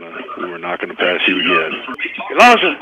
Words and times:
gonna 0.00 0.12
we 0.38 0.50
were 0.50 0.58
not 0.58 0.80
gonna 0.80 0.94
pass 0.94 1.20
you 1.26 1.40
again. 1.40 1.72
Elijah, 2.32 2.76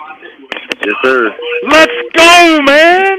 Yes, 0.84 0.94
sir. 1.02 1.30
let's 1.68 1.92
go, 2.14 2.60
man! 2.62 3.18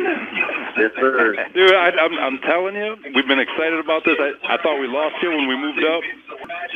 Yes, 0.77 0.91
sir. 0.99 1.35
Dude, 1.53 1.73
I, 1.75 1.91
I'm 1.91 2.13
I'm 2.17 2.39
telling 2.39 2.75
you, 2.75 2.95
we've 3.15 3.27
been 3.27 3.39
excited 3.39 3.79
about 3.79 4.03
this. 4.05 4.17
I 4.19 4.33
I 4.55 4.57
thought 4.61 4.79
we 4.79 4.87
lost 4.87 5.15
you 5.21 5.29
when 5.29 5.47
we 5.47 5.55
moved 5.55 5.83
up, 5.83 6.01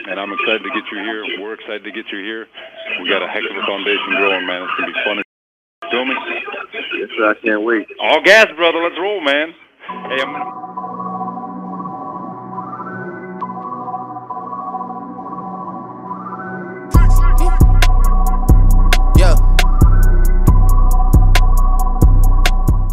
and 0.07 0.19
I'm 0.19 0.31
excited 0.33 0.63
to 0.63 0.69
get 0.69 0.83
you 0.91 0.99
here. 0.99 1.23
We're 1.41 1.53
excited 1.55 1.83
to 1.83 1.91
get 1.91 2.05
you 2.11 2.19
here. 2.19 2.47
We 3.01 3.09
got 3.09 3.21
a 3.23 3.27
heck 3.27 3.43
of 3.43 3.57
a 3.57 3.65
foundation 3.65 4.09
growing, 4.17 4.45
man. 4.45 4.63
It's 4.63 4.73
gonna 4.79 4.93
be 4.93 4.99
fun. 5.03 5.23
Feel 5.91 6.05
me? 6.05 6.15
Yes, 6.99 7.09
sir. 7.17 7.29
I 7.31 7.33
can't 7.45 7.63
wait. 7.63 7.87
All 8.01 8.21
gas, 8.21 8.47
brother. 8.55 8.79
Let's 8.83 8.97
roll, 8.99 9.21
man. 9.21 9.53
Hey, 9.87 10.21
I'm 10.21 10.66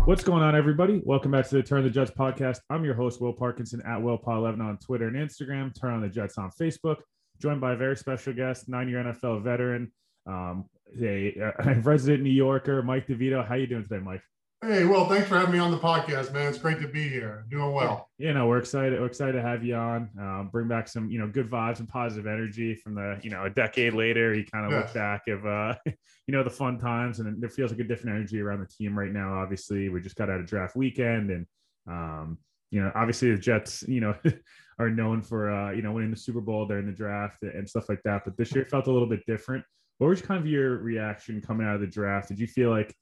What's 0.06 0.22
going 0.22 0.42
on, 0.42 0.54
everybody? 0.54 1.00
Welcome 1.02 1.30
back 1.30 1.48
to 1.48 1.54
the 1.54 1.62
Turn 1.62 1.82
the 1.82 1.88
Jets 1.88 2.10
podcast. 2.10 2.58
I'm 2.68 2.84
your 2.84 2.92
host, 2.92 3.22
Will 3.22 3.32
Parkinson 3.32 3.80
at 3.86 4.00
WillPaw11 4.00 4.60
on 4.60 4.76
Twitter 4.76 5.08
and 5.08 5.16
Instagram. 5.16 5.74
Turn 5.74 5.94
on 5.94 6.02
the 6.02 6.10
Jets 6.10 6.36
on 6.36 6.50
Facebook. 6.60 6.96
Joined 7.40 7.62
by 7.62 7.72
a 7.72 7.76
very 7.76 7.96
special 7.96 8.34
guest, 8.34 8.68
nine-year 8.68 9.02
NFL 9.02 9.42
veteran, 9.42 9.90
um, 10.26 10.66
a, 11.00 11.34
a 11.58 11.80
resident 11.82 12.22
New 12.22 12.28
Yorker, 12.28 12.82
Mike 12.82 13.06
DeVito. 13.06 13.48
How 13.48 13.54
you 13.54 13.66
doing 13.66 13.84
today, 13.84 13.98
Mike? 13.98 14.20
Hey, 14.66 14.86
well, 14.86 15.06
thanks 15.06 15.28
for 15.28 15.36
having 15.36 15.52
me 15.52 15.58
on 15.58 15.70
the 15.70 15.78
podcast, 15.78 16.32
man. 16.32 16.48
It's 16.48 16.56
great 16.56 16.80
to 16.80 16.88
be 16.88 17.06
here. 17.06 17.44
Doing 17.50 17.72
well. 17.72 18.08
You 18.16 18.32
know, 18.32 18.46
we're 18.46 18.56
excited. 18.56 18.98
We're 18.98 19.04
excited 19.04 19.32
to 19.32 19.42
have 19.42 19.62
you 19.62 19.74
on. 19.74 20.08
Um, 20.18 20.48
bring 20.50 20.68
back 20.68 20.88
some, 20.88 21.10
you 21.10 21.18
know, 21.18 21.28
good 21.28 21.50
vibes 21.50 21.80
and 21.80 21.88
positive 21.88 22.26
energy 22.26 22.74
from 22.74 22.94
the, 22.94 23.20
you 23.22 23.28
know, 23.28 23.44
a 23.44 23.50
decade 23.50 23.92
later. 23.92 24.32
You 24.32 24.42
kind 24.46 24.64
of 24.64 24.72
Yeah. 24.72 24.78
look 24.78 24.94
back 24.94 25.28
of, 25.28 25.44
uh, 25.44 25.74
you 25.86 26.32
know, 26.32 26.42
the 26.42 26.48
fun 26.48 26.78
times, 26.78 27.20
and 27.20 27.42
there 27.42 27.50
feels 27.50 27.72
like 27.72 27.80
a 27.80 27.84
different 27.84 28.16
energy 28.16 28.40
around 28.40 28.60
the 28.60 28.66
team 28.66 28.98
right 28.98 29.12
now. 29.12 29.34
Obviously, 29.34 29.90
we 29.90 30.00
just 30.00 30.16
got 30.16 30.30
out 30.30 30.40
of 30.40 30.46
draft 30.46 30.76
weekend, 30.76 31.30
and 31.30 31.46
um, 31.86 32.38
you 32.70 32.80
know, 32.80 32.90
obviously 32.94 33.32
the 33.32 33.38
Jets, 33.38 33.84
you 33.86 34.00
know, 34.00 34.14
are 34.78 34.88
known 34.88 35.20
for, 35.20 35.50
uh, 35.50 35.72
you 35.72 35.82
know, 35.82 35.92
winning 35.92 36.10
the 36.10 36.16
Super 36.16 36.40
Bowl 36.40 36.66
during 36.66 36.86
the 36.86 36.92
draft 36.92 37.42
and 37.42 37.68
stuff 37.68 37.90
like 37.90 38.02
that. 38.04 38.22
But 38.24 38.38
this 38.38 38.54
year 38.54 38.64
felt 38.64 38.86
a 38.86 38.92
little 38.92 39.08
bit 39.10 39.26
different. 39.26 39.62
What 39.98 40.08
was 40.08 40.22
kind 40.22 40.40
of 40.40 40.46
your 40.46 40.78
reaction 40.78 41.42
coming 41.42 41.66
out 41.66 41.74
of 41.74 41.82
the 41.82 41.86
draft? 41.86 42.28
Did 42.28 42.38
you 42.38 42.46
feel 42.46 42.70
like 42.70 42.96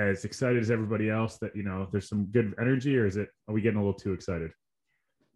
as 0.00 0.24
excited 0.24 0.62
as 0.62 0.70
everybody 0.70 1.10
else 1.10 1.38
that 1.38 1.54
you 1.54 1.62
know 1.62 1.86
there's 1.92 2.08
some 2.08 2.24
good 2.26 2.54
energy, 2.60 2.96
or 2.96 3.06
is 3.06 3.16
it 3.16 3.28
are 3.48 3.54
we 3.54 3.60
getting 3.60 3.78
a 3.78 3.82
little 3.82 3.98
too 3.98 4.12
excited? 4.12 4.50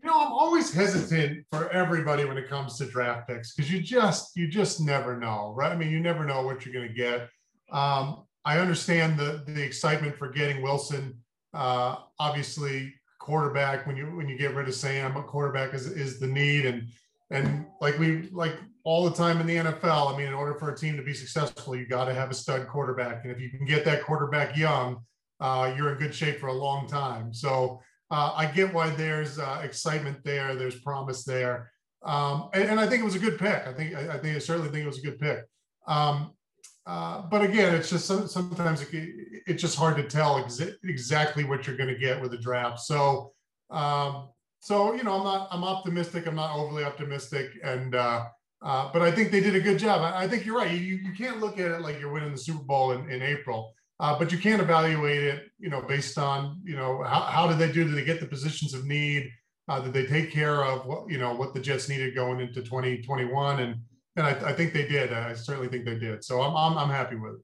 You 0.02 0.10
know, 0.10 0.20
I'm 0.20 0.32
always 0.32 0.72
hesitant 0.72 1.46
for 1.50 1.70
everybody 1.70 2.24
when 2.24 2.36
it 2.36 2.48
comes 2.48 2.76
to 2.78 2.86
draft 2.86 3.28
picks 3.28 3.54
because 3.54 3.70
you 3.70 3.80
just 3.80 4.36
you 4.36 4.48
just 4.48 4.80
never 4.80 5.18
know, 5.18 5.52
right? 5.56 5.72
I 5.72 5.76
mean, 5.76 5.90
you 5.90 6.00
never 6.00 6.24
know 6.24 6.42
what 6.42 6.64
you're 6.64 6.74
going 6.74 6.88
to 6.88 6.94
get. 6.94 7.28
Um, 7.72 8.24
I 8.44 8.58
understand 8.58 9.18
the 9.18 9.42
the 9.46 9.62
excitement 9.62 10.16
for 10.16 10.28
getting 10.28 10.62
Wilson. 10.62 11.18
Uh, 11.52 11.96
obviously, 12.18 12.92
quarterback 13.18 13.86
when 13.86 13.96
you 13.96 14.06
when 14.06 14.28
you 14.28 14.36
get 14.36 14.54
rid 14.54 14.68
of 14.68 14.74
Sam, 14.74 15.16
a 15.16 15.22
quarterback 15.22 15.74
is 15.74 15.86
is 15.86 16.18
the 16.18 16.26
need, 16.26 16.66
and 16.66 16.88
and 17.30 17.66
like 17.80 17.98
we 17.98 18.28
like 18.32 18.54
all 18.84 19.04
the 19.04 19.16
time 19.16 19.40
in 19.40 19.46
the 19.46 19.56
NFL. 19.56 20.14
I 20.14 20.16
mean, 20.16 20.26
in 20.26 20.34
order 20.34 20.54
for 20.54 20.70
a 20.70 20.76
team 20.76 20.96
to 20.96 21.02
be 21.02 21.14
successful, 21.14 21.74
you 21.74 21.86
got 21.86 22.04
to 22.04 22.14
have 22.14 22.30
a 22.30 22.34
stud 22.34 22.68
quarterback, 22.68 23.24
and 23.24 23.32
if 23.32 23.40
you 23.40 23.50
can 23.50 23.64
get 23.64 23.84
that 23.86 24.04
quarterback 24.04 24.56
young, 24.56 24.98
uh, 25.40 25.74
you're 25.76 25.92
in 25.92 25.98
good 25.98 26.14
shape 26.14 26.38
for 26.38 26.48
a 26.48 26.52
long 26.52 26.86
time. 26.86 27.32
So 27.32 27.80
uh, 28.10 28.32
I 28.36 28.46
get 28.46 28.72
why 28.72 28.90
there's 28.90 29.38
uh, 29.38 29.60
excitement 29.64 30.18
there, 30.22 30.54
there's 30.54 30.80
promise 30.80 31.24
there, 31.24 31.72
um, 32.02 32.50
and, 32.54 32.64
and 32.64 32.80
I 32.80 32.86
think 32.86 33.02
it 33.02 33.04
was 33.04 33.16
a 33.16 33.20
good 33.20 33.38
pick. 33.38 33.66
I 33.66 33.72
think 33.72 33.94
I, 33.94 34.14
I 34.14 34.18
think 34.18 34.36
I 34.36 34.38
certainly 34.38 34.70
think 34.70 34.84
it 34.84 34.88
was 34.88 34.98
a 34.98 35.02
good 35.02 35.18
pick. 35.18 35.40
Um, 35.86 36.32
uh, 36.86 37.22
but 37.22 37.40
again, 37.40 37.74
it's 37.74 37.88
just 37.88 38.04
some, 38.04 38.28
sometimes 38.28 38.82
it, 38.82 39.10
it's 39.46 39.62
just 39.62 39.78
hard 39.78 39.96
to 39.96 40.02
tell 40.02 40.42
exa- 40.44 40.74
exactly 40.84 41.42
what 41.42 41.66
you're 41.66 41.78
going 41.78 41.88
to 41.88 41.98
get 41.98 42.20
with 42.20 42.34
a 42.34 42.38
draft. 42.38 42.80
So 42.80 43.32
um, 43.70 44.28
so 44.60 44.94
you 44.94 45.02
know, 45.02 45.14
I'm 45.18 45.24
not 45.24 45.48
I'm 45.50 45.64
optimistic. 45.64 46.26
I'm 46.26 46.36
not 46.36 46.56
overly 46.56 46.84
optimistic, 46.84 47.50
and 47.62 47.94
uh, 48.64 48.90
but 48.92 49.02
I 49.02 49.12
think 49.12 49.30
they 49.30 49.40
did 49.40 49.54
a 49.54 49.60
good 49.60 49.78
job. 49.78 50.00
I, 50.00 50.24
I 50.24 50.28
think 50.28 50.44
you're 50.44 50.56
right. 50.56 50.70
You 50.70 50.96
you 50.96 51.12
can't 51.16 51.38
look 51.38 51.58
at 51.58 51.70
it 51.70 51.80
like 51.82 52.00
you're 52.00 52.12
winning 52.12 52.32
the 52.32 52.38
Super 52.38 52.64
Bowl 52.64 52.92
in, 52.92 53.08
in 53.10 53.22
April. 53.22 53.74
Uh, 54.00 54.18
but 54.18 54.32
you 54.32 54.38
can't 54.38 54.60
evaluate 54.60 55.22
it, 55.22 55.50
you 55.58 55.70
know, 55.70 55.80
based 55.80 56.18
on, 56.18 56.60
you 56.64 56.76
know, 56.76 57.02
how, 57.04 57.20
how 57.20 57.46
did 57.46 57.58
they 57.58 57.70
do? 57.70 57.84
Did 57.84 57.94
they 57.94 58.04
get 58.04 58.20
the 58.20 58.26
positions 58.26 58.74
of 58.74 58.84
need? 58.84 59.30
Uh, 59.68 59.80
did 59.80 59.92
they 59.92 60.04
take 60.04 60.32
care 60.32 60.64
of 60.64 60.84
what, 60.84 61.08
you 61.08 61.16
know, 61.16 61.34
what 61.34 61.54
the 61.54 61.60
Jets 61.60 61.88
needed 61.88 62.14
going 62.14 62.40
into 62.40 62.60
2021? 62.60 63.60
And, 63.60 63.76
and 64.16 64.26
I, 64.26 64.30
I 64.50 64.52
think 64.52 64.72
they 64.72 64.86
did. 64.88 65.12
I 65.12 65.32
certainly 65.34 65.68
think 65.68 65.84
they 65.84 65.98
did. 65.98 66.24
So 66.24 66.42
I'm, 66.42 66.56
I'm, 66.56 66.76
I'm 66.76 66.90
happy 66.90 67.16
with 67.16 67.34
it. 67.34 67.40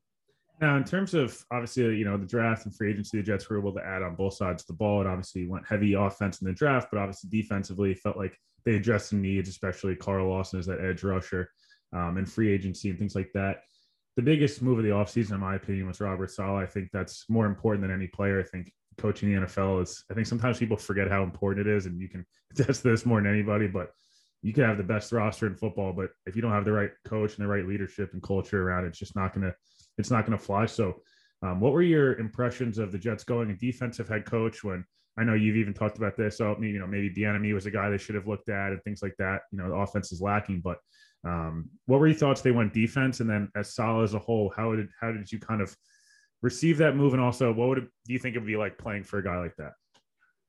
Now, 0.60 0.76
in 0.76 0.84
terms 0.84 1.14
of 1.14 1.42
obviously, 1.50 1.96
you 1.96 2.04
know, 2.04 2.18
the 2.18 2.26
draft 2.26 2.66
and 2.66 2.74
free 2.74 2.90
agency, 2.90 3.18
the 3.18 3.22
Jets 3.22 3.48
were 3.48 3.58
able 3.58 3.72
to 3.72 3.82
add 3.82 4.02
on 4.02 4.16
both 4.16 4.34
sides 4.34 4.62
of 4.64 4.66
the 4.66 4.74
ball. 4.74 5.00
And 5.00 5.08
obviously 5.08 5.46
went 5.46 5.66
heavy 5.66 5.94
offense 5.94 6.42
in 6.42 6.48
the 6.48 6.52
draft, 6.52 6.88
but 6.90 6.98
obviously 6.98 7.30
defensively 7.30 7.94
felt 7.94 8.16
like 8.16 8.36
they 8.64 8.74
address 8.74 9.10
some 9.10 9.22
needs, 9.22 9.48
especially 9.48 9.96
Carl 9.96 10.28
Lawson 10.28 10.58
as 10.58 10.66
that 10.66 10.80
edge 10.80 11.02
rusher 11.02 11.50
um, 11.92 12.16
and 12.16 12.30
free 12.30 12.52
agency 12.52 12.90
and 12.90 12.98
things 12.98 13.14
like 13.14 13.30
that. 13.34 13.62
The 14.16 14.22
biggest 14.22 14.60
move 14.62 14.78
of 14.78 14.84
the 14.84 14.90
offseason, 14.90 15.32
in 15.32 15.40
my 15.40 15.54
opinion, 15.54 15.86
was 15.86 16.00
Robert 16.00 16.30
Saleh. 16.30 16.62
I 16.62 16.66
think 16.66 16.90
that's 16.92 17.24
more 17.28 17.46
important 17.46 17.82
than 17.82 17.94
any 17.94 18.06
player. 18.08 18.40
I 18.40 18.44
think 18.44 18.72
coaching 18.98 19.32
the 19.32 19.46
NFL 19.46 19.82
is, 19.82 20.04
I 20.10 20.14
think 20.14 20.26
sometimes 20.26 20.58
people 20.58 20.76
forget 20.76 21.08
how 21.08 21.22
important 21.22 21.66
it 21.66 21.72
is, 21.72 21.86
and 21.86 22.00
you 22.00 22.08
can 22.08 22.26
attest 22.50 22.82
to 22.82 22.90
this 22.90 23.06
more 23.06 23.20
than 23.20 23.32
anybody, 23.32 23.66
but 23.66 23.90
you 24.42 24.52
can 24.52 24.64
have 24.64 24.78
the 24.78 24.82
best 24.82 25.12
roster 25.12 25.46
in 25.46 25.54
football, 25.54 25.92
but 25.92 26.10
if 26.26 26.34
you 26.34 26.42
don't 26.42 26.52
have 26.52 26.64
the 26.64 26.72
right 26.72 26.90
coach 27.04 27.36
and 27.36 27.44
the 27.44 27.50
right 27.50 27.66
leadership 27.66 28.10
and 28.12 28.22
culture 28.22 28.62
around 28.62 28.84
it, 28.84 28.88
it's 28.88 28.98
just 28.98 29.16
not 29.16 29.34
going 29.34 29.46
to 29.46 29.54
it's 29.98 30.10
not 30.10 30.24
going 30.24 30.38
to 30.38 30.44
fly. 30.44 30.64
So, 30.66 31.02
um, 31.42 31.60
what 31.60 31.72
were 31.72 31.82
your 31.82 32.18
impressions 32.18 32.78
of 32.78 32.92
the 32.92 32.98
Jets 32.98 33.24
going 33.24 33.50
a 33.50 33.54
defensive 33.54 34.08
head 34.08 34.24
coach 34.24 34.64
when 34.64 34.84
I 35.20 35.24
know 35.24 35.34
you've 35.34 35.56
even 35.56 35.74
talked 35.74 35.98
about 35.98 36.16
this? 36.16 36.38
So, 36.38 36.56
you 36.60 36.78
know, 36.78 36.86
maybe 36.86 37.10
Bieniemy 37.10 37.52
was 37.52 37.66
a 37.66 37.70
guy 37.70 37.90
they 37.90 37.98
should 37.98 38.14
have 38.14 38.26
looked 38.26 38.48
at 38.48 38.72
and 38.72 38.82
things 38.82 39.02
like 39.02 39.14
that. 39.18 39.42
You 39.52 39.58
know, 39.58 39.68
the 39.68 39.74
offense 39.74 40.12
is 40.12 40.22
lacking, 40.22 40.60
but 40.60 40.78
um, 41.24 41.68
what 41.84 42.00
were 42.00 42.06
your 42.06 42.16
thoughts? 42.16 42.40
They 42.40 42.52
went 42.52 42.72
defense, 42.72 43.20
and 43.20 43.28
then 43.28 43.50
as 43.54 43.74
Saleh 43.74 44.04
as 44.04 44.14
a 44.14 44.18
whole, 44.18 44.50
how 44.56 44.74
did 44.74 44.88
how 44.98 45.12
did 45.12 45.30
you 45.30 45.38
kind 45.38 45.60
of 45.60 45.76
receive 46.40 46.78
that 46.78 46.96
move? 46.96 47.12
And 47.12 47.22
also, 47.22 47.52
what 47.52 47.68
would 47.68 47.78
it, 47.78 47.88
do 48.06 48.14
you 48.14 48.18
think 48.18 48.34
it 48.34 48.38
would 48.38 48.46
be 48.46 48.56
like 48.56 48.78
playing 48.78 49.04
for 49.04 49.18
a 49.18 49.22
guy 49.22 49.36
like 49.38 49.54
that? 49.56 49.72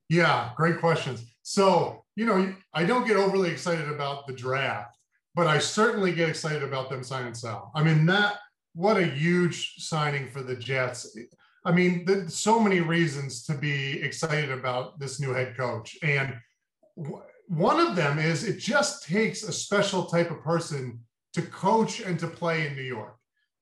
Yeah, 0.08 0.50
great 0.56 0.80
questions. 0.80 1.22
So, 1.42 2.04
you 2.16 2.24
know, 2.24 2.54
I 2.72 2.84
don't 2.84 3.06
get 3.06 3.16
overly 3.16 3.50
excited 3.50 3.90
about 3.90 4.26
the 4.26 4.32
draft, 4.32 4.96
but 5.34 5.46
I 5.46 5.58
certainly 5.58 6.12
get 6.14 6.30
excited 6.30 6.62
about 6.62 6.88
them 6.88 7.04
signing 7.04 7.34
Saleh. 7.34 7.68
I 7.74 7.82
mean, 7.82 8.06
that 8.06 8.38
what 8.74 8.96
a 8.96 9.04
huge 9.04 9.74
signing 9.76 10.30
for 10.30 10.42
the 10.42 10.56
Jets. 10.56 11.14
I 11.64 11.72
mean, 11.72 12.04
there's 12.04 12.34
so 12.34 12.58
many 12.58 12.80
reasons 12.80 13.44
to 13.44 13.54
be 13.54 14.02
excited 14.02 14.50
about 14.50 14.98
this 14.98 15.20
new 15.20 15.32
head 15.32 15.56
coach. 15.56 15.96
And 16.02 16.34
w- 16.96 17.22
one 17.46 17.78
of 17.78 17.94
them 17.94 18.18
is 18.18 18.44
it 18.44 18.58
just 18.58 19.06
takes 19.06 19.42
a 19.42 19.52
special 19.52 20.06
type 20.06 20.30
of 20.30 20.42
person 20.42 21.00
to 21.34 21.42
coach 21.42 22.00
and 22.00 22.18
to 22.18 22.26
play 22.26 22.66
in 22.66 22.74
New 22.74 22.82
York, 22.82 23.16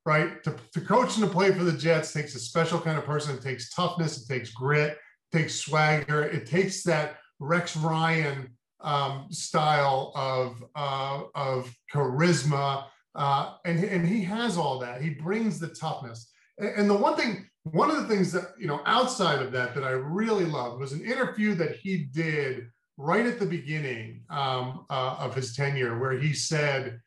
right? 0.07 0.43
To, 0.45 0.57
to 0.73 0.81
coach 0.81 1.17
and 1.17 1.27
to 1.27 1.31
play 1.31 1.53
for 1.53 1.65
the 1.65 1.77
Jets 1.77 2.13
takes 2.13 2.35
a 2.35 2.41
special 2.41 2.81
kind 2.81 2.97
of 2.99 3.05
person. 3.05 3.37
It 3.37 3.43
takes 3.43 3.71
toughness, 3.71 4.23
it 4.23 4.33
takes 4.33 4.51
grit, 4.51 4.93
it 5.33 5.37
takes 5.37 5.55
swagger, 5.57 6.23
it 6.23 6.47
takes 6.47 6.83
that 6.85 7.19
Rex 7.39 7.77
Ryan 7.77 8.57
um, 8.81 9.27
style 9.31 10.13
of, 10.15 10.65
uh, 10.75 11.25
of 11.35 11.75
charisma. 11.93 12.87
Uh, 13.15 13.55
and, 13.65 13.83
and 13.85 14.09
he 14.09 14.23
has 14.23 14.57
all 14.57 14.79
that. 14.79 15.03
He 15.03 15.11
brings 15.11 15.59
the 15.59 15.69
toughness. 15.69 16.30
And, 16.61 16.89
the 16.89 16.95
one 16.95 17.17
thing, 17.17 17.49
one 17.65 17.91
of 17.91 17.97
the 17.97 18.09
things 18.09 18.33
that, 18.33 18.55
you 18.59 18.67
know, 18.67 18.81
outside 18.87 19.43
of 19.43 19.53
that, 19.53 19.75
that 19.75 19.85
I 19.85 19.91
really 19.91 20.45
loved 20.45 20.81
was 20.81 20.93
an 20.93 21.05
interview 21.05 21.55
that 21.55 21.77
he 21.77 22.05
did 22.05 22.69
right 22.97 23.27
at 23.27 23.39
the 23.39 23.47
beginning 23.47 24.23
um, 24.31 24.87
uh, 24.91 25.17
of 25.19 25.35
his 25.35 25.57
tenure, 25.57 25.99
where 25.99 26.13
he 26.13 26.33
said, 26.33 27.01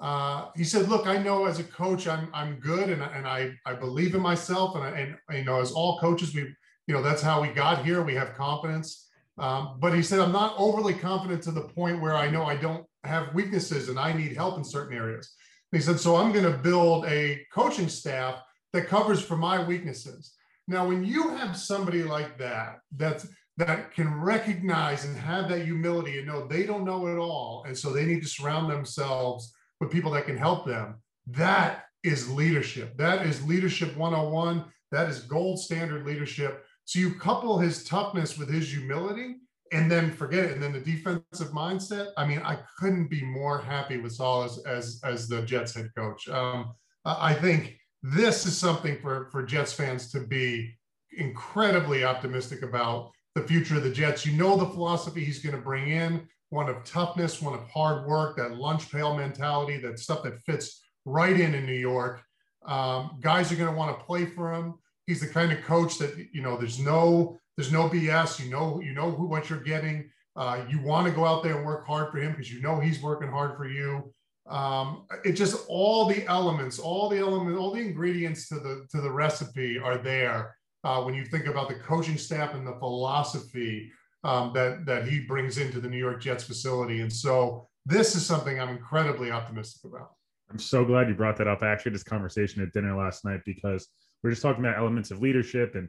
uh, 0.00 0.48
he 0.54 0.64
said, 0.64 0.88
"Look, 0.88 1.06
I 1.06 1.16
know 1.16 1.46
as 1.46 1.58
a 1.58 1.64
coach, 1.64 2.06
I'm 2.06 2.28
I'm 2.34 2.60
good, 2.60 2.90
and, 2.90 3.00
and 3.00 3.26
I 3.26 3.52
I 3.64 3.72
believe 3.72 4.14
in 4.14 4.20
myself, 4.20 4.76
and 4.76 4.84
I, 4.84 4.90
and 4.90 5.16
you 5.38 5.44
know, 5.44 5.58
as 5.58 5.72
all 5.72 5.98
coaches, 5.98 6.34
we 6.34 6.42
you 6.86 6.94
know 6.94 7.00
that's 7.00 7.22
how 7.22 7.40
we 7.40 7.48
got 7.48 7.82
here. 7.82 8.02
We 8.02 8.14
have 8.14 8.34
confidence, 8.34 9.06
um, 9.38 9.76
but 9.78 9.94
he 9.94 10.02
said, 10.02 10.20
I'm 10.20 10.32
not 10.32 10.54
overly 10.56 10.94
confident 10.94 11.42
to 11.44 11.50
the 11.50 11.62
point 11.62 12.00
where 12.00 12.14
I 12.14 12.30
know 12.30 12.44
I 12.44 12.56
don't 12.56 12.86
have 13.04 13.34
weaknesses 13.34 13.88
and 13.88 13.98
I 13.98 14.12
need 14.12 14.34
help 14.34 14.56
in 14.56 14.64
certain 14.64 14.96
areas. 14.96 15.34
And 15.72 15.80
he 15.80 15.84
said, 15.84 16.00
so 16.00 16.16
I'm 16.16 16.32
going 16.32 16.50
to 16.50 16.58
build 16.58 17.06
a 17.06 17.44
coaching 17.52 17.88
staff 17.88 18.40
that 18.76 18.88
covers 18.88 19.22
for 19.22 19.36
my 19.36 19.64
weaknesses. 19.64 20.34
Now, 20.68 20.86
when 20.86 21.04
you 21.04 21.30
have 21.30 21.56
somebody 21.56 22.02
like 22.02 22.38
that, 22.38 22.80
that's 22.96 23.26
that 23.58 23.94
can 23.94 24.20
recognize 24.20 25.06
and 25.06 25.16
have 25.16 25.48
that 25.48 25.64
humility 25.64 26.18
and 26.18 26.26
know 26.26 26.46
they 26.46 26.64
don't 26.64 26.84
know 26.84 27.06
it 27.06 27.16
all. 27.16 27.64
And 27.66 27.76
so 27.76 27.90
they 27.90 28.04
need 28.04 28.22
to 28.22 28.28
surround 28.28 28.70
themselves 28.70 29.54
with 29.80 29.90
people 29.90 30.10
that 30.10 30.26
can 30.26 30.36
help 30.36 30.66
them. 30.66 30.96
That 31.26 31.84
is 32.04 32.30
leadership. 32.30 32.98
That 32.98 33.24
is 33.24 33.46
leadership 33.46 33.96
101. 33.96 34.66
That 34.92 35.08
is 35.08 35.20
gold 35.20 35.58
standard 35.58 36.06
leadership. 36.06 36.64
So 36.84 36.98
you 36.98 37.14
couple 37.14 37.58
his 37.58 37.82
toughness 37.82 38.36
with 38.36 38.50
his 38.50 38.70
humility, 38.70 39.36
and 39.72 39.90
then 39.90 40.12
forget 40.12 40.44
it. 40.44 40.52
And 40.52 40.62
then 40.62 40.72
the 40.72 40.80
defensive 40.80 41.48
mindset. 41.48 42.10
I 42.16 42.26
mean, 42.26 42.40
I 42.44 42.58
couldn't 42.78 43.08
be 43.08 43.24
more 43.24 43.58
happy 43.58 43.96
with 43.96 44.12
Saleh 44.12 44.46
as 44.46 44.58
as, 44.66 45.00
as 45.02 45.28
the 45.28 45.42
Jets 45.42 45.74
head 45.74 45.90
coach. 45.96 46.28
Um, 46.28 46.74
I 47.06 47.34
think 47.34 47.78
this 48.02 48.46
is 48.46 48.56
something 48.56 48.98
for 49.00 49.28
for 49.30 49.42
Jets 49.42 49.72
fans 49.72 50.10
to 50.12 50.20
be 50.20 50.76
incredibly 51.16 52.04
optimistic 52.04 52.62
about 52.62 53.10
the 53.34 53.42
future 53.42 53.76
of 53.76 53.82
the 53.82 53.90
Jets. 53.90 54.24
You 54.24 54.32
know 54.32 54.56
the 54.56 54.66
philosophy 54.66 55.24
he's 55.24 55.40
going 55.40 55.56
to 55.56 55.62
bring 55.62 55.88
in 55.88 56.26
one 56.50 56.68
of 56.68 56.84
toughness, 56.84 57.42
one 57.42 57.54
of 57.54 57.68
hard 57.68 58.06
work, 58.06 58.36
that 58.36 58.56
lunch 58.56 58.90
pail 58.90 59.16
mentality, 59.16 59.78
that 59.78 59.98
stuff 59.98 60.22
that 60.22 60.40
fits 60.42 60.80
right 61.04 61.38
in 61.38 61.54
in 61.54 61.66
New 61.66 61.72
York. 61.72 62.22
Um, 62.64 63.18
guys 63.20 63.50
are 63.52 63.56
going 63.56 63.70
to 63.70 63.76
want 63.76 63.98
to 63.98 64.04
play 64.04 64.26
for 64.26 64.52
him. 64.52 64.74
He's 65.06 65.20
the 65.20 65.28
kind 65.28 65.52
of 65.52 65.62
coach 65.62 65.98
that 65.98 66.16
you 66.32 66.42
know. 66.42 66.56
There's 66.56 66.80
no 66.80 67.38
there's 67.56 67.72
no 67.72 67.88
BS. 67.88 68.44
You 68.44 68.50
know 68.50 68.80
you 68.80 68.92
know 68.92 69.10
who 69.10 69.26
what 69.26 69.48
you're 69.48 69.60
getting. 69.60 70.10
Uh, 70.34 70.64
you 70.68 70.80
want 70.82 71.06
to 71.06 71.12
go 71.12 71.24
out 71.24 71.42
there 71.42 71.56
and 71.56 71.64
work 71.64 71.86
hard 71.86 72.10
for 72.10 72.18
him 72.18 72.32
because 72.32 72.52
you 72.52 72.60
know 72.60 72.80
he's 72.80 73.00
working 73.00 73.30
hard 73.30 73.56
for 73.56 73.68
you. 73.68 74.12
Um, 74.48 75.06
it 75.24 75.32
just 75.32 75.66
all 75.68 76.06
the 76.06 76.24
elements, 76.26 76.78
all 76.78 77.08
the 77.08 77.18
elements, 77.18 77.58
all 77.58 77.72
the 77.72 77.80
ingredients 77.80 78.48
to 78.48 78.56
the 78.56 78.86
to 78.90 79.00
the 79.00 79.10
recipe 79.10 79.78
are 79.78 79.98
there 79.98 80.56
uh, 80.84 81.02
when 81.02 81.14
you 81.14 81.24
think 81.24 81.46
about 81.46 81.68
the 81.68 81.74
coaching 81.74 82.16
staff 82.16 82.54
and 82.54 82.66
the 82.66 82.76
philosophy 82.78 83.90
um, 84.22 84.52
that 84.54 84.86
that 84.86 85.08
he 85.08 85.20
brings 85.20 85.58
into 85.58 85.80
the 85.80 85.88
New 85.88 85.98
York 85.98 86.20
Jets 86.20 86.44
facility. 86.44 87.00
And 87.00 87.12
so 87.12 87.68
this 87.84 88.14
is 88.14 88.24
something 88.24 88.60
I'm 88.60 88.68
incredibly 88.68 89.30
optimistic 89.30 89.90
about. 89.90 90.10
I'm 90.50 90.58
so 90.60 90.84
glad 90.84 91.08
you 91.08 91.14
brought 91.14 91.36
that 91.38 91.48
up. 91.48 91.62
I 91.62 91.68
actually 91.68 91.90
had 91.90 91.96
this 91.96 92.04
conversation 92.04 92.62
at 92.62 92.72
dinner 92.72 92.96
last 92.96 93.24
night 93.24 93.40
because 93.44 93.88
we're 94.22 94.30
just 94.30 94.42
talking 94.42 94.64
about 94.64 94.78
elements 94.78 95.10
of 95.10 95.20
leadership 95.20 95.74
and 95.74 95.88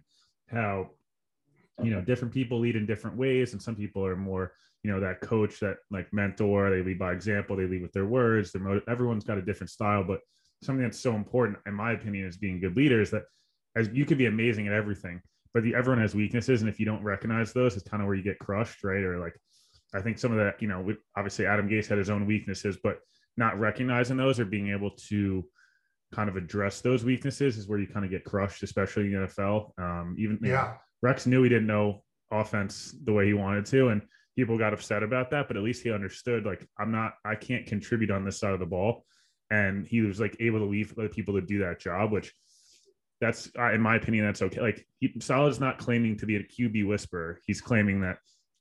how 0.50 0.89
you 1.81 1.92
know 1.92 2.01
different 2.01 2.33
people 2.33 2.59
lead 2.59 2.75
in 2.75 2.86
different 2.86 3.18
ways 3.18 3.54
and 3.54 3.62
some 3.62 3.75
people 3.75 4.04
are 4.06 4.15
more 4.15 4.54
you 4.87 4.93
know 4.93 5.01
that 5.01 5.19
coach 5.19 5.59
that 5.59 5.75
like 5.91 6.07
mentor 6.13 6.69
they 6.69 6.81
lead 6.81 6.97
by 6.97 7.11
example 7.11 7.57
they 7.57 7.67
lead 7.67 7.81
with 7.81 7.91
their 7.91 8.05
words 8.05 8.53
their 8.53 8.61
motive 8.61 8.83
everyone's 8.87 9.25
got 9.25 9.37
a 9.37 9.41
different 9.41 9.69
style 9.69 10.01
but 10.01 10.21
something 10.63 10.81
that's 10.81 10.99
so 10.99 11.13
important 11.13 11.57
in 11.65 11.73
my 11.73 11.91
opinion 11.91 12.25
is 12.25 12.37
being 12.37 12.61
good 12.61 12.77
leaders 12.77 13.11
that 13.11 13.23
as 13.75 13.89
you 13.89 14.05
could 14.05 14.17
be 14.17 14.27
amazing 14.27 14.65
at 14.65 14.73
everything 14.73 15.21
but 15.53 15.63
the, 15.63 15.75
everyone 15.75 16.01
has 16.01 16.15
weaknesses 16.15 16.61
and 16.61 16.69
if 16.69 16.79
you 16.79 16.85
don't 16.85 17.03
recognize 17.03 17.51
those 17.51 17.75
it's 17.75 17.87
kind 17.87 18.01
of 18.01 18.07
where 18.07 18.15
you 18.15 18.23
get 18.23 18.39
crushed 18.39 18.81
right? 18.85 19.03
Or 19.03 19.19
like 19.19 19.35
i 19.93 19.99
think 19.99 20.17
some 20.17 20.31
of 20.31 20.37
that 20.37 20.61
you 20.61 20.69
know 20.69 20.87
obviously 21.17 21.45
adam 21.45 21.67
gase 21.69 21.87
had 21.87 21.97
his 21.97 22.09
own 22.09 22.25
weaknesses 22.25 22.77
but 22.81 22.99
not 23.35 23.59
recognizing 23.59 24.15
those 24.15 24.39
or 24.39 24.45
being 24.45 24.69
able 24.71 24.91
to 24.91 25.43
kind 26.13 26.29
of 26.29 26.37
address 26.37 26.79
those 26.79 27.03
weaknesses 27.03 27.57
is 27.57 27.67
where 27.67 27.77
you 27.77 27.87
kind 27.87 28.05
of 28.05 28.11
get 28.11 28.23
crushed 28.23 28.63
especially 28.63 29.07
in 29.07 29.11
the 29.11 29.27
nfl 29.27 29.77
um, 29.79 30.15
even 30.17 30.39
yeah 30.41 30.51
know, 30.51 30.73
rex 31.01 31.25
knew 31.25 31.43
he 31.43 31.49
didn't 31.49 31.67
know 31.67 32.01
offense 32.31 32.95
the 33.03 33.11
way 33.11 33.25
he 33.25 33.33
wanted 33.33 33.65
to 33.65 33.89
and 33.89 34.01
people 34.37 34.55
got 34.57 34.71
upset 34.71 35.01
about 35.01 35.31
that 35.31 35.47
but 35.47 35.57
at 35.57 35.63
least 35.63 35.81
he 35.81 35.91
understood 35.91 36.45
like 36.45 36.65
i'm 36.79 36.91
not 36.91 37.15
i 37.25 37.33
can't 37.33 37.65
contribute 37.65 38.11
on 38.11 38.23
this 38.23 38.39
side 38.39 38.53
of 38.53 38.59
the 38.59 38.65
ball. 38.65 39.03
And 39.49 39.87
he 39.87 40.01
was 40.01 40.19
like 40.19 40.35
able 40.41 40.59
to 40.59 40.65
leave 40.65 40.93
other 40.97 41.07
people 41.07 41.33
to 41.35 41.41
do 41.41 41.59
that 41.59 41.79
job 41.79 42.11
which 42.11 42.33
that's 43.19 43.49
in 43.73 43.81
my 43.81 43.95
opinion 43.95 44.25
that's 44.25 44.41
okay. 44.43 44.61
Like 44.61 44.85
he, 44.99 45.13
Saleh's 45.19 45.59
not 45.59 45.79
claiming 45.79 46.17
to 46.17 46.25
be 46.25 46.35
a 46.35 46.43
qb 46.43 46.87
whisperer. 46.87 47.39
He's 47.45 47.61
claiming 47.61 48.01
that 48.01 48.17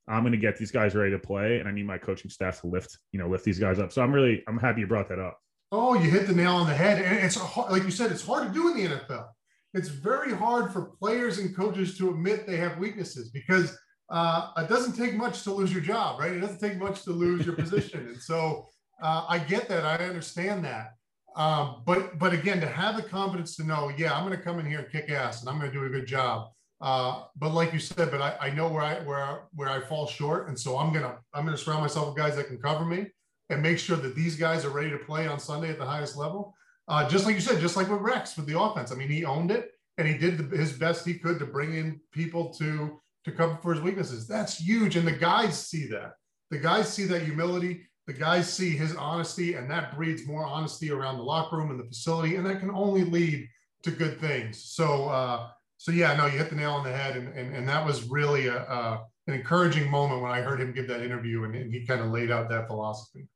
i'm 0.09 0.23
going 0.23 0.33
to 0.33 0.39
get 0.39 0.57
these 0.57 0.71
guys 0.71 0.95
ready 0.95 1.11
to 1.11 1.19
play 1.19 1.59
and 1.59 1.69
i 1.69 1.73
need 1.73 1.85
my 1.85 1.99
coaching 1.99 2.31
staff 2.31 2.61
to 2.61 2.69
lift 2.69 2.97
you 3.11 3.19
know 3.19 3.29
lift 3.29 3.45
these 3.45 3.59
guys 3.59 3.79
up. 3.79 3.93
So 3.93 4.03
i'm 4.03 4.13
really 4.13 4.43
i'm 4.49 4.59
happy 4.59 4.81
you 4.81 4.87
brought 4.87 5.09
that 5.09 5.19
up. 5.19 5.39
Oh 5.73 5.95
you 5.95 6.09
hit 6.09 6.27
the 6.27 6.35
nail 6.35 6.55
on 6.55 6.67
the 6.67 6.75
head. 6.75 7.03
And 7.03 7.19
it's 7.19 7.37
hard, 7.37 7.71
like 7.71 7.83
you 7.83 7.91
said 7.91 8.11
it's 8.13 8.25
hard 8.25 8.47
to 8.49 8.55
do 8.55 8.69
in 8.69 8.77
the 8.77 8.97
nfl 8.97 9.27
it's 9.75 9.89
very 9.89 10.33
hard 10.33 10.73
for 10.73 10.93
players 11.01 11.39
and 11.39 11.55
coaches 11.55 11.99
to 11.99 12.09
admit 12.09 12.47
they 12.47 12.57
have 12.57 12.79
weaknesses 12.79 13.29
because 13.31 13.77
uh, 14.09 14.51
it 14.59 14.69
doesn't 14.69 14.95
take 14.95 15.15
much 15.15 15.43
to 15.43 15.51
lose 15.51 15.73
your 15.73 15.83
job 15.83 16.21
right 16.21 16.33
it 16.33 16.41
doesn't 16.41 16.61
take 16.61 16.79
much 16.79 17.03
to 17.03 17.11
lose 17.11 17.45
your 17.45 17.55
position 17.55 18.07
and 18.09 18.21
so 18.21 18.69
uh, 19.03 19.25
i 19.29 19.39
get 19.39 19.69
that 19.69 19.85
i 19.85 19.97
understand 19.97 20.65
that 20.65 20.97
um, 21.37 21.83
but 21.85 22.19
but 22.19 22.33
again, 22.33 22.61
to 22.61 22.67
have 22.67 22.97
the 22.97 23.03
confidence 23.03 23.57
to 23.57 23.65
know, 23.65 23.93
yeah, 23.97 24.15
I'm 24.17 24.27
going 24.27 24.37
to 24.37 24.43
come 24.43 24.59
in 24.59 24.65
here 24.65 24.79
and 24.79 24.91
kick 24.91 25.11
ass, 25.11 25.41
and 25.41 25.51
I'm 25.51 25.59
going 25.59 25.71
to 25.71 25.79
do 25.79 25.85
a 25.85 25.89
good 25.91 26.07
job. 26.07 26.49
Uh, 26.81 27.25
but 27.37 27.53
like 27.53 27.73
you 27.73 27.79
said, 27.79 28.11
but 28.11 28.21
I, 28.21 28.37
I 28.41 28.51
know 28.51 28.69
where 28.69 28.83
I 28.83 28.95
where 29.01 29.23
I, 29.23 29.39
where 29.55 29.69
I 29.69 29.81
fall 29.81 30.07
short, 30.07 30.49
and 30.49 30.59
so 30.59 30.79
I'm 30.79 30.93
gonna 30.93 31.19
I'm 31.35 31.45
gonna 31.45 31.57
surround 31.57 31.83
myself 31.83 32.09
with 32.09 32.17
guys 32.17 32.37
that 32.37 32.49
can 32.49 32.59
cover 32.59 32.87
me 32.87 33.07
and 33.51 33.63
make 33.63 33.79
sure 33.79 33.97
that 33.99 34.17
these 34.17 34.35
guys 34.37 34.65
are 34.65 34.71
ready 34.71 34.91
to 34.91 34.99
play 34.99 35.27
on 35.27 35.39
Sunday 35.39 35.71
at 35.71 35.79
the 35.79 35.85
highest 35.85 36.17
level. 36.17 36.55
Uh, 36.89 37.07
just 37.09 37.27
like 37.27 37.35
you 37.35 37.41
said, 37.41 37.61
just 37.61 37.77
like 37.77 37.91
with 37.91 38.01
Rex 38.01 38.37
with 38.37 38.47
the 38.47 38.59
offense. 38.59 38.91
I 38.91 38.95
mean, 38.95 39.09
he 39.09 39.25
owned 39.25 39.51
it 39.51 39.73
and 39.99 40.09
he 40.09 40.17
did 40.17 40.39
the, 40.39 40.57
his 40.57 40.73
best 40.73 41.05
he 41.05 41.15
could 41.15 41.39
to 41.39 41.47
bring 41.47 41.75
in 41.75 42.01
people 42.13 42.53
to 42.55 42.99
to 43.27 43.33
cover 43.33 43.59
for 43.61 43.75
his 43.75 43.83
weaknesses. 43.83 44.27
That's 44.27 44.57
huge, 44.59 44.97
and 44.97 45.07
the 45.07 45.13
guys 45.13 45.59
see 45.59 45.87
that. 45.89 46.13
The 46.51 46.59
guys 46.59 46.93
see 46.93 47.05
that 47.05 47.23
humility. 47.23 47.83
The 48.07 48.13
guys 48.13 48.51
see 48.51 48.71
his 48.71 48.95
honesty 48.95 49.55
and 49.55 49.69
that 49.69 49.97
breeds 49.97 50.29
more 50.29 50.47
honesty 50.47 50.93
around 50.93 51.17
the 51.17 51.25
locker 51.25 51.57
room 51.57 51.73
and 51.73 51.81
the 51.81 51.85
facility 51.85 52.37
and 52.37 52.47
that 52.47 52.61
can 52.61 52.71
only 52.71 53.03
lead 53.03 53.49
to 53.83 53.91
good 53.91 54.21
things. 54.21 54.63
So 54.63 55.09
uh, 55.09 55.49
so 55.77 55.91
yeah 55.93 56.15
no 56.15 56.27
you 56.27 56.39
hit 56.39 56.51
the 56.51 56.57
nail 56.57 56.73
on 56.73 56.85
the 56.85 56.93
head 56.93 57.17
and 57.17 57.29
and, 57.37 57.55
and 57.55 57.69
that 57.69 57.85
was 57.85 58.09
really 58.09 58.47
a, 58.47 58.59
a 58.59 59.05
an 59.27 59.35
encouraging 59.35 59.91
moment 59.91 60.23
when 60.23 60.31
i 60.31 60.41
heard 60.41 60.61
him 60.61 60.73
give 60.73 60.87
that 60.87 61.03
interview 61.03 61.45
and, 61.45 61.55
and 61.55 61.73
he 61.73 61.85
kind 61.85 62.01
of 62.01 62.11
laid 62.11 62.31
out 62.31 62.49
that 62.49 62.69
philosophy. 62.69 63.27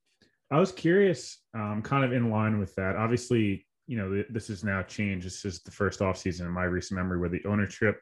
I 0.52 0.58
was 0.58 0.72
curious 0.72 1.38
um, 1.54 1.82
kind 1.82 2.04
of 2.04 2.12
in 2.12 2.30
line 2.30 2.58
with 2.58 2.74
that. 2.76 2.94
Obviously 2.96 3.66
you 3.88 3.96
know 3.96 4.22
this 4.30 4.50
is 4.50 4.62
now 4.62 4.82
changed. 4.82 5.26
This 5.26 5.44
is 5.44 5.62
the 5.62 5.72
first 5.72 5.98
offseason 5.98 6.42
in 6.42 6.50
my 6.52 6.64
recent 6.64 6.96
memory 6.96 7.18
where 7.18 7.28
the 7.28 7.44
ownership 7.44 8.00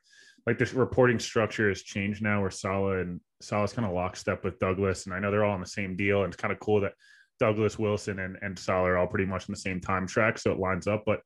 like 0.49 0.56
this 0.56 0.73
reporting 0.73 1.19
structure 1.19 1.69
has 1.69 1.83
changed 1.83 2.23
now 2.23 2.41
where 2.41 2.50
Saleh 2.50 3.03
and 3.03 3.21
Saleh's 3.43 3.75
kind 3.75 3.87
of 3.87 3.93
lockstep 3.93 4.45
with 4.45 4.59
Douglas. 4.59 5.05
And 5.05 5.15
I 5.15 5.19
know 5.19 5.31
they're 5.31 5.45
all 5.45 5.53
on 5.53 5.61
the 5.61 5.67
same 5.67 5.95
deal. 5.95 6.25
And 6.25 6.33
it's 6.33 6.41
kind 6.41 6.53
of 6.53 6.59
cool 6.59 6.81
that 6.81 6.95
Douglas 7.39 7.79
Wilson 7.79 8.19
and, 8.19 8.39
and 8.41 8.59
Saleh 8.59 8.89
are 8.89 8.97
all 8.97 9.06
pretty 9.06 9.27
much 9.27 9.47
in 9.47 9.53
the 9.53 9.61
same 9.61 9.79
time 9.79 10.06
track. 10.06 10.39
So 10.39 10.50
it 10.50 10.59
lines 10.59 10.87
up. 10.87 11.03
But 11.05 11.21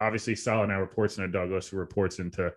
obviously 0.00 0.34
Saleh 0.34 0.68
now 0.68 0.80
reports 0.80 1.16
into 1.16 1.30
Douglas, 1.30 1.68
who 1.68 1.76
reports 1.76 2.18
into, 2.18 2.52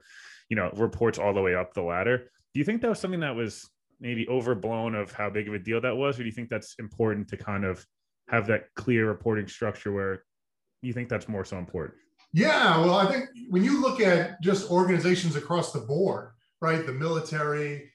you 0.50 0.56
know, 0.56 0.72
reports 0.78 1.20
all 1.20 1.32
the 1.32 1.44
way 1.44 1.54
up 1.54 1.76
the 1.76 1.84
ladder. 1.84 2.32
Do 2.56 2.60
you 2.60 2.66
think 2.66 2.82
that 2.82 2.90
was 2.90 3.00
something 3.00 3.20
that 3.20 3.36
was 3.36 3.70
maybe 4.00 4.28
overblown 4.28 4.96
of 4.96 5.12
how 5.12 5.30
big 5.30 5.48
of 5.48 5.54
a 5.54 5.60
deal 5.60 5.80
that 5.82 5.96
was? 5.96 6.16
Or 6.16 6.24
do 6.24 6.30
you 6.30 6.34
think 6.34 6.50
that's 6.50 6.74
important 6.80 7.28
to 7.28 7.38
kind 7.38 7.66
of 7.66 7.86
have 8.30 8.48
that 8.48 8.64
clear 8.76 9.08
reporting 9.08 9.48
structure 9.48 9.92
where 9.92 10.24
you 10.82 10.92
think 10.92 11.08
that's 11.08 11.28
more 11.28 11.46
so 11.46 11.60
important? 11.60 11.94
Yeah, 12.32 12.80
well, 12.80 12.96
I 12.96 13.12
think 13.12 13.30
when 13.50 13.64
you 13.64 13.82
look 13.82 14.00
at 14.02 14.42
just 14.42 14.70
organizations 14.70 15.36
across 15.36 15.72
the 15.72 15.80
board, 15.80 16.32
right, 16.62 16.86
the 16.86 16.94
military, 16.94 17.92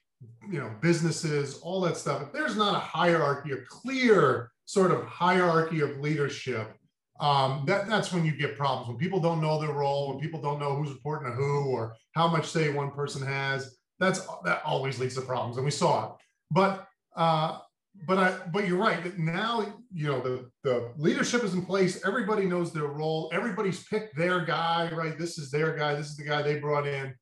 you 0.51 0.59
know, 0.59 0.71
businesses, 0.81 1.59
all 1.59 1.79
that 1.81 1.97
stuff, 1.97 2.21
if 2.21 2.33
there's 2.33 2.55
not 2.55 2.75
a 2.75 2.79
hierarchy, 2.79 3.53
a 3.53 3.61
clear 3.69 4.51
sort 4.65 4.91
of 4.91 5.05
hierarchy 5.05 5.81
of 5.81 5.99
leadership, 5.99 6.75
um, 7.19 7.63
that, 7.65 7.87
that's 7.87 8.11
when 8.11 8.25
you 8.25 8.33
get 8.33 8.57
problems. 8.57 8.89
When 8.89 8.97
people 8.97 9.21
don't 9.21 9.41
know 9.41 9.59
their 9.59 9.71
role, 9.71 10.09
when 10.09 10.19
people 10.19 10.41
don't 10.41 10.59
know 10.59 10.75
who's 10.75 10.91
reporting 10.91 11.31
to 11.31 11.35
who 11.35 11.69
or 11.69 11.95
how 12.11 12.27
much 12.27 12.47
say 12.47 12.73
one 12.73 12.91
person 12.91 13.25
has, 13.25 13.77
that's 13.99 14.27
that 14.43 14.61
always 14.65 14.99
leads 14.99 15.15
to 15.15 15.21
problems. 15.21 15.55
And 15.55 15.63
we 15.63 15.71
saw 15.71 16.05
it. 16.05 16.11
But 16.51 16.85
uh, 17.15 17.59
but 18.07 18.17
I 18.17 18.37
but 18.51 18.67
you're 18.67 18.77
right. 18.77 19.03
that 19.03 19.17
Now 19.17 19.81
you 19.93 20.07
know 20.07 20.21
the 20.21 20.49
the 20.63 20.91
leadership 20.97 21.43
is 21.43 21.53
in 21.53 21.65
place. 21.65 22.05
Everybody 22.05 22.45
knows 22.45 22.71
their 22.71 22.87
role. 22.87 23.29
Everybody's 23.33 23.83
picked 23.85 24.15
their 24.15 24.43
guy. 24.45 24.89
Right. 24.91 25.17
This 25.17 25.37
is 25.37 25.51
their 25.51 25.75
guy. 25.75 25.95
This 25.95 26.07
is 26.07 26.17
the 26.17 26.25
guy 26.25 26.41
they 26.41 26.59
brought 26.59 26.87
in. 26.87 27.13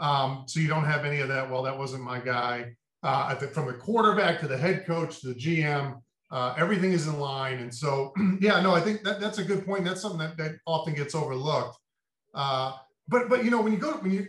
Um, 0.00 0.44
so 0.46 0.60
you 0.60 0.68
don't 0.68 0.84
have 0.84 1.04
any 1.04 1.20
of 1.20 1.28
that. 1.28 1.50
Well, 1.50 1.62
that 1.62 1.76
wasn't 1.76 2.02
my 2.02 2.18
guy. 2.18 2.74
Uh, 3.02 3.34
the, 3.34 3.48
from 3.48 3.66
the 3.66 3.74
quarterback 3.74 4.40
to 4.40 4.48
the 4.48 4.56
head 4.56 4.86
coach 4.86 5.20
to 5.20 5.28
the 5.28 5.34
GM, 5.34 6.00
uh, 6.30 6.54
everything 6.56 6.92
is 6.92 7.08
in 7.08 7.18
line. 7.18 7.58
And 7.58 7.74
so, 7.74 8.12
yeah, 8.40 8.60
no, 8.62 8.74
I 8.74 8.80
think 8.80 9.02
that 9.02 9.20
that's 9.20 9.38
a 9.38 9.44
good 9.44 9.66
point. 9.66 9.84
That's 9.84 10.00
something 10.00 10.20
that, 10.20 10.36
that 10.38 10.52
often 10.66 10.94
gets 10.94 11.14
overlooked. 11.14 11.76
Uh, 12.34 12.72
but 13.08 13.28
but 13.28 13.44
you 13.44 13.50
know 13.50 13.60
when 13.60 13.72
you 13.72 13.78
go 13.78 13.92
when 13.94 14.12
you 14.12 14.28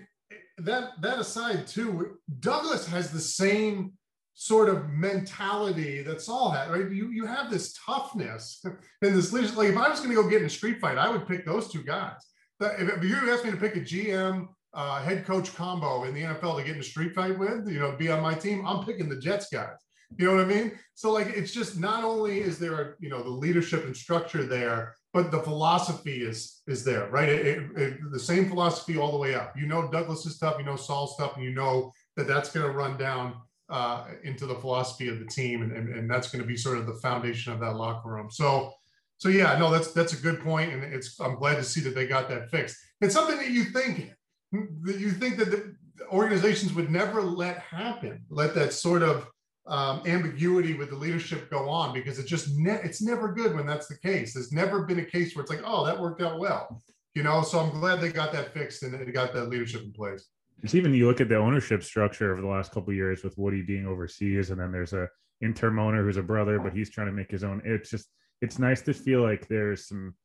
that 0.58 1.02
that 1.02 1.20
aside 1.20 1.68
too, 1.68 2.18
Douglas 2.40 2.86
has 2.88 3.12
the 3.12 3.20
same 3.20 3.94
sort 4.36 4.70
of 4.70 4.90
mentality 4.90 6.02
that 6.04 6.22
Saleh 6.22 6.56
had, 6.56 6.72
right? 6.72 6.92
You 6.92 7.12
you 7.12 7.26
have 7.26 7.52
this 7.52 7.74
toughness 7.86 8.62
and 9.02 9.16
this 9.16 9.32
leadership. 9.32 9.58
Like 9.58 9.70
if 9.70 9.78
I 9.78 9.90
was 9.90 10.00
going 10.00 10.16
to 10.16 10.22
go 10.22 10.30
get 10.30 10.42
in 10.42 10.48
a 10.48 10.50
street 10.50 10.80
fight, 10.80 10.98
I 10.98 11.10
would 11.10 11.28
pick 11.28 11.46
those 11.46 11.72
two 11.72 11.84
guys. 11.84 12.20
If, 12.60 13.04
you 13.04 13.16
asked 13.32 13.44
me 13.44 13.52
to 13.52 13.58
pick 13.58 13.76
a 13.76 13.82
GM 13.82 14.48
uh, 14.74 15.02
head 15.02 15.26
coach 15.26 15.54
combo 15.54 16.06
in 16.06 16.14
the 16.14 16.22
NFL 16.22 16.58
to 16.58 16.64
get 16.64 16.76
in 16.76 16.80
a 16.80 16.84
street 16.84 17.14
fight 17.14 17.38
with, 17.38 17.68
you 17.68 17.80
know, 17.80 17.96
be 17.98 18.10
on 18.10 18.22
my 18.22 18.34
team, 18.34 18.66
I'm 18.66 18.86
picking 18.86 19.10
the 19.10 19.18
Jets 19.18 19.50
guys. 19.52 19.76
You 20.18 20.28
know 20.28 20.36
what 20.36 20.46
I 20.46 20.48
mean? 20.48 20.72
So 20.96 21.12
like 21.12 21.28
it's 21.28 21.52
just 21.52 21.80
not 21.80 22.04
only 22.04 22.40
is 22.40 22.60
there 22.60 22.82
a, 22.82 22.94
you 23.00 23.10
know 23.10 23.24
the 23.24 23.30
leadership 23.30 23.86
and 23.86 23.96
structure 23.96 24.44
there, 24.44 24.96
but 25.12 25.32
the 25.32 25.40
philosophy 25.40 26.24
is 26.24 26.62
is 26.68 26.84
there, 26.84 27.10
right? 27.10 27.30
It, 27.30 27.46
it, 27.46 27.78
it, 27.78 27.98
the 28.12 28.20
same 28.20 28.48
philosophy 28.48 28.98
all 28.98 29.12
the 29.12 29.18
way 29.18 29.36
up. 29.36 29.54
You 29.58 29.68
know 29.68 29.90
Douglas 29.90 30.26
is 30.26 30.38
tough, 30.38 30.58
you 30.60 30.66
know 30.66 30.76
Saul's 30.76 31.16
stuff, 31.16 31.36
and 31.36 31.44
you 31.44 31.54
know 31.54 31.92
that 32.16 32.28
that's 32.28 32.52
going 32.52 32.66
to 32.66 32.72
run 32.72 32.98
down 32.98 33.36
uh, 33.74 34.06
into 34.24 34.46
the 34.46 34.54
philosophy 34.54 35.10
of 35.10 35.18
the 35.18 35.26
team, 35.26 35.64
and, 35.64 35.72
and, 35.72 35.90
and 35.90 36.10
that's 36.10 36.30
going 36.30 36.42
to 36.42 36.48
be 36.48 36.56
sort 36.56 36.78
of 36.78 36.86
the 36.86 36.94
foundation 36.94 37.52
of 37.52 37.60
that 37.60 37.76
locker 37.76 38.08
room. 38.08 38.30
So, 38.30 38.72
so 39.18 39.30
yeah, 39.30 39.58
no, 39.58 39.72
that's 39.72 39.92
that's 39.94 40.14
a 40.14 40.22
good 40.22 40.40
point, 40.42 40.72
and 40.72 40.84
it's 40.84 41.20
I'm 41.20 41.36
glad 41.36 41.56
to 41.56 41.64
see 41.64 41.82
that 41.82 41.96
they 41.96 42.06
got 42.06 42.30
that 42.30 42.52
fixed. 42.52 42.78
It's 43.02 43.16
something 43.16 43.36
that 43.38 43.50
you 43.50 43.66
think 43.66 44.14
that 44.52 45.00
you 45.00 45.10
think 45.10 45.38
that 45.38 45.50
the 45.50 45.76
organizations 46.12 46.74
would 46.74 46.92
never 46.92 47.24
let 47.24 47.58
happen, 47.60 48.24
let 48.30 48.54
that 48.54 48.74
sort 48.74 49.02
of 49.02 49.28
um, 49.66 50.04
ambiguity 50.06 50.76
with 50.76 50.92
the 50.92 50.96
leadership 50.96 51.50
go 51.50 51.68
on 51.68 51.96
because 51.96 52.20
it 52.20 52.28
just 52.28 52.56
ne- 52.56 52.82
it's 52.84 53.02
never 53.02 53.34
good 53.34 53.56
when 53.56 53.66
that's 53.66 53.88
the 53.88 53.98
case. 53.98 54.36
There's 54.36 54.52
never 54.52 54.84
been 54.84 55.00
a 55.00 55.06
case 55.06 55.36
where 55.36 55.42
it's 55.42 55.52
like, 55.52 55.64
oh, 55.66 55.84
that 55.84 56.00
worked 56.00 56.22
out 56.22 56.38
well, 56.38 56.80
you 57.16 57.24
know. 57.24 57.42
So 57.42 57.60
I'm 57.60 57.80
glad 57.80 58.02
they 58.02 58.12
got 58.12 58.34
that 58.34 58.54
fixed 58.54 58.84
and 58.84 58.94
they 58.94 59.12
got 59.12 59.34
that 59.34 59.50
leadership 59.50 59.82
in 59.82 59.94
place. 59.94 60.28
It's 60.62 60.76
even 60.76 60.94
you 60.94 61.08
look 61.08 61.22
at 61.22 61.30
the 61.30 61.38
ownership 61.38 61.84
structure 61.84 62.32
over 62.32 62.42
the 62.42 62.48
last 62.48 62.72
couple 62.72 62.94
years 62.94 63.24
with 63.24 63.38
Woody 63.38 63.62
being 63.62 63.88
overseas, 63.88 64.50
and 64.50 64.60
then 64.60 64.72
there's 64.72 64.94
a 64.94 65.10
interim 65.42 65.80
owner 65.80 66.04
who's 66.04 66.18
a 66.18 66.24
brother, 66.24 66.60
but 66.60 66.74
he's 66.74 66.90
trying 66.90 67.08
to 67.08 67.14
make 67.14 67.32
his 67.32 67.44
own. 67.44 67.62
It's 67.66 67.90
just 67.90 68.08
it's 68.42 68.60
nice 68.60 68.82
to 68.84 68.94
feel 68.94 69.22
like 69.22 69.48
there's 69.48 69.88
some 69.88 70.16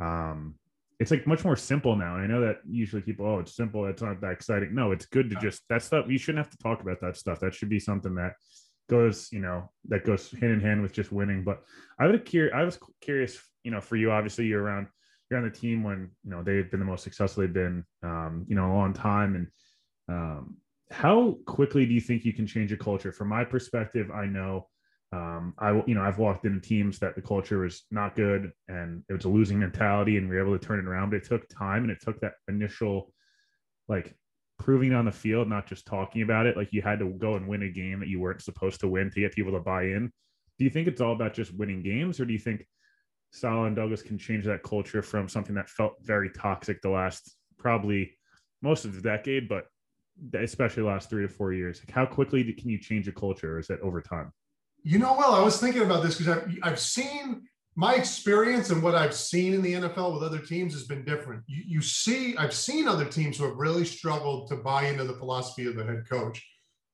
um 0.00 0.54
it's 0.98 1.10
like 1.10 1.26
much 1.26 1.44
more 1.44 1.56
simple 1.56 1.96
now. 1.96 2.14
I 2.14 2.28
know 2.28 2.40
that 2.42 2.58
usually 2.64 3.02
people, 3.02 3.26
oh, 3.26 3.40
it's 3.40 3.56
simple, 3.56 3.86
it's 3.86 4.02
not 4.02 4.20
that 4.20 4.30
exciting. 4.30 4.72
No, 4.72 4.92
it's 4.92 5.06
good 5.06 5.30
to 5.30 5.36
just 5.36 5.62
that 5.68 5.82
stuff. 5.82 6.06
You 6.08 6.16
shouldn't 6.16 6.44
have 6.44 6.52
to 6.52 6.58
talk 6.58 6.80
about 6.80 7.00
that 7.00 7.16
stuff. 7.16 7.40
That 7.40 7.54
should 7.54 7.68
be 7.68 7.80
something 7.80 8.14
that 8.14 8.34
goes, 8.88 9.28
you 9.32 9.40
know, 9.40 9.70
that 9.88 10.04
goes 10.04 10.30
hand 10.30 10.52
in 10.52 10.60
hand 10.60 10.80
with 10.80 10.92
just 10.92 11.10
winning. 11.10 11.42
But 11.42 11.64
I 11.98 12.06
would 12.06 12.24
curious, 12.24 12.54
I 12.54 12.62
was 12.62 12.78
curious, 13.00 13.36
you 13.64 13.72
know, 13.72 13.80
for 13.80 13.96
you, 13.96 14.12
obviously 14.12 14.46
you're 14.46 14.62
around, 14.62 14.86
you're 15.28 15.40
on 15.40 15.44
the 15.44 15.50
team 15.50 15.82
when 15.82 16.10
you 16.22 16.30
know 16.30 16.42
they've 16.42 16.70
been 16.70 16.78
the 16.78 16.86
most 16.86 17.02
successful 17.02 17.40
they've 17.40 17.52
been, 17.52 17.84
um, 18.04 18.44
you 18.46 18.54
know, 18.54 18.70
a 18.70 18.74
long 18.74 18.92
time. 18.92 19.34
And 19.34 19.48
um, 20.08 20.56
how 20.90 21.36
quickly 21.46 21.86
do 21.86 21.92
you 21.92 22.00
think 22.00 22.24
you 22.24 22.32
can 22.32 22.46
change 22.46 22.72
a 22.72 22.76
culture? 22.76 23.12
From 23.12 23.28
my 23.28 23.44
perspective, 23.44 24.10
I 24.10 24.26
know 24.26 24.68
um, 25.12 25.54
I, 25.58 25.72
you 25.86 25.94
know, 25.94 26.02
I've 26.02 26.18
walked 26.18 26.46
in 26.46 26.60
teams 26.60 26.98
that 27.00 27.14
the 27.14 27.22
culture 27.22 27.58
was 27.58 27.82
not 27.90 28.16
good 28.16 28.50
and 28.68 29.02
it 29.10 29.12
was 29.12 29.26
a 29.26 29.28
losing 29.28 29.58
mentality 29.58 30.16
and 30.16 30.28
we 30.28 30.36
were 30.36 30.42
able 30.42 30.58
to 30.58 30.66
turn 30.66 30.78
it 30.78 30.86
around, 30.86 31.10
but 31.10 31.16
it 31.16 31.24
took 31.24 31.46
time 31.48 31.82
and 31.82 31.90
it 31.90 32.00
took 32.00 32.18
that 32.20 32.32
initial, 32.48 33.12
like 33.88 34.16
proving 34.58 34.94
on 34.94 35.04
the 35.04 35.12
field, 35.12 35.48
not 35.48 35.66
just 35.66 35.86
talking 35.86 36.22
about 36.22 36.46
it. 36.46 36.56
Like 36.56 36.72
you 36.72 36.80
had 36.80 36.98
to 37.00 37.10
go 37.10 37.34
and 37.34 37.46
win 37.46 37.62
a 37.62 37.68
game 37.68 38.00
that 38.00 38.08
you 38.08 38.20
weren't 38.20 38.42
supposed 38.42 38.80
to 38.80 38.88
win 38.88 39.10
to 39.10 39.20
get 39.20 39.34
people 39.34 39.52
to 39.52 39.60
buy 39.60 39.82
in. 39.84 40.10
Do 40.58 40.64
you 40.64 40.70
think 40.70 40.88
it's 40.88 41.00
all 41.02 41.12
about 41.12 41.34
just 41.34 41.54
winning 41.54 41.82
games 41.82 42.18
or 42.18 42.24
do 42.24 42.32
you 42.32 42.38
think 42.38 42.66
Saleh 43.32 43.66
and 43.66 43.76
Douglas 43.76 44.02
can 44.02 44.16
change 44.16 44.46
that 44.46 44.62
culture 44.62 45.02
from 45.02 45.28
something 45.28 45.54
that 45.56 45.68
felt 45.68 45.94
very 46.00 46.30
toxic 46.30 46.80
the 46.80 46.88
last 46.88 47.36
probably 47.58 48.16
most 48.62 48.84
of 48.86 48.94
the 48.94 49.02
decade, 49.02 49.48
but 49.48 49.66
especially 50.34 50.82
last 50.82 51.10
three 51.10 51.22
to 51.22 51.28
four 51.28 51.52
years? 51.52 51.80
Like 51.80 51.94
how 51.94 52.06
quickly 52.06 52.50
can 52.52 52.68
you 52.68 52.78
change 52.78 53.08
a 53.08 53.12
culture? 53.12 53.56
Or 53.56 53.58
is 53.58 53.68
that 53.68 53.80
over 53.80 54.00
time? 54.00 54.32
You 54.84 54.98
know, 54.98 55.14
well, 55.16 55.34
I 55.34 55.42
was 55.42 55.60
thinking 55.60 55.82
about 55.82 56.02
this 56.02 56.18
because 56.18 56.36
I've, 56.36 56.58
I've 56.62 56.80
seen 56.80 57.42
my 57.74 57.94
experience 57.94 58.70
and 58.70 58.82
what 58.82 58.94
I've 58.94 59.14
seen 59.14 59.54
in 59.54 59.62
the 59.62 59.74
NFL 59.74 60.14
with 60.14 60.22
other 60.22 60.38
teams 60.38 60.74
has 60.74 60.84
been 60.84 61.04
different. 61.04 61.42
You, 61.46 61.62
you 61.66 61.80
see, 61.80 62.36
I've 62.36 62.52
seen 62.52 62.86
other 62.86 63.04
teams 63.04 63.38
who 63.38 63.44
have 63.44 63.56
really 63.56 63.84
struggled 63.84 64.48
to 64.48 64.56
buy 64.56 64.86
into 64.86 65.04
the 65.04 65.14
philosophy 65.14 65.66
of 65.66 65.76
the 65.76 65.84
head 65.84 66.04
coach. 66.08 66.44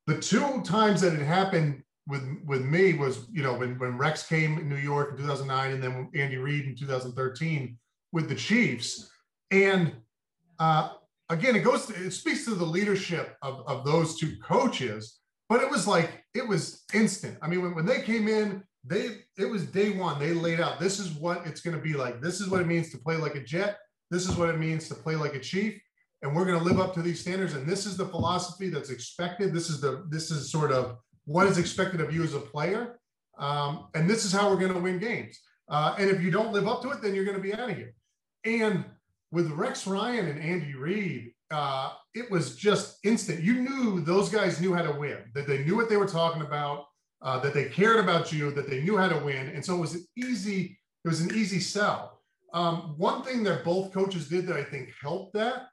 The 0.06 0.18
two 0.18 0.62
times 0.62 1.00
that 1.00 1.14
it 1.14 1.24
happened 1.24 1.82
with 2.06 2.22
with 2.46 2.62
me 2.62 2.94
was, 2.94 3.26
you 3.30 3.42
know, 3.42 3.54
when 3.54 3.78
when 3.78 3.98
Rex 3.98 4.26
came 4.26 4.58
in 4.58 4.68
New 4.68 4.76
York 4.76 5.10
in 5.10 5.16
2009, 5.18 5.72
and 5.72 5.82
then 5.82 6.10
Andy 6.14 6.36
Reid 6.36 6.66
in 6.66 6.76
2013 6.76 7.76
with 8.12 8.28
the 8.28 8.34
Chiefs. 8.34 9.10
And 9.50 9.92
uh, 10.58 10.90
again, 11.30 11.56
it 11.56 11.60
goes 11.60 11.86
to, 11.86 11.94
it 11.94 12.12
speaks 12.12 12.44
to 12.44 12.54
the 12.54 12.64
leadership 12.64 13.36
of, 13.42 13.66
of 13.66 13.84
those 13.84 14.18
two 14.18 14.36
coaches 14.42 15.18
but 15.48 15.62
it 15.62 15.70
was 15.70 15.86
like 15.86 16.24
it 16.34 16.46
was 16.46 16.84
instant. 16.92 17.38
I 17.40 17.48
mean, 17.48 17.62
when, 17.62 17.74
when 17.74 17.86
they 17.86 18.02
came 18.02 18.28
in, 18.28 18.62
they 18.84 19.22
it 19.36 19.46
was 19.46 19.64
day 19.64 19.90
one. 19.90 20.18
They 20.18 20.32
laid 20.32 20.60
out 20.60 20.78
this 20.78 20.98
is 20.98 21.10
what 21.12 21.46
it's 21.46 21.60
going 21.60 21.76
to 21.76 21.82
be 21.82 21.94
like. 21.94 22.20
This 22.20 22.40
is 22.40 22.48
what 22.48 22.60
it 22.60 22.66
means 22.66 22.90
to 22.90 22.98
play 22.98 23.16
like 23.16 23.34
a 23.34 23.42
jet. 23.42 23.78
This 24.10 24.28
is 24.28 24.36
what 24.36 24.50
it 24.50 24.58
means 24.58 24.88
to 24.88 24.94
play 24.94 25.16
like 25.16 25.34
a 25.34 25.40
chief. 25.40 25.80
And 26.22 26.34
we're 26.34 26.44
going 26.44 26.58
to 26.58 26.64
live 26.64 26.80
up 26.80 26.94
to 26.94 27.02
these 27.02 27.20
standards. 27.20 27.54
And 27.54 27.66
this 27.66 27.86
is 27.86 27.96
the 27.96 28.06
philosophy 28.06 28.68
that's 28.68 28.90
expected. 28.90 29.54
This 29.54 29.70
is 29.70 29.80
the 29.80 30.04
this 30.10 30.30
is 30.30 30.50
sort 30.50 30.70
of 30.70 30.98
what 31.24 31.46
is 31.46 31.58
expected 31.58 32.00
of 32.00 32.12
you 32.12 32.22
as 32.22 32.34
a 32.34 32.40
player. 32.40 32.98
Um, 33.38 33.88
and 33.94 34.08
this 34.08 34.24
is 34.24 34.32
how 34.32 34.50
we're 34.50 34.56
going 34.56 34.74
to 34.74 34.80
win 34.80 34.98
games. 34.98 35.38
Uh, 35.70 35.94
and 35.98 36.10
if 36.10 36.20
you 36.20 36.30
don't 36.30 36.52
live 36.52 36.66
up 36.66 36.82
to 36.82 36.90
it, 36.90 37.02
then 37.02 37.14
you're 37.14 37.24
going 37.24 37.36
to 37.36 37.42
be 37.42 37.54
out 37.54 37.70
of 37.70 37.76
here. 37.76 37.94
And 38.44 38.84
with 39.30 39.50
Rex 39.50 39.86
Ryan 39.86 40.28
and 40.28 40.40
Andy 40.40 40.74
Reid, 40.74 41.32
uh, 41.50 41.92
it 42.14 42.30
was 42.30 42.56
just 42.56 42.98
instant. 43.04 43.42
You 43.42 43.54
knew 43.54 44.00
those 44.00 44.28
guys 44.28 44.60
knew 44.60 44.74
how 44.74 44.82
to 44.82 44.92
win, 44.92 45.18
that 45.34 45.46
they 45.46 45.64
knew 45.64 45.76
what 45.76 45.88
they 45.88 45.96
were 45.96 46.06
talking 46.06 46.42
about, 46.42 46.86
uh, 47.22 47.38
that 47.40 47.54
they 47.54 47.66
cared 47.66 48.00
about 48.00 48.32
you, 48.32 48.50
that 48.52 48.68
they 48.68 48.82
knew 48.82 48.96
how 48.96 49.08
to 49.08 49.18
win. 49.24 49.48
And 49.48 49.64
so 49.64 49.74
it 49.76 49.80
was 49.80 49.94
an 49.94 50.06
easy, 50.16 50.78
it 51.04 51.08
was 51.08 51.20
an 51.20 51.34
easy 51.34 51.60
sell. 51.60 52.20
Um, 52.54 52.94
one 52.96 53.22
thing 53.22 53.42
that 53.44 53.64
both 53.64 53.92
coaches 53.92 54.28
did 54.28 54.46
that 54.46 54.56
I 54.56 54.64
think 54.64 54.92
helped 55.00 55.34
that 55.34 55.68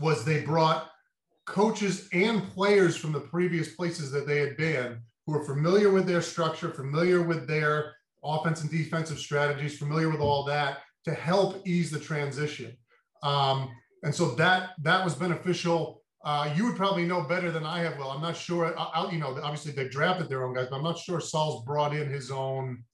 was 0.00 0.24
they 0.24 0.42
brought 0.42 0.90
coaches 1.44 2.08
and 2.12 2.48
players 2.50 2.96
from 2.96 3.12
the 3.12 3.20
previous 3.20 3.74
places 3.74 4.10
that 4.12 4.26
they 4.26 4.38
had 4.38 4.56
been 4.56 5.00
who 5.26 5.32
were 5.32 5.44
familiar 5.44 5.90
with 5.90 6.06
their 6.06 6.22
structure, 6.22 6.70
familiar 6.70 7.22
with 7.22 7.48
their 7.48 7.94
offense 8.22 8.60
and 8.62 8.70
defensive 8.70 9.18
strategies, 9.18 9.78
familiar 9.78 10.10
with 10.10 10.20
all 10.20 10.44
that 10.44 10.78
to 11.04 11.14
help 11.14 11.66
ease 11.66 11.90
the 11.90 12.00
transition. 12.00 12.76
Um, 13.22 13.70
and 14.02 14.14
so 14.14 14.34
that 14.36 14.70
that 14.82 15.04
was 15.04 15.14
beneficial. 15.14 16.02
Uh, 16.24 16.52
you 16.56 16.66
would 16.66 16.76
probably 16.76 17.04
know 17.04 17.22
better 17.22 17.50
than 17.50 17.64
I 17.64 17.80
have. 17.80 17.96
Well, 17.98 18.10
I'm 18.10 18.20
not 18.20 18.36
sure. 18.36 18.74
I, 18.78 19.10
you 19.10 19.18
know, 19.18 19.38
obviously 19.42 19.72
they 19.72 19.88
drafted 19.88 20.28
their 20.28 20.44
own 20.44 20.54
guys, 20.54 20.66
but 20.70 20.76
I'm 20.76 20.82
not 20.82 20.98
sure 20.98 21.20
Saleh's 21.20 21.64
brought 21.64 21.94
in 21.94 22.10
his 22.10 22.30
own. 22.30 22.84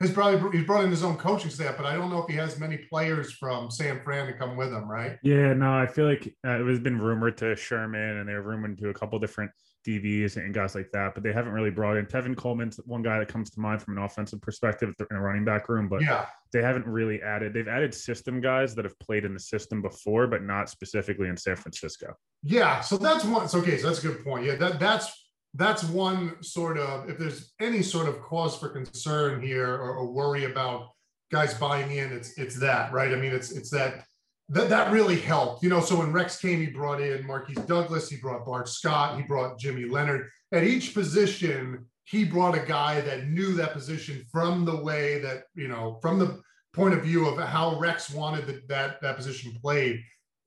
He's 0.00 0.10
probably 0.10 0.58
he's 0.58 0.66
brought 0.66 0.84
in 0.84 0.90
his 0.90 1.04
own 1.04 1.16
coaching 1.16 1.50
staff, 1.50 1.76
but 1.76 1.86
I 1.86 1.94
don't 1.94 2.10
know 2.10 2.22
if 2.22 2.28
he 2.28 2.34
has 2.34 2.58
many 2.58 2.78
players 2.90 3.32
from 3.32 3.70
San 3.70 4.02
Fran 4.02 4.26
to 4.26 4.32
come 4.32 4.56
with 4.56 4.72
him, 4.72 4.90
right? 4.90 5.16
Yeah, 5.22 5.52
no, 5.52 5.72
I 5.72 5.86
feel 5.86 6.06
like 6.06 6.34
uh, 6.44 6.58
it 6.58 6.62
was 6.62 6.80
been 6.80 7.00
rumored 7.00 7.36
to 7.38 7.54
Sherman, 7.54 8.18
and 8.18 8.28
they 8.28 8.34
were 8.34 8.42
rumored 8.42 8.78
to 8.78 8.88
a 8.88 8.94
couple 8.94 9.18
different 9.20 9.52
DBs 9.86 10.36
and 10.36 10.54
guys 10.54 10.74
like 10.74 10.90
that, 10.92 11.14
but 11.14 11.22
they 11.22 11.32
haven't 11.32 11.52
really 11.52 11.70
brought 11.70 11.96
in 11.96 12.06
Tevin 12.06 12.36
Coleman's 12.36 12.78
one 12.84 13.02
guy 13.02 13.18
that 13.18 13.28
comes 13.28 13.50
to 13.50 13.60
mind 13.60 13.82
from 13.82 13.98
an 13.98 14.04
offensive 14.04 14.40
perspective 14.40 14.94
in 15.10 15.16
a 15.16 15.20
running 15.20 15.44
back 15.44 15.68
room, 15.68 15.88
but 15.88 16.02
yeah. 16.02 16.26
they 16.52 16.62
haven't 16.62 16.86
really 16.86 17.20
added. 17.22 17.52
They've 17.52 17.68
added 17.68 17.94
system 17.94 18.40
guys 18.40 18.74
that 18.74 18.84
have 18.84 18.98
played 18.98 19.24
in 19.24 19.34
the 19.34 19.40
system 19.40 19.82
before, 19.82 20.26
but 20.26 20.42
not 20.42 20.68
specifically 20.68 21.28
in 21.28 21.36
San 21.36 21.56
Francisco. 21.56 22.14
Yeah, 22.42 22.80
so 22.80 22.96
that's 22.96 23.24
one. 23.24 23.48
So 23.48 23.58
okay, 23.58 23.78
so 23.78 23.88
that's 23.88 24.02
a 24.02 24.08
good 24.08 24.24
point. 24.24 24.44
Yeah, 24.44 24.56
that 24.56 24.78
that's 24.78 25.12
that's 25.54 25.84
one 25.84 26.42
sort 26.42 26.78
of 26.78 27.10
if 27.10 27.18
there's 27.18 27.52
any 27.60 27.82
sort 27.82 28.08
of 28.08 28.20
cause 28.22 28.56
for 28.56 28.68
concern 28.68 29.42
here 29.42 29.68
or, 29.68 29.96
or 29.96 30.06
worry 30.10 30.44
about 30.44 30.88
guys 31.30 31.54
buying 31.54 31.90
in, 31.90 32.12
it's 32.12 32.38
it's 32.38 32.58
that 32.60 32.92
right. 32.92 33.12
I 33.12 33.16
mean, 33.16 33.32
it's 33.32 33.50
it's 33.52 33.70
that 33.70 34.04
that, 34.52 34.68
that 34.68 34.92
really 34.92 35.18
helped. 35.18 35.62
You 35.62 35.70
know, 35.70 35.80
so 35.80 35.98
when 35.98 36.12
Rex 36.12 36.38
came, 36.38 36.60
he 36.60 36.66
brought 36.66 37.00
in 37.00 37.26
Marques 37.26 37.54
Douglas, 37.66 38.08
he 38.08 38.16
brought 38.18 38.44
Bart 38.44 38.68
Scott, 38.68 39.16
he 39.16 39.22
brought 39.22 39.58
Jimmy 39.58 39.86
Leonhard. 39.86 40.28
At 40.52 40.64
each 40.64 40.92
position, 40.92 41.86
he 42.04 42.24
brought 42.24 42.54
a 42.54 42.66
guy 42.66 43.00
that 43.00 43.28
knew 43.28 43.54
that 43.54 43.72
position 43.72 44.24
from 44.30 44.64
the 44.64 44.76
way 44.76 45.20
that, 45.20 45.44
you 45.54 45.68
know, 45.68 45.98
from 46.02 46.18
the 46.18 46.42
point 46.74 46.94
of 46.94 47.02
view 47.02 47.26
of 47.26 47.38
how 47.38 47.78
Rex 47.78 48.10
wanted 48.10 48.46
the, 48.46 48.62
that 48.68 49.00
that 49.00 49.16
position 49.16 49.56
played. 49.62 50.02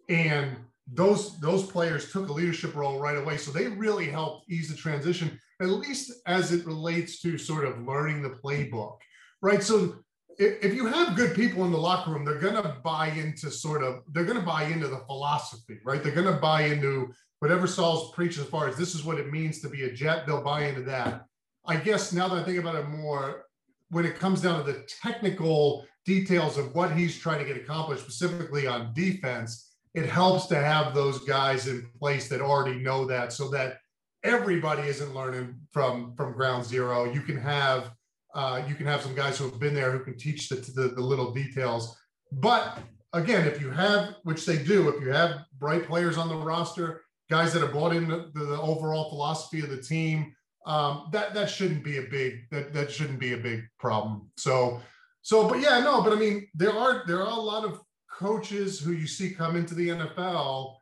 And 0.07 0.55
those 0.91 1.39
those 1.39 1.63
players 1.63 2.11
took 2.11 2.29
a 2.29 2.33
leadership 2.33 2.75
role 2.75 2.99
right 2.99 3.17
away. 3.17 3.37
So 3.37 3.51
they 3.51 3.67
really 3.67 4.07
helped 4.07 4.49
ease 4.49 4.69
the 4.69 4.75
transition, 4.75 5.39
at 5.59 5.69
least 5.69 6.11
as 6.27 6.51
it 6.51 6.65
relates 6.65 7.21
to 7.21 7.39
sort 7.39 7.65
of 7.65 7.81
learning 7.81 8.21
the 8.21 8.29
playbook. 8.29 8.97
Right. 9.41 9.63
So 9.63 9.95
if 10.37 10.73
you 10.73 10.85
have 10.87 11.15
good 11.15 11.35
people 11.35 11.65
in 11.65 11.71
the 11.71 11.77
locker 11.77 12.11
room, 12.11 12.25
they're 12.25 12.39
going 12.39 12.61
to 12.61 12.75
buy 12.83 13.07
into 13.09 13.49
sort 13.49 13.83
of, 13.83 14.01
they're 14.11 14.25
going 14.25 14.39
to 14.39 14.45
buy 14.45 14.63
into 14.63 14.87
the 14.87 14.99
philosophy, 14.99 15.79
right? 15.83 16.03
They're 16.03 16.13
going 16.13 16.33
to 16.33 16.39
buy 16.39 16.63
into 16.63 17.13
whatever 17.39 17.67
Saleh's 17.67 18.11
preaches 18.13 18.39
as 18.39 18.47
far 18.47 18.67
as 18.67 18.77
this 18.77 18.95
is 18.95 19.03
what 19.03 19.19
it 19.19 19.31
means 19.31 19.61
to 19.61 19.69
be 19.69 19.83
a 19.83 19.91
jet. 19.91 20.25
They'll 20.25 20.43
buy 20.43 20.65
into 20.65 20.81
that. 20.83 21.25
I 21.65 21.77
guess 21.77 22.13
now 22.13 22.27
that 22.27 22.37
I 22.37 22.43
think 22.43 22.59
about 22.59 22.75
it 22.75 22.87
more, 22.89 23.45
when 23.89 24.05
it 24.05 24.19
comes 24.19 24.41
down 24.41 24.63
to 24.63 24.71
the 24.71 24.87
technical 25.01 25.85
details 26.05 26.57
of 26.57 26.73
what 26.75 26.91
he's 26.91 27.17
trying 27.17 27.39
to 27.39 27.45
get 27.45 27.57
accomplished, 27.57 28.03
specifically 28.03 28.67
on 28.67 28.93
defense, 28.93 29.75
it 29.93 30.05
helps 30.05 30.47
to 30.47 30.55
have 30.55 30.93
those 30.93 31.19
guys 31.19 31.67
in 31.67 31.87
place 31.99 32.27
that 32.27 32.41
already 32.41 32.79
know 32.79 33.05
that 33.05 33.31
so 33.31 33.49
that 33.49 33.77
everybody 34.23 34.87
isn't 34.87 35.13
learning 35.13 35.55
from 35.71 36.13
from 36.15 36.33
ground 36.33 36.65
zero. 36.65 37.11
You 37.11 37.21
can 37.21 37.37
have 37.37 37.91
uh, 38.35 38.61
you 38.67 38.75
can 38.75 38.85
have 38.85 39.01
some 39.01 39.15
guys 39.15 39.37
who 39.37 39.49
have 39.49 39.59
been 39.59 39.73
there 39.73 39.91
who 39.91 39.99
can 39.99 40.17
teach 40.17 40.49
the, 40.49 40.55
the, 40.55 40.89
the 40.89 41.01
little 41.01 41.31
details. 41.31 41.97
But 42.31 42.77
again, 43.13 43.47
if 43.47 43.61
you 43.61 43.71
have, 43.71 44.15
which 44.23 44.45
they 44.45 44.57
do, 44.57 44.89
if 44.89 45.01
you 45.01 45.11
have 45.11 45.45
bright 45.57 45.87
players 45.87 46.17
on 46.17 46.27
the 46.27 46.35
roster, 46.35 47.01
guys 47.29 47.53
that 47.53 47.61
have 47.61 47.73
bought 47.73 47.95
in 47.95 48.07
the, 48.07 48.29
the 48.33 48.61
overall 48.61 49.09
philosophy 49.09 49.61
of 49.61 49.69
the 49.69 49.81
team, 49.81 50.35
um, 50.67 51.09
that 51.11 51.33
that 51.33 51.49
shouldn't 51.49 51.83
be 51.83 51.97
a 51.97 52.01
big 52.01 52.49
that 52.49 52.73
that 52.73 52.91
shouldn't 52.91 53.19
be 53.19 53.33
a 53.33 53.37
big 53.37 53.63
problem. 53.79 54.29
So 54.35 54.81
so, 55.25 55.49
but 55.49 55.59
yeah, 55.59 55.79
no, 55.79 56.03
but 56.03 56.13
I 56.13 56.17
mean, 56.17 56.47
there 56.53 56.71
are 56.71 57.03
there 57.07 57.19
are 57.19 57.31
a 57.31 57.41
lot 57.41 57.65
of 57.65 57.81
coaches 58.11 58.79
who 58.79 58.91
you 58.91 59.07
see 59.07 59.31
come 59.31 59.55
into 59.55 59.73
the 59.73 59.89
NFL, 59.89 60.75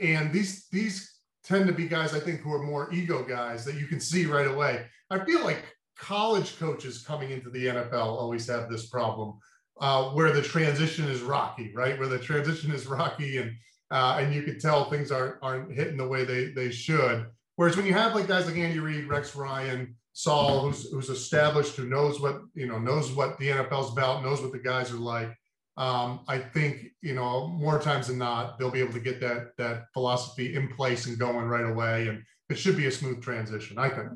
and 0.00 0.32
these 0.32 0.68
these 0.68 1.20
tend 1.42 1.66
to 1.66 1.72
be 1.72 1.88
guys 1.88 2.14
I 2.14 2.20
think 2.20 2.40
who 2.40 2.52
are 2.52 2.62
more 2.62 2.92
ego 2.92 3.24
guys 3.24 3.64
that 3.64 3.74
you 3.74 3.86
can 3.86 3.98
see 3.98 4.26
right 4.26 4.46
away. 4.46 4.86
I 5.10 5.24
feel 5.24 5.42
like 5.42 5.64
college 5.98 6.58
coaches 6.58 7.04
coming 7.04 7.30
into 7.30 7.50
the 7.50 7.66
NFL 7.66 8.06
always 8.06 8.46
have 8.48 8.70
this 8.70 8.86
problem 8.86 9.38
uh, 9.80 10.10
where 10.10 10.32
the 10.32 10.42
transition 10.42 11.08
is 11.08 11.20
rocky, 11.20 11.72
right? 11.74 11.98
Where 11.98 12.08
the 12.08 12.18
transition 12.18 12.72
is 12.72 12.86
rocky 12.86 13.38
and 13.38 13.52
uh, 13.90 14.18
and 14.20 14.34
you 14.34 14.42
can 14.42 14.58
tell 14.58 14.90
things 14.90 15.10
aren't 15.10 15.36
aren't 15.42 15.72
hitting 15.72 15.96
the 15.96 16.06
way 16.06 16.24
they 16.24 16.46
they 16.46 16.70
should. 16.70 17.26
Whereas 17.56 17.76
when 17.76 17.86
you 17.86 17.94
have 17.94 18.14
like 18.14 18.28
guys 18.28 18.46
like 18.46 18.56
Andy 18.56 18.78
Reid, 18.78 19.08
Rex 19.08 19.34
Ryan, 19.34 19.96
Saleh, 20.12 20.62
who's 20.62 20.90
who's 20.90 21.08
established, 21.08 21.76
who 21.76 21.88
knows 21.88 22.20
what 22.20 22.42
you 22.54 22.66
know, 22.66 22.78
knows 22.78 23.12
what 23.12 23.38
the 23.38 23.48
NFL's 23.48 23.92
about, 23.92 24.22
knows 24.22 24.40
what 24.40 24.52
the 24.52 24.58
guys 24.58 24.92
are 24.92 24.96
like. 24.96 25.34
Um, 25.76 26.20
I 26.28 26.38
think 26.38 26.88
you 27.02 27.14
know 27.14 27.48
more 27.48 27.78
times 27.78 28.08
than 28.08 28.18
not 28.18 28.58
they'll 28.58 28.70
be 28.70 28.80
able 28.80 28.92
to 28.92 29.00
get 29.00 29.20
that 29.20 29.56
that 29.56 29.84
philosophy 29.94 30.54
in 30.54 30.68
place 30.68 31.06
and 31.06 31.18
going 31.18 31.46
right 31.46 31.68
away, 31.68 32.08
and 32.08 32.22
it 32.50 32.58
should 32.58 32.76
be 32.76 32.86
a 32.86 32.92
smooth 32.92 33.22
transition. 33.22 33.78
I 33.78 33.88
think. 33.88 34.10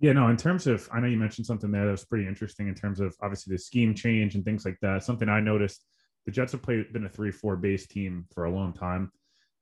Yeah, 0.00 0.12
no, 0.12 0.28
in 0.28 0.38
terms 0.38 0.66
of, 0.66 0.88
I 0.92 0.98
know 0.98 1.08
you 1.08 1.18
mentioned 1.18 1.46
something 1.46 1.70
there 1.70 1.84
that 1.84 1.90
was 1.90 2.06
pretty 2.06 2.26
interesting 2.26 2.68
in 2.68 2.74
terms 2.74 3.00
of 3.00 3.14
obviously 3.22 3.54
the 3.54 3.58
scheme 3.58 3.94
change 3.94 4.34
and 4.34 4.42
things 4.42 4.64
like 4.64 4.78
that. 4.80 5.04
Something 5.04 5.28
I 5.28 5.40
noticed 5.40 5.84
the 6.24 6.32
Jets 6.32 6.52
have 6.52 6.62
played, 6.62 6.90
been 6.92 7.04
a 7.04 7.08
3 7.08 7.30
4 7.30 7.56
base 7.56 7.86
team 7.86 8.24
for 8.32 8.44
a 8.44 8.50
long 8.50 8.72
time. 8.72 9.12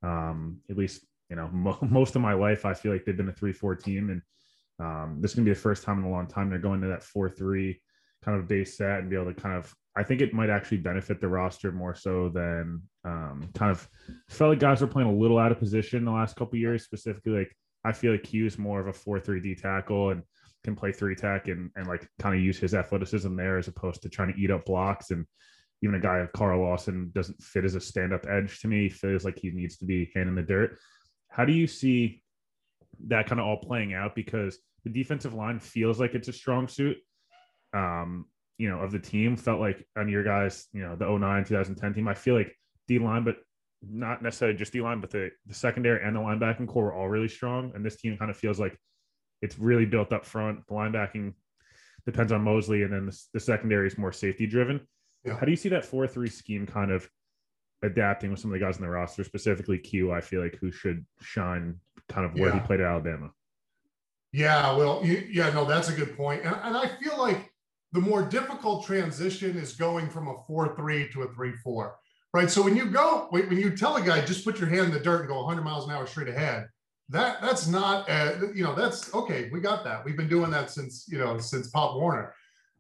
Um, 0.04 0.58
at 0.70 0.76
least, 0.76 1.04
you 1.28 1.34
know, 1.34 1.48
mo- 1.52 1.78
most 1.90 2.14
of 2.14 2.22
my 2.22 2.34
life, 2.34 2.64
I 2.64 2.74
feel 2.74 2.92
like 2.92 3.04
they've 3.04 3.16
been 3.16 3.28
a 3.28 3.32
3 3.32 3.52
4 3.52 3.74
team. 3.74 4.10
And 4.10 4.22
um, 4.86 5.18
this 5.20 5.32
is 5.32 5.34
going 5.34 5.44
to 5.44 5.50
be 5.50 5.54
the 5.54 5.60
first 5.60 5.82
time 5.82 5.98
in 5.98 6.04
a 6.04 6.10
long 6.10 6.28
time 6.28 6.50
they're 6.50 6.60
going 6.60 6.80
to 6.82 6.88
that 6.88 7.02
4 7.02 7.28
3 7.30 7.80
kind 8.24 8.38
of 8.38 8.46
base 8.46 8.76
set 8.76 9.00
and 9.00 9.10
be 9.10 9.16
able 9.16 9.32
to 9.32 9.40
kind 9.40 9.56
of, 9.56 9.74
I 9.96 10.04
think 10.04 10.20
it 10.20 10.32
might 10.32 10.50
actually 10.50 10.78
benefit 10.78 11.20
the 11.20 11.26
roster 11.26 11.72
more 11.72 11.96
so 11.96 12.28
than 12.28 12.82
um, 13.04 13.48
kind 13.54 13.72
of 13.72 13.88
felt 14.28 14.50
like 14.50 14.60
guys 14.60 14.80
were 14.80 14.86
playing 14.86 15.08
a 15.08 15.14
little 15.14 15.38
out 15.38 15.50
of 15.50 15.58
position 15.58 16.04
the 16.04 16.12
last 16.12 16.36
couple 16.36 16.58
years, 16.58 16.84
specifically 16.84 17.32
like 17.32 17.56
I 17.84 17.92
feel 17.92 18.12
like 18.12 18.24
Q 18.24 18.46
is 18.46 18.58
more 18.58 18.80
of 18.80 18.88
a 18.88 18.92
four 18.92 19.20
three 19.20 19.40
D 19.40 19.54
tackle 19.54 20.10
and 20.10 20.22
can 20.64 20.74
play 20.74 20.92
three 20.92 21.14
tech 21.14 21.48
and 21.48 21.70
and 21.76 21.86
like 21.86 22.08
kind 22.18 22.34
of 22.34 22.42
use 22.42 22.58
his 22.58 22.74
athleticism 22.74 23.34
there 23.36 23.58
as 23.58 23.68
opposed 23.68 24.02
to 24.02 24.08
trying 24.08 24.32
to 24.32 24.38
eat 24.38 24.50
up 24.50 24.64
blocks. 24.64 25.10
And 25.10 25.26
even 25.82 25.94
a 25.94 26.00
guy 26.00 26.20
like 26.20 26.32
Carl 26.32 26.60
Lawson 26.60 27.10
doesn't 27.14 27.42
fit 27.42 27.64
as 27.64 27.74
a 27.74 27.80
stand 27.80 28.12
up 28.12 28.26
edge 28.28 28.60
to 28.60 28.68
me. 28.68 28.84
He 28.84 28.88
feels 28.88 29.24
like 29.24 29.38
he 29.38 29.50
needs 29.50 29.76
to 29.78 29.84
be 29.84 30.10
hand 30.14 30.28
in 30.28 30.34
the 30.34 30.42
dirt. 30.42 30.78
How 31.28 31.44
do 31.44 31.52
you 31.52 31.66
see 31.66 32.22
that 33.06 33.26
kind 33.26 33.40
of 33.40 33.46
all 33.46 33.58
playing 33.58 33.94
out? 33.94 34.14
Because 34.14 34.58
the 34.84 34.90
defensive 34.90 35.34
line 35.34 35.60
feels 35.60 36.00
like 36.00 36.14
it's 36.14 36.28
a 36.28 36.32
strong 36.32 36.66
suit. 36.66 36.96
Um, 37.72 38.26
you 38.56 38.68
know, 38.68 38.80
of 38.80 38.90
the 38.90 38.98
team 38.98 39.36
felt 39.36 39.60
like 39.60 39.86
on 39.96 40.08
your 40.08 40.24
guys, 40.24 40.66
you 40.72 40.82
know, 40.82 40.96
the 40.96 41.06
09, 41.06 41.44
2010 41.44 41.94
team, 41.94 42.08
I 42.08 42.14
feel 42.14 42.34
like 42.34 42.52
D 42.88 42.98
line, 42.98 43.22
but 43.22 43.36
not 43.82 44.22
necessarily 44.22 44.56
just 44.56 44.72
the 44.72 44.80
line, 44.80 45.00
but 45.00 45.10
the, 45.10 45.30
the 45.46 45.54
secondary 45.54 46.04
and 46.04 46.16
the 46.16 46.20
linebacking 46.20 46.66
core 46.66 46.84
were 46.84 46.94
all 46.94 47.08
really 47.08 47.28
strong. 47.28 47.72
And 47.74 47.84
this 47.84 47.96
team 47.96 48.16
kind 48.16 48.30
of 48.30 48.36
feels 48.36 48.58
like 48.58 48.76
it's 49.42 49.58
really 49.58 49.86
built 49.86 50.12
up 50.12 50.24
front. 50.24 50.66
The 50.66 50.74
linebacking 50.74 51.34
depends 52.04 52.32
on 52.32 52.42
Mosley, 52.42 52.82
and 52.82 52.92
then 52.92 53.06
the, 53.06 53.18
the 53.34 53.40
secondary 53.40 53.86
is 53.86 53.98
more 53.98 54.12
safety 54.12 54.46
driven. 54.46 54.80
Yeah. 55.24 55.34
How 55.34 55.44
do 55.44 55.50
you 55.50 55.56
see 55.56 55.68
that 55.70 55.84
4 55.84 56.06
3 56.06 56.28
scheme 56.28 56.66
kind 56.66 56.90
of 56.90 57.08
adapting 57.82 58.30
with 58.30 58.40
some 58.40 58.52
of 58.52 58.58
the 58.58 58.64
guys 58.64 58.76
in 58.76 58.82
the 58.82 58.88
roster, 58.88 59.22
specifically 59.24 59.78
Q? 59.78 60.12
I 60.12 60.20
feel 60.20 60.42
like 60.42 60.56
who 60.60 60.72
should 60.72 61.04
shine 61.20 61.76
kind 62.08 62.24
of 62.26 62.34
where 62.34 62.48
Yeah. 62.48 62.60
he 62.60 62.66
played 62.66 62.80
at 62.80 62.86
Alabama. 62.86 63.30
Yeah, 64.32 64.76
well, 64.76 65.02
yeah, 65.04 65.50
no, 65.50 65.64
that's 65.64 65.88
a 65.88 65.92
good 65.94 66.16
point. 66.16 66.44
And, 66.44 66.54
and 66.62 66.76
I 66.76 66.88
feel 67.02 67.18
like 67.18 67.50
the 67.92 68.00
more 68.00 68.22
difficult 68.22 68.84
transition 68.84 69.56
is 69.56 69.72
going 69.74 70.10
from 70.10 70.28
a 70.28 70.34
4 70.46 70.74
3 70.76 71.08
to 71.12 71.22
a 71.22 71.32
3 71.32 71.52
4, 71.64 71.96
right? 72.32 72.50
So 72.50 72.62
when 72.62 72.76
you 72.76 72.86
go, 72.86 73.26
when 73.30 73.56
you 73.56 73.76
tell 73.76 73.96
a 73.96 74.02
guy, 74.02 74.24
just 74.24 74.44
put 74.44 74.58
your 74.58 74.68
hand 74.68 74.86
in 74.86 74.92
the 74.92 75.00
dirt 75.00 75.20
and 75.20 75.28
go 75.28 75.42
100 75.44 75.62
miles 75.62 75.86
an 75.86 75.92
hour 75.92 76.06
straight 76.06 76.28
ahead, 76.28 76.68
that 77.10 77.40
that's 77.40 77.66
not, 77.66 78.08
uh, 78.10 78.32
you 78.54 78.62
know, 78.62 78.74
that's 78.74 79.12
okay. 79.14 79.48
We 79.50 79.60
got 79.60 79.82
that. 79.84 80.04
We've 80.04 80.16
been 80.16 80.28
doing 80.28 80.50
that 80.50 80.70
since, 80.70 81.06
you 81.08 81.18
know, 81.18 81.38
since 81.38 81.68
Pop 81.68 81.96
Warner. 81.96 82.34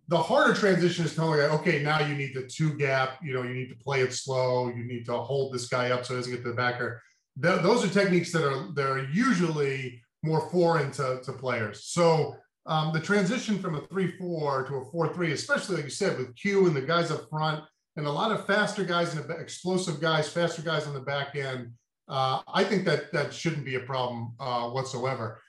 The 0.08 0.18
harder 0.18 0.54
transition 0.54 1.04
is 1.04 1.14
telling 1.14 1.38
a 1.38 1.48
guy, 1.48 1.54
okay, 1.54 1.82
now 1.82 2.00
you 2.06 2.14
need 2.14 2.34
the 2.34 2.42
two 2.42 2.74
gap, 2.74 3.18
you 3.22 3.34
know, 3.34 3.42
you 3.42 3.54
need 3.54 3.68
to 3.68 3.76
play 3.76 4.00
it 4.00 4.12
slow. 4.12 4.68
You 4.68 4.84
need 4.84 5.04
to 5.06 5.18
hold 5.18 5.52
this 5.52 5.68
guy 5.68 5.90
up 5.90 6.04
so 6.04 6.14
he 6.14 6.20
doesn't 6.20 6.32
get 6.32 6.42
to 6.42 6.50
the 6.50 6.54
backer. 6.54 7.02
Th- 7.42 7.60
those 7.60 7.84
are 7.84 7.88
techniques 7.88 8.32
that 8.32 8.46
are, 8.46 8.72
that 8.74 8.86
are 8.86 9.04
usually 9.12 10.02
more 10.22 10.48
foreign 10.50 10.90
to, 10.92 11.20
to 11.22 11.32
players. 11.32 11.84
So 11.84 12.36
um, 12.66 12.92
the 12.92 13.00
transition 13.00 13.58
from 13.58 13.74
a 13.74 13.80
3-4 13.82 14.68
to 14.68 14.76
a 14.76 14.84
4-3, 14.86 15.32
especially 15.32 15.76
like 15.76 15.84
you 15.84 15.90
said, 15.90 16.18
with 16.18 16.36
Q 16.36 16.66
and 16.66 16.76
the 16.76 16.82
guys 16.82 17.10
up 17.10 17.28
front 17.30 17.64
and 17.98 18.06
a 18.06 18.10
lot 18.12 18.30
of 18.30 18.46
faster 18.46 18.84
guys 18.84 19.14
and 19.16 19.28
explosive 19.32 20.00
guys, 20.00 20.28
faster 20.28 20.62
guys 20.62 20.86
on 20.86 20.94
the 20.94 21.00
back 21.00 21.34
end, 21.34 21.72
uh, 22.06 22.40
I 22.46 22.62
think 22.62 22.84
that 22.84 23.12
that 23.12 23.34
shouldn't 23.34 23.64
be 23.64 23.74
a 23.74 23.80
problem 23.80 24.34
uh, 24.38 24.70
whatsoever. 24.70 25.42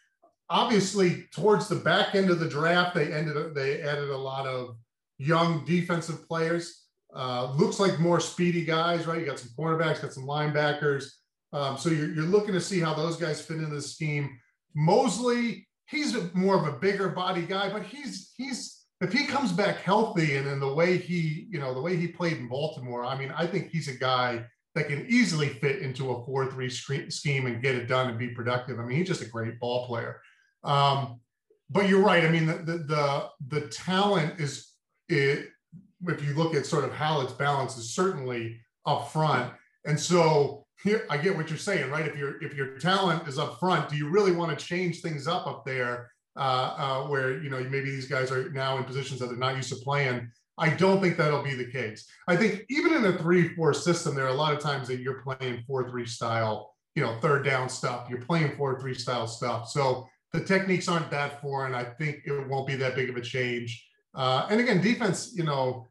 Obviously, 0.49 1.27
towards 1.31 1.67
the 1.67 1.75
back 1.75 2.15
end 2.15 2.31
of 2.31 2.39
the 2.39 2.49
draft, 2.49 2.95
they 2.95 3.13
ended 3.13 3.53
they 3.53 3.81
added 3.81 4.09
a 4.09 4.17
lot 4.17 4.47
of 4.47 4.75
young 5.19 5.63
defensive 5.63 6.27
players. 6.27 6.87
Uh, 7.15 7.53
looks 7.53 7.79
like 7.79 7.99
more 7.99 8.19
speedy 8.19 8.65
guys, 8.65 9.05
right? 9.05 9.19
You 9.19 9.27
got 9.27 9.37
some 9.37 9.51
cornerbacks, 9.57 10.01
got 10.01 10.13
some 10.13 10.25
linebackers. 10.25 11.05
Um, 11.53 11.77
so 11.77 11.89
you're, 11.89 12.11
you're 12.13 12.25
looking 12.25 12.53
to 12.53 12.61
see 12.61 12.79
how 12.79 12.95
those 12.95 13.15
guys 13.15 13.41
fit 13.41 13.57
in 13.57 13.69
the 13.69 13.81
scheme. 13.81 14.39
Mosley, 14.75 15.67
he's 15.85 16.15
more 16.33 16.55
of 16.55 16.67
a 16.67 16.77
bigger 16.79 17.09
body 17.09 17.43
guy, 17.43 17.71
but 17.71 17.83
he's 17.83 18.33
he's 18.37 18.78
if 19.01 19.13
he 19.13 19.25
comes 19.25 19.51
back 19.51 19.77
healthy 19.77 20.35
and 20.35 20.47
in 20.47 20.59
the 20.59 20.73
way 20.73 20.97
he 20.97 21.47
you 21.49 21.59
know 21.59 21.73
the 21.73 21.81
way 21.81 21.95
he 21.95 22.07
played 22.07 22.37
in 22.37 22.47
Baltimore, 22.47 23.05
I 23.05 23.17
mean, 23.17 23.33
I 23.35 23.47
think 23.47 23.69
he's 23.69 23.87
a 23.87 23.97
guy 23.97 24.45
that 24.75 24.87
can 24.87 25.05
easily 25.09 25.49
fit 25.49 25.81
into 25.81 26.11
a 26.11 26.25
four-three 26.25 26.69
scheme 26.69 27.47
and 27.47 27.61
get 27.61 27.75
it 27.75 27.87
done 27.87 28.09
and 28.09 28.19
be 28.19 28.29
productive. 28.29 28.79
I 28.79 28.83
mean, 28.83 28.97
he's 28.97 29.07
just 29.07 29.21
a 29.21 29.25
great 29.25 29.59
ball 29.59 29.87
player. 29.87 30.21
Um, 30.63 31.19
but 31.69 31.87
you're 31.87 32.03
right. 32.03 32.23
I 32.23 32.29
mean, 32.29 32.45
the 32.45 32.55
the 32.55 32.77
the, 32.77 33.29
the 33.47 33.67
talent 33.67 34.39
is 34.39 34.73
it, 35.07 35.47
if 36.07 36.23
you 36.23 36.33
look 36.33 36.53
at 36.53 36.65
sort 36.65 36.83
of 36.83 36.93
how 36.93 37.21
it's 37.21 37.33
balanced 37.33 37.77
is 37.77 37.93
certainly 37.93 38.59
up 38.85 39.11
front. 39.11 39.53
And 39.85 39.99
so 39.99 40.65
here 40.83 41.05
I 41.09 41.17
get 41.17 41.35
what 41.35 41.49
you're 41.49 41.57
saying, 41.57 41.89
right? 41.89 42.07
If 42.07 42.17
your 42.17 42.41
if 42.43 42.53
your 42.53 42.77
talent 42.79 43.27
is 43.27 43.37
up 43.37 43.59
front, 43.59 43.89
do 43.89 43.95
you 43.95 44.09
really 44.09 44.31
want 44.31 44.57
to 44.57 44.65
change 44.65 45.01
things 45.01 45.27
up 45.27 45.47
up 45.47 45.65
there 45.65 46.09
uh, 46.37 46.75
uh, 46.77 47.07
where 47.07 47.41
you 47.41 47.49
know 47.49 47.59
maybe 47.63 47.89
these 47.89 48.07
guys 48.07 48.31
are 48.31 48.51
now 48.51 48.77
in 48.77 48.83
positions 48.83 49.19
that 49.19 49.27
they're 49.27 49.37
not 49.37 49.55
used 49.55 49.69
to 49.69 49.75
playing? 49.77 50.29
I 50.57 50.69
don't 50.69 51.01
think 51.01 51.15
that'll 51.17 51.41
be 51.43 51.55
the 51.55 51.71
case. 51.71 52.05
I 52.27 52.35
think 52.35 52.65
even 52.69 52.93
in 52.93 53.05
a 53.05 53.17
three-four 53.17 53.73
system, 53.73 54.13
there 54.13 54.25
are 54.25 54.29
a 54.29 54.33
lot 54.33 54.53
of 54.53 54.59
times 54.59 54.89
that 54.89 54.99
you're 54.99 55.21
playing 55.21 55.63
four-three 55.65 56.05
style, 56.05 56.75
you 56.95 57.01
know, 57.01 57.17
third 57.21 57.45
down 57.45 57.69
stuff. 57.69 58.07
You're 58.09 58.21
playing 58.21 58.57
four-three 58.57 58.93
style 58.93 59.25
stuff. 59.25 59.69
So 59.69 60.07
the 60.33 60.41
techniques 60.41 60.89
aren't 60.89 61.11
that 61.11 61.41
foreign. 61.41 61.73
I 61.73 61.85
think 61.85 62.23
it 62.25 62.47
won't 62.47 62.67
be 62.67 62.75
that 62.75 62.95
big 62.95 63.09
of 63.09 63.15
a 63.15 63.21
change. 63.21 63.85
Uh, 64.13 64.47
and 64.49 64.59
again, 64.59 64.81
defense, 64.81 65.33
you 65.33 65.43
know, 65.43 65.87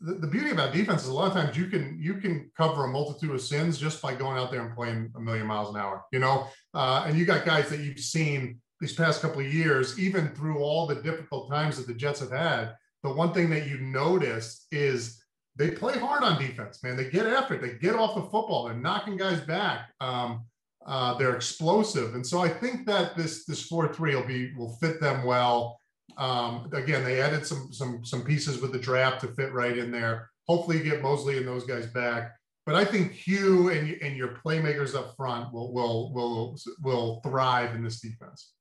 the, 0.00 0.14
the 0.14 0.26
beauty 0.26 0.50
about 0.50 0.72
defense 0.72 1.02
is 1.02 1.08
a 1.08 1.12
lot 1.12 1.28
of 1.28 1.32
times 1.32 1.56
you 1.56 1.66
can 1.66 1.98
you 2.00 2.14
can 2.14 2.50
cover 2.56 2.84
a 2.84 2.88
multitude 2.88 3.34
of 3.34 3.40
sins 3.40 3.78
just 3.78 4.02
by 4.02 4.14
going 4.14 4.38
out 4.38 4.50
there 4.50 4.64
and 4.64 4.74
playing 4.74 5.10
a 5.16 5.20
million 5.20 5.46
miles 5.46 5.74
an 5.74 5.80
hour. 5.80 6.04
You 6.12 6.18
know, 6.18 6.46
uh, 6.74 7.04
and 7.06 7.18
you 7.18 7.24
got 7.24 7.44
guys 7.44 7.68
that 7.70 7.80
you've 7.80 7.98
seen 7.98 8.60
these 8.80 8.94
past 8.94 9.22
couple 9.22 9.40
of 9.40 9.52
years, 9.52 9.98
even 9.98 10.28
through 10.28 10.58
all 10.58 10.86
the 10.86 10.96
difficult 10.96 11.50
times 11.50 11.76
that 11.76 11.86
the 11.86 11.94
Jets 11.94 12.20
have 12.20 12.32
had. 12.32 12.74
The 13.02 13.12
one 13.12 13.32
thing 13.32 13.50
that 13.50 13.66
you 13.66 13.78
notice 13.78 14.66
is 14.72 15.22
they 15.56 15.70
play 15.70 15.98
hard 15.98 16.24
on 16.24 16.40
defense, 16.40 16.82
man. 16.82 16.96
They 16.96 17.10
get 17.10 17.26
after 17.26 17.54
it. 17.54 17.62
They 17.62 17.78
get 17.78 17.94
off 17.94 18.14
the 18.14 18.22
football. 18.22 18.64
They're 18.64 18.76
knocking 18.76 19.16
guys 19.16 19.40
back. 19.40 19.90
Um, 20.00 20.44
uh, 20.86 21.16
they're 21.16 21.34
explosive, 21.34 22.14
and 22.14 22.26
so 22.26 22.40
I 22.40 22.48
think 22.48 22.86
that 22.86 23.16
this 23.16 23.46
this 23.46 23.66
four 23.66 23.92
three 23.92 24.14
will 24.14 24.26
be 24.26 24.52
will 24.54 24.76
fit 24.82 25.00
them 25.00 25.24
well. 25.24 25.78
Um, 26.18 26.68
again, 26.72 27.04
they 27.04 27.22
added 27.22 27.46
some 27.46 27.72
some 27.72 28.04
some 28.04 28.22
pieces 28.22 28.60
with 28.60 28.72
the 28.72 28.78
draft 28.78 29.22
to 29.22 29.28
fit 29.28 29.52
right 29.54 29.78
in 29.78 29.90
there. 29.90 30.30
Hopefully, 30.46 30.78
you 30.78 30.84
get 30.84 31.00
Mosley 31.00 31.38
and 31.38 31.48
those 31.48 31.64
guys 31.64 31.86
back. 31.86 32.32
But 32.66 32.74
I 32.74 32.84
think 32.84 33.14
Q 33.14 33.70
and 33.70 33.96
and 34.02 34.16
your 34.16 34.36
playmakers 34.44 34.94
up 34.94 35.16
front 35.16 35.52
will 35.52 35.72
will 35.72 36.12
will 36.12 36.58
will 36.82 37.20
thrive 37.22 37.74
in 37.74 37.82
this 37.82 38.00
defense. 38.00 38.52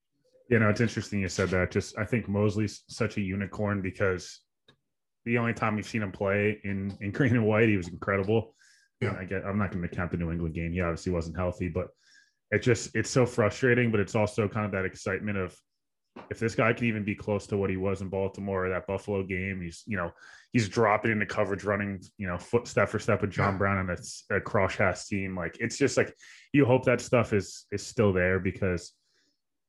You 0.49 0.60
know, 0.60 0.69
it's 0.69 0.82
interesting 0.82 1.19
you 1.21 1.29
said 1.29 1.49
that. 1.49 1.71
Just 1.71 1.97
I 1.97 2.06
think 2.06 2.27
Mosley's 2.27 2.84
such 2.88 3.17
a 3.17 3.21
unicorn 3.21 3.82
because 3.82 4.41
the 5.25 5.38
only 5.38 5.53
time 5.53 5.75
we've 5.75 5.88
seen 5.88 6.03
him 6.03 6.12
play 6.12 6.60
in 6.63 6.95
in 7.01 7.12
green 7.17 7.36
and 7.36 7.45
white, 7.45 7.69
he 7.69 7.77
was 7.77 7.88
incredible. 7.88 8.56
Yeah. 9.01 9.15
I 9.19 9.25
get 9.25 9.45
I'm 9.45 9.58
not 9.58 9.71
going 9.71 9.88
to 9.88 9.95
count 9.95 10.12
the 10.12 10.17
New 10.17 10.32
England 10.32 10.56
game. 10.56 10.73
He 10.73 10.82
obviously 10.82 11.12
wasn't 11.12 11.38
healthy, 11.38 11.69
but 11.69 11.88
it 12.51 12.60
just 12.60 12.95
it's 12.95 13.10
so 13.10 13.25
frustrating. 13.25 13.91
But 13.91 13.99
it's 13.99 14.15
also 14.15 14.47
kind 14.47 14.65
of 14.65 14.71
that 14.73 14.86
excitement 14.86 15.38
of 15.38 15.56
if 16.29 16.39
this 16.39 16.56
guy 16.56 16.71
can 16.73 16.86
even 16.86 17.03
be 17.03 17.15
close 17.15 17.47
to 17.47 17.58
what 17.58 17.69
he 17.69 17.77
was 17.77 18.01
in 18.01 18.10
Baltimore 18.10 18.65
or 18.65 18.69
that 18.69 18.88
Buffalo 18.88 19.23
game, 19.23 19.62
he's 19.62 19.84
you 19.88 19.97
know 19.97 20.12
he's 20.51 20.69
dropping 20.69 21.12
into 21.12 21.25
coverage, 21.25 21.63
running 21.63 22.01
you 22.17 22.27
know 22.27 22.38
foot 22.38 22.67
step 22.67 22.89
for 22.89 22.99
step 22.99 23.21
with 23.21 23.32
John 23.32 23.58
Brown 23.58 23.79
and 23.79 23.89
it's 23.89 24.25
a 24.32 24.39
cross 24.39 24.75
hash 24.75 25.06
team. 25.06 25.36
Like 25.36 25.58
it's 25.60 25.77
just 25.77 25.97
like 25.97 26.13
you 26.53 26.65
hope 26.65 26.86
that 26.86 27.01
stuff 27.01 27.34
is 27.34 27.65
is 27.71 27.86
still 27.86 28.13
there 28.13 28.39
because 28.39 28.93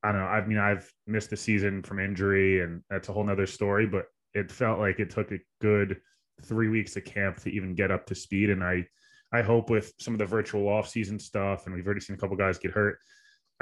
I 0.04 0.12
don't 0.12 0.20
know. 0.20 0.26
I 0.26 0.46
mean, 0.46 0.58
I've 0.58 0.92
missed 1.06 1.30
the 1.30 1.36
season 1.36 1.82
from 1.82 1.98
injury, 1.98 2.60
and 2.60 2.82
that's 2.90 3.08
a 3.08 3.12
whole 3.12 3.24
nother 3.24 3.46
story. 3.46 3.86
But 3.86 4.04
it 4.34 4.52
felt 4.52 4.78
like 4.78 5.00
it 5.00 5.08
took 5.08 5.32
a 5.32 5.38
good 5.62 5.96
three 6.42 6.68
weeks 6.68 6.96
of 6.96 7.04
camp 7.04 7.38
to 7.38 7.50
even 7.50 7.74
get 7.74 7.90
up 7.90 8.04
to 8.06 8.14
speed. 8.14 8.50
And 8.50 8.62
I, 8.62 8.86
I 9.32 9.40
hope 9.40 9.70
with 9.70 9.94
some 9.98 10.12
of 10.12 10.18
the 10.18 10.26
virtual 10.26 10.68
off-season 10.68 11.18
stuff, 11.18 11.64
and 11.64 11.74
we've 11.74 11.86
already 11.86 12.02
seen 12.02 12.16
a 12.16 12.18
couple 12.18 12.36
guys 12.36 12.58
get 12.58 12.72
hurt. 12.72 12.98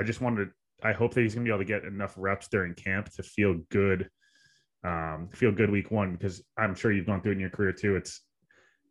I 0.00 0.02
just 0.02 0.20
wanted. 0.20 0.48
I 0.82 0.92
hope 0.92 1.14
that 1.14 1.20
he's 1.20 1.34
going 1.34 1.44
to 1.44 1.48
be 1.48 1.54
able 1.54 1.64
to 1.64 1.72
get 1.72 1.84
enough 1.84 2.14
reps 2.16 2.48
during 2.48 2.74
camp 2.74 3.08
to 3.12 3.22
feel 3.22 3.60
good, 3.70 4.10
um, 4.82 5.28
feel 5.32 5.52
good 5.52 5.70
week 5.70 5.92
one. 5.92 6.12
Because 6.12 6.42
I'm 6.58 6.74
sure 6.74 6.90
you've 6.90 7.06
gone 7.06 7.22
through 7.22 7.32
in 7.32 7.40
your 7.40 7.50
career 7.50 7.72
too. 7.72 7.94
It's 7.94 8.20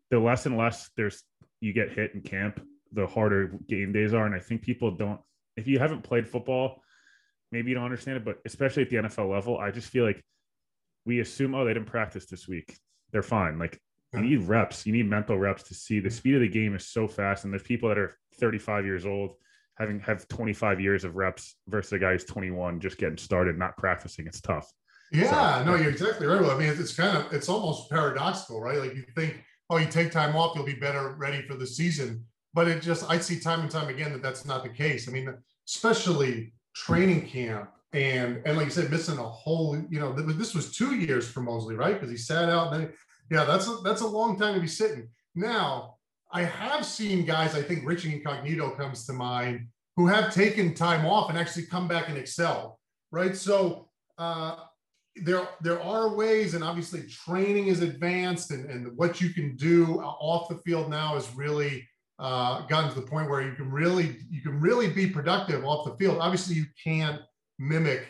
the 0.10 0.20
less 0.20 0.46
and 0.46 0.58
less 0.58 0.90
there's 0.96 1.22
you 1.60 1.74
get 1.74 1.92
hit 1.92 2.14
in 2.14 2.22
camp, 2.22 2.66
the 2.94 3.08
harder 3.08 3.58
game 3.68 3.92
days 3.92 4.14
are. 4.14 4.26
And 4.26 4.34
I 4.34 4.40
think 4.40 4.62
people 4.62 4.92
don't. 4.92 5.20
If 5.58 5.68
you 5.68 5.80
haven't 5.80 6.04
played 6.04 6.30
football 6.30 6.82
maybe 7.52 7.70
you 7.70 7.76
don't 7.76 7.86
understand 7.86 8.18
it, 8.18 8.26
but 8.26 8.38
especially 8.46 8.84
at 8.84 8.90
the 8.90 8.98
NFL 8.98 9.30
level, 9.32 9.58
I 9.58 9.72
just 9.72 9.90
feel 9.90 10.06
like 10.06 10.24
we 11.06 11.20
assume, 11.20 11.56
oh, 11.56 11.66
they 11.66 11.74
didn't 11.74 11.88
practice 11.88 12.26
this 12.26 12.48
week. 12.48 12.78
They're 13.12 13.24
fine. 13.24 13.60
Like 13.60 13.80
you 14.14 14.22
need 14.22 14.42
reps, 14.44 14.86
you 14.86 14.94
need 14.94 15.10
mental 15.10 15.38
reps 15.38 15.64
to 15.64 15.74
see 15.74 16.00
the 16.00 16.10
speed 16.10 16.36
of 16.36 16.42
the 16.42 16.48
game 16.48 16.76
is 16.76 16.88
so 16.88 17.08
fast. 17.08 17.44
And 17.44 17.54
there's 17.54 17.64
people 17.64 17.90
that 17.90 17.98
are 17.98 18.16
35 18.40 18.86
years 18.86 19.06
old 19.06 19.36
having 19.78 20.00
have 20.02 20.28
25 20.28 20.80
years 20.80 21.04
of 21.04 21.16
reps 21.16 21.56
versus 21.68 21.94
a 21.94 22.00
guy 22.00 22.12
who's 22.12 22.26
21 22.26 22.80
just 22.80 22.98
getting 22.98 23.18
started, 23.18 23.58
not 23.58 23.78
practicing. 23.78 24.28
It's 24.28 24.42
tough. 24.42 24.70
Yeah, 25.12 25.60
So- 25.60 25.66
no, 25.72 25.76
you're 25.76 25.90
exactly 25.92 26.28
right. 26.28 26.40
Well, 26.42 26.52
I 26.52 26.58
mean, 26.58 26.70
it's, 26.70 26.80
it's 26.80 26.96
kind 26.96 27.18
of 27.18 27.34
it's 27.34 27.50
almost 27.50 27.90
paradoxical, 27.90 28.62
right? 28.62 28.78
Like 28.78 28.96
you 28.96 29.04
think, 29.16 29.44
oh, 29.70 29.78
you 29.78 29.88
take 29.88 30.12
time 30.12 30.36
off, 30.36 30.56
you'll 30.56 30.66
be 30.66 30.74
better 30.76 31.16
ready 31.18 31.42
for 31.42 31.56
the 31.56 31.66
season, 31.68 32.26
but 32.54 32.68
it 32.68 32.82
just 32.82 33.10
I 33.10 33.18
see 33.18 33.40
time 33.40 33.62
and 33.62 33.72
time 33.72 33.90
again 33.90 34.12
that 34.14 34.22
that's 34.22 34.46
not 34.46 34.64
the 34.64 34.70
case. 34.70 35.10
I 35.10 35.12
mean, 35.12 35.34
especially 35.68 36.54
training 36.74 37.28
camp 37.28 37.70
and 37.94 38.42
and 38.46 38.58
like 38.58 38.66
you 38.66 38.72
said, 38.72 38.90
missing 38.90 39.18
a 39.18 39.24
whole, 39.24 39.78
you 39.90 40.00
know, 40.00 40.14
th- 40.14 40.38
this 40.38 40.56
was 40.56 40.76
two 40.76 40.96
years 40.96 41.28
for 41.30 41.42
Mosley, 41.42 41.76
right? 41.76 41.94
Because 41.94 42.10
he 42.10 42.18
sat 42.18 42.50
out 42.50 42.74
and 42.74 42.84
then 42.84 42.94
yeah, 43.30 43.46
that's 43.46 43.68
a, 43.68 43.78
that's 43.84 44.02
a 44.02 44.08
long 44.08 44.38
time 44.38 44.54
to 44.56 44.60
be 44.60 44.68
sitting. 44.68 45.08
Now, 45.36 45.96
I 46.32 46.44
have 46.44 46.86
seen 46.86 47.26
guys, 47.26 47.56
I 47.56 47.62
think 47.62 47.86
Richie 47.86 48.14
Incognito 48.14 48.72
comes 48.72 49.06
to 49.06 49.14
mind, 49.14 49.68
who 49.96 50.08
have 50.08 50.34
taken 50.34 50.74
time 50.74 51.06
off 51.06 51.30
and 51.30 51.38
actually 51.38 51.66
come 51.66 51.88
back 51.88 52.10
and 52.10 52.18
excel, 52.18 52.80
right? 53.12 53.36
So 53.36 53.90
uh, 54.18 54.56
there 55.16 55.48
there 55.62 55.82
are 55.82 56.16
ways, 56.16 56.54
and 56.54 56.64
obviously 56.64 57.04
training 57.04 57.68
is 57.68 57.82
advanced, 57.82 58.52
and, 58.52 58.70
and 58.70 58.96
what 58.98 59.20
you 59.20 59.30
can 59.30 59.56
do 59.58 60.00
off 60.02 60.48
the 60.48 60.58
field 60.66 60.90
now 60.90 61.18
is 61.18 61.30
really 61.36 61.88
uh, 62.22 62.68
to 62.68 62.96
the 62.96 63.02
point 63.02 63.30
where 63.30 63.42
you 63.42 63.54
can 63.54 63.70
really 63.70 64.18
you 64.30 64.42
can 64.42 64.62
really 64.62 64.88
be 64.88 65.08
productive 65.08 65.66
off 65.66 65.86
the 65.86 65.96
field. 65.98 66.20
Obviously, 66.20 66.56
you 66.56 66.66
can't 66.82 67.20
mimic 67.58 68.06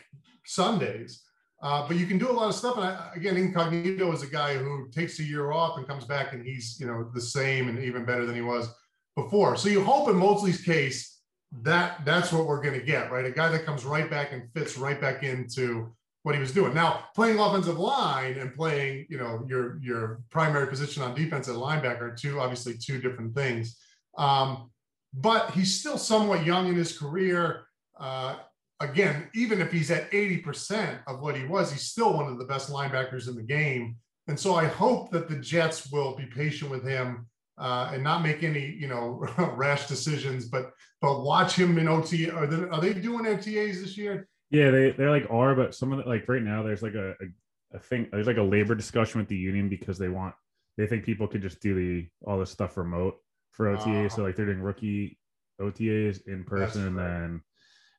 Sundays, 0.45 1.23
uh, 1.63 1.87
but 1.87 1.95
you 1.95 2.05
can 2.05 2.17
do 2.17 2.29
a 2.29 2.33
lot 2.33 2.49
of 2.49 2.55
stuff. 2.55 2.75
And 2.75 2.85
I, 2.85 3.11
again, 3.15 3.37
Incognito 3.37 4.11
is 4.11 4.21
a 4.21 4.27
guy 4.27 4.55
who 4.55 4.89
takes 4.91 5.19
a 5.19 5.23
year 5.23 5.51
off 5.51 5.77
and 5.77 5.87
comes 5.87 6.03
back, 6.03 6.33
and 6.33 6.45
he's 6.45 6.77
you 6.79 6.87
know 6.87 7.09
the 7.13 7.21
same 7.21 7.69
and 7.69 7.79
even 7.79 8.03
better 8.03 8.25
than 8.25 8.35
he 8.35 8.41
was 8.41 8.69
before. 9.15 9.55
So 9.55 9.69
you 9.69 9.81
hope 9.81 10.09
in 10.09 10.17
Mosley's 10.17 10.61
case 10.61 11.19
that 11.63 12.03
that's 12.05 12.33
what 12.33 12.47
we're 12.47 12.61
going 12.61 12.79
to 12.79 12.85
get, 12.85 13.11
right? 13.11 13.25
A 13.25 13.31
guy 13.31 13.49
that 13.49 13.65
comes 13.65 13.85
right 13.85 14.09
back 14.09 14.31
and 14.31 14.43
fits 14.53 14.77
right 14.77 14.99
back 14.99 15.23
into 15.23 15.91
what 16.23 16.35
he 16.35 16.39
was 16.39 16.53
doing. 16.53 16.73
Now, 16.73 17.05
playing 17.15 17.39
offensive 17.39 17.79
line 17.79 18.37
and 18.37 18.53
playing, 18.53 19.07
you 19.09 19.17
know, 19.17 19.45
your 19.47 19.79
your 19.81 20.21
primary 20.29 20.67
position 20.67 21.01
on 21.01 21.15
defense 21.15 21.47
at 21.47 21.55
linebacker 21.55 22.01
are 22.01 22.15
two 22.15 22.39
obviously 22.41 22.73
two 22.77 22.99
different 22.99 23.33
things. 23.35 23.77
Um, 24.17 24.71
but 25.13 25.51
he's 25.51 25.79
still 25.79 25.97
somewhat 25.97 26.45
young 26.45 26.67
in 26.67 26.75
his 26.75 26.97
career. 26.97 27.63
Uh, 27.99 28.37
again, 28.79 29.29
even 29.35 29.61
if 29.61 29.71
he's 29.71 29.91
at 29.91 30.09
80% 30.11 30.99
of 31.07 31.19
what 31.19 31.35
he 31.35 31.45
was, 31.45 31.71
he's 31.71 31.83
still 31.83 32.13
one 32.13 32.27
of 32.27 32.37
the 32.37 32.45
best 32.45 32.69
linebackers 32.69 33.27
in 33.27 33.35
the 33.35 33.43
game. 33.43 33.97
And 34.27 34.39
so 34.39 34.55
I 34.55 34.65
hope 34.65 35.11
that 35.11 35.27
the 35.27 35.35
Jets 35.35 35.91
will 35.91 36.15
be 36.15 36.25
patient 36.25 36.71
with 36.71 36.87
him 36.87 37.27
uh, 37.57 37.91
and 37.93 38.03
not 38.03 38.23
make 38.23 38.43
any, 38.43 38.65
you 38.79 38.87
know, 38.87 39.25
rash 39.55 39.87
decisions, 39.87 40.45
but 40.45 40.71
but 41.01 41.23
watch 41.23 41.55
him 41.55 41.77
in 41.79 41.87
OT. 41.87 42.29
Are 42.29 42.45
they, 42.45 42.69
are 42.69 42.79
they 42.79 42.93
doing 42.93 43.25
OTAs 43.25 43.81
this 43.81 43.97
year? 43.97 44.27
Yeah, 44.51 44.69
they 44.71 44.91
they're 44.91 45.11
like 45.11 45.27
are, 45.29 45.55
but 45.55 45.75
some 45.75 45.91
of 45.91 45.99
the 45.99 46.09
like 46.09 46.27
right 46.27 46.41
now 46.41 46.63
there's 46.63 46.83
like 46.83 46.93
a, 46.93 47.11
a, 47.11 47.75
a 47.77 47.79
thing 47.79 48.07
there's 48.11 48.27
like 48.27 48.37
a 48.37 48.43
labor 48.43 48.75
discussion 48.75 49.19
with 49.19 49.27
the 49.27 49.35
union 49.35 49.69
because 49.69 49.97
they 49.97 50.09
want 50.09 50.35
they 50.77 50.87
think 50.87 51.03
people 51.03 51.27
could 51.27 51.41
just 51.41 51.61
do 51.61 51.75
the 51.75 52.07
all 52.25 52.39
this 52.39 52.51
stuff 52.51 52.77
remote 52.77 53.17
for 53.51 53.69
OTA. 53.69 54.05
Ah. 54.05 54.07
so 54.07 54.23
like 54.23 54.35
they're 54.35 54.45
doing 54.45 54.61
rookie 54.61 55.17
OTAs 55.59 56.27
in 56.27 56.43
person 56.43 56.87
and 56.87 56.97
then 56.97 57.41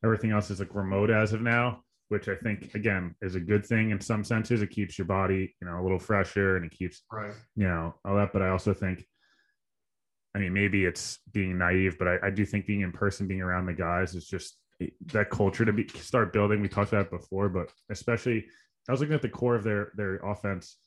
everything 0.04 0.30
else 0.32 0.50
is 0.50 0.58
like 0.58 0.74
remote 0.74 1.10
as 1.10 1.32
of 1.32 1.42
now, 1.42 1.82
which 2.08 2.28
I 2.28 2.34
think 2.36 2.74
again 2.74 3.14
is 3.22 3.34
a 3.36 3.40
good 3.40 3.64
thing 3.64 3.90
in 3.90 4.00
some 4.00 4.24
senses. 4.24 4.62
It 4.62 4.70
keeps 4.70 4.98
your 4.98 5.06
body, 5.06 5.54
you 5.60 5.66
know, 5.68 5.80
a 5.80 5.82
little 5.82 5.98
fresher 5.98 6.56
and 6.56 6.64
it 6.64 6.72
keeps 6.72 7.02
Right. 7.10 7.32
you 7.56 7.66
know 7.68 7.94
all 8.04 8.16
that 8.16 8.32
but 8.32 8.42
i 8.42 8.48
also 8.48 8.72
think 8.74 9.04
i 10.34 10.38
mean 10.38 10.52
maybe 10.52 10.84
it's 10.84 11.18
being 11.32 11.58
naive 11.58 11.96
but 11.98 12.08
i, 12.08 12.16
I 12.24 12.30
do 12.30 12.44
think 12.46 12.66
being 12.66 12.80
in 12.80 12.90
person 12.92 13.26
being 13.28 13.42
around 13.42 13.66
the 13.66 13.74
guys 13.74 14.14
is 14.14 14.26
just 14.26 14.58
that 15.12 15.30
culture 15.30 15.64
to 15.64 15.72
be 15.72 15.86
start 15.88 16.32
building 16.32 16.60
we 16.60 16.68
talked 16.68 16.92
about 16.92 17.06
it 17.06 17.10
before 17.10 17.48
but 17.48 17.70
especially 17.90 18.46
i 18.88 18.92
was 18.92 19.00
looking 19.00 19.14
at 19.14 19.22
the 19.22 19.28
core 19.28 19.54
of 19.54 19.62
their 19.62 19.92
their 19.96 20.16
offense 20.16 20.78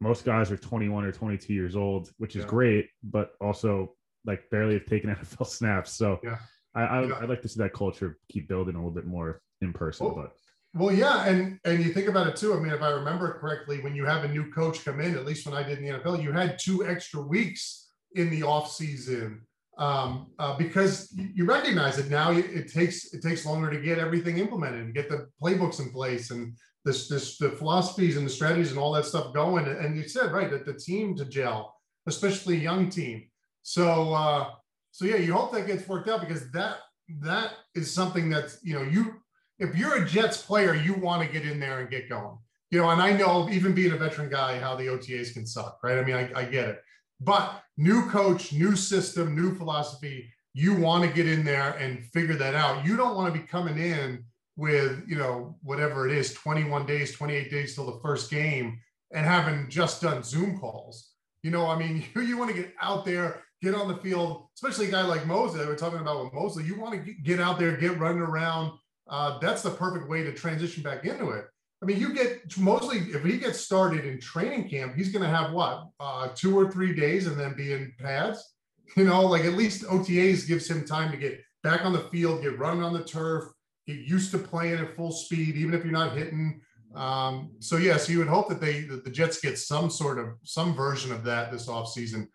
most 0.00 0.24
guys 0.24 0.50
are 0.50 0.56
21 0.56 1.04
or 1.04 1.12
22 1.12 1.52
years 1.52 1.76
old 1.76 2.10
which 2.18 2.36
is 2.36 2.44
Yeah. 2.44 2.50
great 2.50 2.86
but 3.02 3.32
also 3.40 3.94
like 4.24 4.48
barely 4.50 4.74
have 4.74 4.86
taken 4.86 5.10
nfl 5.14 5.46
snaps 5.46 5.92
so 5.92 6.18
Yeah. 6.22 6.38
I, 6.74 6.82
I 6.82 7.06
Yeah. 7.06 7.18
i'd 7.20 7.28
like 7.28 7.42
to 7.42 7.48
see 7.48 7.58
that 7.60 7.72
culture 7.72 8.18
keep 8.30 8.48
building 8.48 8.74
a 8.74 8.78
little 8.78 8.90
bit 8.92 9.06
more 9.06 9.40
in 9.60 9.72
person 9.72 10.06
Well, 10.06 10.14
but 10.16 10.32
Well, 10.74 10.94
yeah, 10.94 11.26
and 11.26 11.58
and 11.66 11.84
you 11.84 11.92
think 11.92 12.08
about 12.08 12.26
it 12.28 12.34
too. 12.36 12.54
I 12.54 12.58
mean, 12.58 12.72
if 12.72 12.80
I 12.80 12.88
remember 12.90 13.26
correctly, 13.38 13.80
when 13.82 13.94
you 13.94 14.06
have 14.06 14.24
a 14.24 14.28
new 14.28 14.50
coach 14.50 14.82
come 14.86 15.00
in, 15.00 15.14
at 15.14 15.26
least 15.26 15.44
when 15.46 15.54
I 15.54 15.62
did 15.62 15.78
in 15.78 15.84
the 15.84 15.98
NFL, 15.98 16.22
you 16.22 16.32
had 16.32 16.58
two 16.58 16.86
extra 16.86 17.20
weeks 17.20 17.90
in 18.14 18.30
the 18.30 18.42
off 18.42 18.72
season 18.72 19.42
um, 19.76 20.28
uh, 20.38 20.56
because 20.56 21.12
you 21.38 21.44
recognize 21.44 21.96
that 21.96 22.08
now 22.08 22.32
it 22.32 22.46
it 22.60 22.72
takes 22.72 23.12
it 23.12 23.20
takes 23.22 23.44
longer 23.44 23.68
to 23.70 23.80
get 23.80 23.98
everything 23.98 24.38
implemented 24.38 24.80
and 24.80 24.94
get 24.94 25.10
the 25.10 25.28
playbooks 25.42 25.78
in 25.78 25.90
place 25.90 26.30
and 26.30 26.56
this 26.86 27.06
this 27.06 27.36
the 27.36 27.50
philosophies 27.50 28.16
and 28.16 28.26
the 28.26 28.30
strategies 28.30 28.70
and 28.70 28.78
all 28.80 28.92
that 28.92 29.04
stuff 29.04 29.34
going. 29.34 29.66
And 29.66 29.94
you 29.94 30.08
said 30.08 30.32
right 30.32 30.50
that 30.50 30.64
the 30.64 30.72
team 30.74 31.14
to 31.16 31.26
gel, 31.26 31.76
especially 32.06 32.56
a 32.56 32.60
young 32.70 32.88
team. 32.88 33.28
So 33.62 34.14
uh, 34.14 34.50
so 34.90 35.04
yeah, 35.04 35.16
you 35.16 35.32
hope 35.32 35.52
that 35.52 35.66
gets 35.66 35.86
worked 35.88 36.08
out 36.08 36.20
because 36.20 36.50
that 36.52 36.78
that 37.20 37.52
is 37.74 37.92
something 37.92 38.30
that's 38.30 38.58
you 38.62 38.74
know 38.74 38.82
you 38.82 39.22
if 39.58 39.76
you're 39.76 40.02
a 40.02 40.06
Jets 40.06 40.42
player, 40.42 40.74
you 40.74 40.94
want 40.94 41.26
to 41.26 41.32
get 41.32 41.46
in 41.46 41.60
there 41.60 41.80
and 41.80 41.90
get 41.90 42.08
going. 42.08 42.38
You 42.70 42.78
know, 42.78 42.90
and 42.90 43.02
I 43.02 43.12
know 43.12 43.48
even 43.50 43.74
being 43.74 43.92
a 43.92 43.96
veteran 43.96 44.30
guy, 44.30 44.58
how 44.58 44.74
the 44.74 44.86
OTAs 44.86 45.34
can 45.34 45.46
suck, 45.46 45.78
right? 45.84 45.98
I 45.98 46.04
mean, 46.04 46.16
I, 46.16 46.30
I 46.34 46.44
get 46.44 46.68
it. 46.68 46.82
But 47.20 47.62
new 47.76 48.08
coach, 48.08 48.52
new 48.52 48.74
system, 48.74 49.36
new 49.36 49.54
philosophy, 49.54 50.32
you 50.54 50.74
want 50.74 51.04
to 51.04 51.14
get 51.14 51.28
in 51.28 51.44
there 51.44 51.72
and 51.72 52.04
figure 52.06 52.34
that 52.34 52.54
out. 52.54 52.84
You 52.84 52.96
don't 52.96 53.14
want 53.14 53.32
to 53.32 53.40
be 53.40 53.46
coming 53.46 53.78
in 53.78 54.24
with, 54.56 55.04
you 55.06 55.16
know, 55.16 55.56
whatever 55.62 56.08
it 56.08 56.16
is, 56.16 56.34
21 56.34 56.86
days, 56.86 57.14
28 57.14 57.50
days 57.50 57.74
till 57.74 57.86
the 57.86 58.00
first 58.00 58.30
game 58.30 58.78
and 59.12 59.26
having 59.26 59.68
just 59.68 60.02
done 60.02 60.22
Zoom 60.22 60.58
calls. 60.58 61.10
You 61.42 61.50
know, 61.50 61.66
I 61.66 61.78
mean, 61.78 62.04
you, 62.14 62.22
you 62.22 62.36
want 62.36 62.54
to 62.54 62.56
get 62.56 62.74
out 62.80 63.04
there, 63.04 63.42
get 63.62 63.74
on 63.74 63.88
the 63.88 63.96
field, 63.96 64.48
especially 64.56 64.88
a 64.88 64.90
guy 64.90 65.02
like 65.02 65.26
Mosley 65.26 65.60
that 65.60 65.68
we're 65.68 65.76
talking 65.76 66.00
about 66.00 66.24
with 66.24 66.32
Mosley. 66.34 66.64
You 66.64 66.78
want 66.78 67.04
to 67.04 67.12
get- 67.14 67.40
out 67.40 67.58
there, 67.58 67.76
get 67.76 67.98
running 67.98 68.20
around, 68.20 68.78
uh, 69.08 69.38
that's 69.38 69.62
the 69.62 69.70
perfect 69.70 70.08
way 70.08 70.22
to 70.24 70.32
transition 70.32 70.82
back 70.82 71.04
into 71.04 71.30
it. 71.30 71.46
I 71.82 71.84
mean, 71.84 71.98
you 71.98 72.14
get 72.14 72.56
Mosley 72.58 72.98
if 72.98 73.24
he 73.24 73.38
gets 73.38 73.60
started 73.60 74.04
in 74.04 74.20
training 74.20 74.68
camp, 74.68 74.94
he's 74.94 75.10
going 75.10 75.24
to 75.24 75.28
have 75.28 75.52
what 75.52 75.88
uh, 75.98 76.28
two 76.34 76.56
or 76.56 76.70
three 76.70 76.94
days 76.94 77.26
and 77.26 77.38
then 77.38 77.54
be 77.54 77.72
in 77.72 77.92
pads. 77.98 78.42
You 78.94 79.04
know, 79.04 79.22
like 79.22 79.46
at 79.46 79.54
least 79.54 79.84
OTAs 79.84 80.46
gives 80.46 80.68
him 80.68 80.84
time 80.84 81.10
to 81.12 81.16
get 81.16 81.40
back 81.62 81.82
on 81.86 81.94
the 81.94 82.10
field, 82.10 82.42
get 82.42 82.58
running 82.58 82.82
on 82.82 82.92
the 82.92 83.02
turf, 83.02 83.44
get 83.86 83.96
used 83.96 84.32
to 84.32 84.38
playing 84.38 84.80
at 84.80 84.94
full 84.94 85.12
speed, 85.12 85.56
even 85.56 85.72
if 85.72 85.82
you're 85.82 85.94
not 85.94 86.14
hitting. 86.14 86.60
Um, 86.94 87.52
so 87.58 87.78
yes, 87.78 87.86
yeah, 87.86 87.96
so 87.96 88.12
you 88.12 88.18
would 88.18 88.28
hope 88.28 88.50
that 88.50 88.60
they 88.60 88.82
that 88.82 89.02
the 89.02 89.10
Jets 89.10 89.40
get 89.40 89.58
some 89.58 89.88
sort 89.88 90.18
of 90.18 90.34
some 90.44 90.74
version 90.74 91.10
of 91.10 91.24
that 91.24 91.50
this 91.50 91.68
offseason 91.68 92.26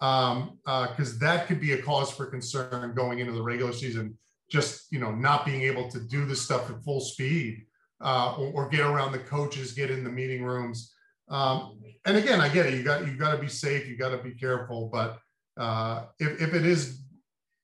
um, 0.00 0.58
uh 0.66 0.88
because 0.88 1.14
uh, 1.14 1.18
that 1.20 1.46
could 1.46 1.60
be 1.60 1.72
a 1.72 1.82
cause 1.82 2.10
for 2.10 2.26
concern 2.26 2.92
going 2.94 3.20
into 3.20 3.32
the 3.32 3.42
regular 3.42 3.72
season 3.72 4.16
just 4.50 4.92
you 4.92 4.98
know 4.98 5.12
not 5.12 5.44
being 5.44 5.62
able 5.62 5.88
to 5.90 6.00
do 6.00 6.24
this 6.24 6.42
stuff 6.42 6.70
at 6.70 6.82
full 6.82 7.00
speed 7.00 7.64
uh, 8.00 8.34
or, 8.38 8.52
or, 8.52 8.68
get 8.68 8.80
around 8.80 9.12
the 9.12 9.18
coaches, 9.18 9.72
get 9.72 9.90
in 9.90 10.04
the 10.04 10.10
meeting 10.10 10.42
rooms. 10.42 10.94
Um, 11.28 11.80
and 12.04 12.16
again, 12.16 12.40
I 12.40 12.48
get 12.48 12.66
it. 12.66 12.74
You 12.74 12.82
got 12.82 13.06
you 13.06 13.16
got 13.16 13.32
to 13.32 13.38
be 13.38 13.48
safe. 13.48 13.88
You 13.88 13.96
got 13.96 14.10
to 14.10 14.18
be 14.18 14.32
careful. 14.32 14.90
But 14.92 15.18
uh, 15.56 16.04
if 16.18 16.40
if 16.40 16.54
it 16.54 16.66
is 16.66 17.02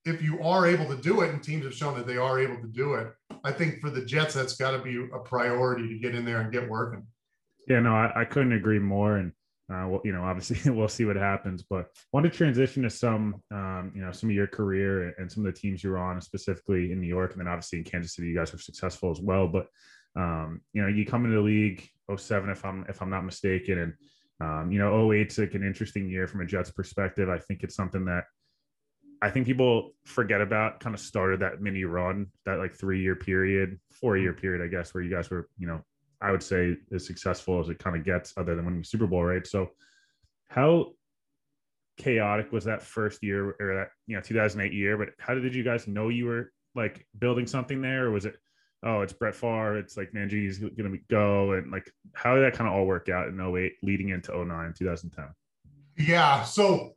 if 0.06 0.22
you 0.22 0.42
are 0.42 0.66
able 0.66 0.86
to 0.86 0.96
do 0.96 1.20
it, 1.20 1.30
and 1.30 1.42
teams 1.42 1.64
have 1.64 1.74
shown 1.74 1.94
that 1.96 2.06
they 2.06 2.16
are 2.16 2.40
able 2.40 2.56
to 2.56 2.68
do 2.68 2.94
it, 2.94 3.12
I 3.44 3.52
think 3.52 3.80
for 3.80 3.90
the 3.90 4.04
Jets 4.04 4.32
that's 4.32 4.56
got 4.56 4.70
to 4.70 4.78
be 4.78 4.96
a 5.14 5.18
priority 5.18 5.88
to 5.88 5.98
get 5.98 6.14
in 6.14 6.24
there 6.24 6.40
and 6.40 6.50
get 6.50 6.68
working. 6.68 7.06
Yeah, 7.68 7.80
no, 7.80 7.94
I, 7.94 8.22
I 8.22 8.24
couldn't 8.24 8.52
agree 8.52 8.78
more. 8.78 9.18
And 9.18 9.32
uh, 9.70 9.86
well, 9.86 10.00
you 10.04 10.12
know, 10.12 10.24
obviously 10.24 10.70
we'll 10.72 10.88
see 10.88 11.04
what 11.04 11.16
happens, 11.16 11.62
but 11.62 11.86
want 12.12 12.24
to 12.24 12.30
transition 12.30 12.82
to 12.82 12.90
some, 12.90 13.40
um, 13.52 13.92
you 13.94 14.02
know, 14.02 14.10
some 14.10 14.28
of 14.28 14.34
your 14.34 14.48
career 14.48 15.14
and 15.18 15.30
some 15.30 15.46
of 15.46 15.54
the 15.54 15.60
teams 15.60 15.84
you're 15.84 15.98
on, 15.98 16.20
specifically 16.20 16.90
in 16.90 17.00
New 17.00 17.06
York, 17.06 17.32
and 17.32 17.40
then 17.40 17.48
obviously 17.48 17.78
in 17.78 17.84
Kansas 17.84 18.14
City, 18.14 18.28
you 18.28 18.34
guys 18.34 18.52
were 18.52 18.58
successful 18.58 19.10
as 19.10 19.20
well. 19.20 19.46
But 19.46 19.66
um, 20.16 20.60
you 20.72 20.82
know, 20.82 20.88
you 20.88 21.06
come 21.06 21.24
into 21.24 21.36
the 21.36 21.42
league 21.42 21.88
07, 22.14 22.50
if 22.50 22.64
I'm 22.64 22.84
if 22.88 23.00
I'm 23.00 23.10
not 23.10 23.24
mistaken, 23.24 23.78
and 23.78 23.92
um, 24.40 24.72
you 24.72 24.78
know, 24.78 24.90
08's 24.90 25.38
like 25.38 25.54
an 25.54 25.62
interesting 25.62 26.08
year 26.08 26.26
from 26.26 26.40
a 26.40 26.46
Jets 26.46 26.70
perspective. 26.70 27.28
I 27.28 27.38
think 27.38 27.62
it's 27.62 27.76
something 27.76 28.06
that 28.06 28.24
I 29.22 29.30
think 29.30 29.46
people 29.46 29.92
forget 30.04 30.40
about. 30.40 30.80
Kind 30.80 30.94
of 30.94 31.00
started 31.00 31.40
that 31.40 31.60
mini 31.60 31.84
run, 31.84 32.26
that 32.46 32.58
like 32.58 32.74
three 32.74 33.02
year 33.02 33.14
period, 33.14 33.78
four 33.92 34.16
year 34.16 34.32
period, 34.32 34.64
I 34.64 34.68
guess, 34.68 34.92
where 34.94 35.04
you 35.04 35.10
guys 35.10 35.30
were, 35.30 35.48
you 35.58 35.66
know, 35.66 35.84
I 36.20 36.30
would 36.30 36.42
say 36.42 36.76
as 36.92 37.06
successful 37.06 37.60
as 37.60 37.68
it 37.68 37.78
kind 37.78 37.96
of 37.96 38.04
gets, 38.04 38.34
other 38.36 38.54
than 38.54 38.64
winning 38.64 38.80
the 38.80 38.86
Super 38.86 39.06
Bowl, 39.06 39.24
right? 39.24 39.46
So, 39.46 39.70
how 40.48 40.92
chaotic 41.96 42.50
was 42.52 42.64
that 42.64 42.82
first 42.82 43.22
year 43.22 43.56
or 43.60 43.74
that 43.74 43.88
you 44.06 44.16
know 44.16 44.22
2008 44.22 44.72
year? 44.72 44.98
But 44.98 45.10
how 45.18 45.34
did 45.34 45.54
you 45.54 45.62
guys 45.62 45.86
know 45.86 46.08
you 46.08 46.26
were 46.26 46.52
like 46.74 47.06
building 47.18 47.46
something 47.46 47.80
there, 47.80 48.06
or 48.06 48.10
was 48.10 48.26
it 48.26 48.36
oh, 48.82 49.02
it's 49.02 49.12
Brett 49.12 49.34
Favre, 49.34 49.78
it's 49.78 49.96
like 49.96 50.12
Mangini's 50.12 50.58
going 50.58 50.92
to 50.92 50.98
go, 51.10 51.52
and 51.52 51.70
like 51.70 51.90
how 52.14 52.34
did 52.34 52.44
that 52.44 52.56
kind 52.56 52.68
of 52.68 52.74
all 52.74 52.86
work 52.86 53.08
out 53.08 53.28
in 53.28 53.40
08 53.40 53.72
leading 53.82 54.10
into 54.10 54.32
09, 54.32 54.74
2010? 54.76 55.26
Yeah. 55.98 56.42
So 56.44 56.96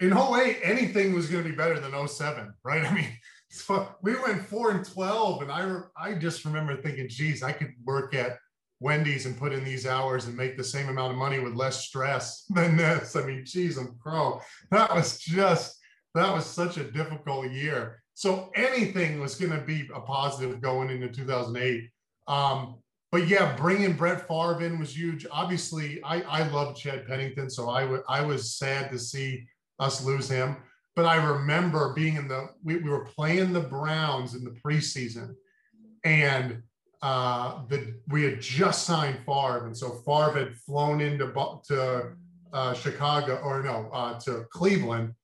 in 0.00 0.16
08, 0.16 0.58
anything 0.62 1.12
was 1.12 1.28
going 1.28 1.42
to 1.42 1.50
be 1.50 1.56
better 1.56 1.78
than 1.80 2.08
07, 2.08 2.54
right? 2.64 2.84
I 2.90 2.94
mean, 2.94 3.08
so 3.50 3.88
we 4.02 4.14
went 4.20 4.44
four 4.44 4.70
and 4.70 4.84
12, 4.84 5.42
and 5.42 5.52
I, 5.52 5.80
I 5.96 6.14
just 6.14 6.44
remember 6.44 6.76
thinking, 6.76 7.08
geez, 7.08 7.42
I 7.42 7.52
could 7.52 7.72
work 7.84 8.14
at 8.14 8.38
Wendy's 8.84 9.24
and 9.24 9.36
put 9.36 9.54
in 9.54 9.64
these 9.64 9.86
hours 9.86 10.26
and 10.26 10.36
make 10.36 10.58
the 10.58 10.62
same 10.62 10.90
amount 10.90 11.10
of 11.10 11.18
money 11.18 11.40
with 11.40 11.54
less 11.54 11.86
stress 11.86 12.44
than 12.50 12.76
this. 12.76 13.16
I 13.16 13.24
mean, 13.24 13.42
geez, 13.44 13.78
I'm 13.78 13.96
pro. 13.98 14.40
That 14.70 14.94
was 14.94 15.18
just, 15.18 15.78
that 16.14 16.32
was 16.32 16.44
such 16.44 16.76
a 16.76 16.84
difficult 16.84 17.50
year. 17.50 18.02
So 18.12 18.50
anything 18.54 19.18
was 19.18 19.36
going 19.36 19.58
to 19.58 19.64
be 19.64 19.88
a 19.94 20.00
positive 20.00 20.60
going 20.60 20.90
into 20.90 21.08
2008. 21.08 21.90
Um, 22.28 22.76
but 23.10 23.26
yeah, 23.26 23.56
bringing 23.56 23.94
Brett 23.94 24.28
Favre 24.28 24.62
in 24.62 24.78
was 24.78 24.96
huge. 24.96 25.26
Obviously, 25.30 26.02
I, 26.04 26.20
I 26.22 26.48
love 26.48 26.76
Chad 26.76 27.06
Pennington, 27.06 27.48
so 27.48 27.70
I, 27.70 27.82
w- 27.82 28.02
I 28.08 28.20
was 28.20 28.56
sad 28.56 28.90
to 28.90 28.98
see 28.98 29.46
us 29.78 30.04
lose 30.04 30.28
him. 30.28 30.56
But 30.94 31.06
I 31.06 31.16
remember 31.16 31.92
being 31.94 32.16
in 32.16 32.28
the, 32.28 32.50
we, 32.62 32.76
we 32.76 32.90
were 32.90 33.06
playing 33.06 33.52
the 33.52 33.60
Browns 33.60 34.34
in 34.34 34.44
the 34.44 34.50
preseason, 34.50 35.34
and 36.04 36.62
uh, 37.04 37.62
the, 37.68 37.94
we 38.08 38.24
had 38.24 38.40
just 38.40 38.84
signed 38.84 39.18
Favre. 39.26 39.66
And 39.66 39.76
so 39.76 39.90
Favre 40.06 40.32
had 40.32 40.56
flown 40.56 41.00
into 41.00 41.26
to, 41.68 42.12
uh, 42.52 42.74
Chicago, 42.74 43.40
or 43.44 43.62
no, 43.62 43.90
uh, 43.92 44.18
to 44.20 44.46
Cleveland 44.50 45.14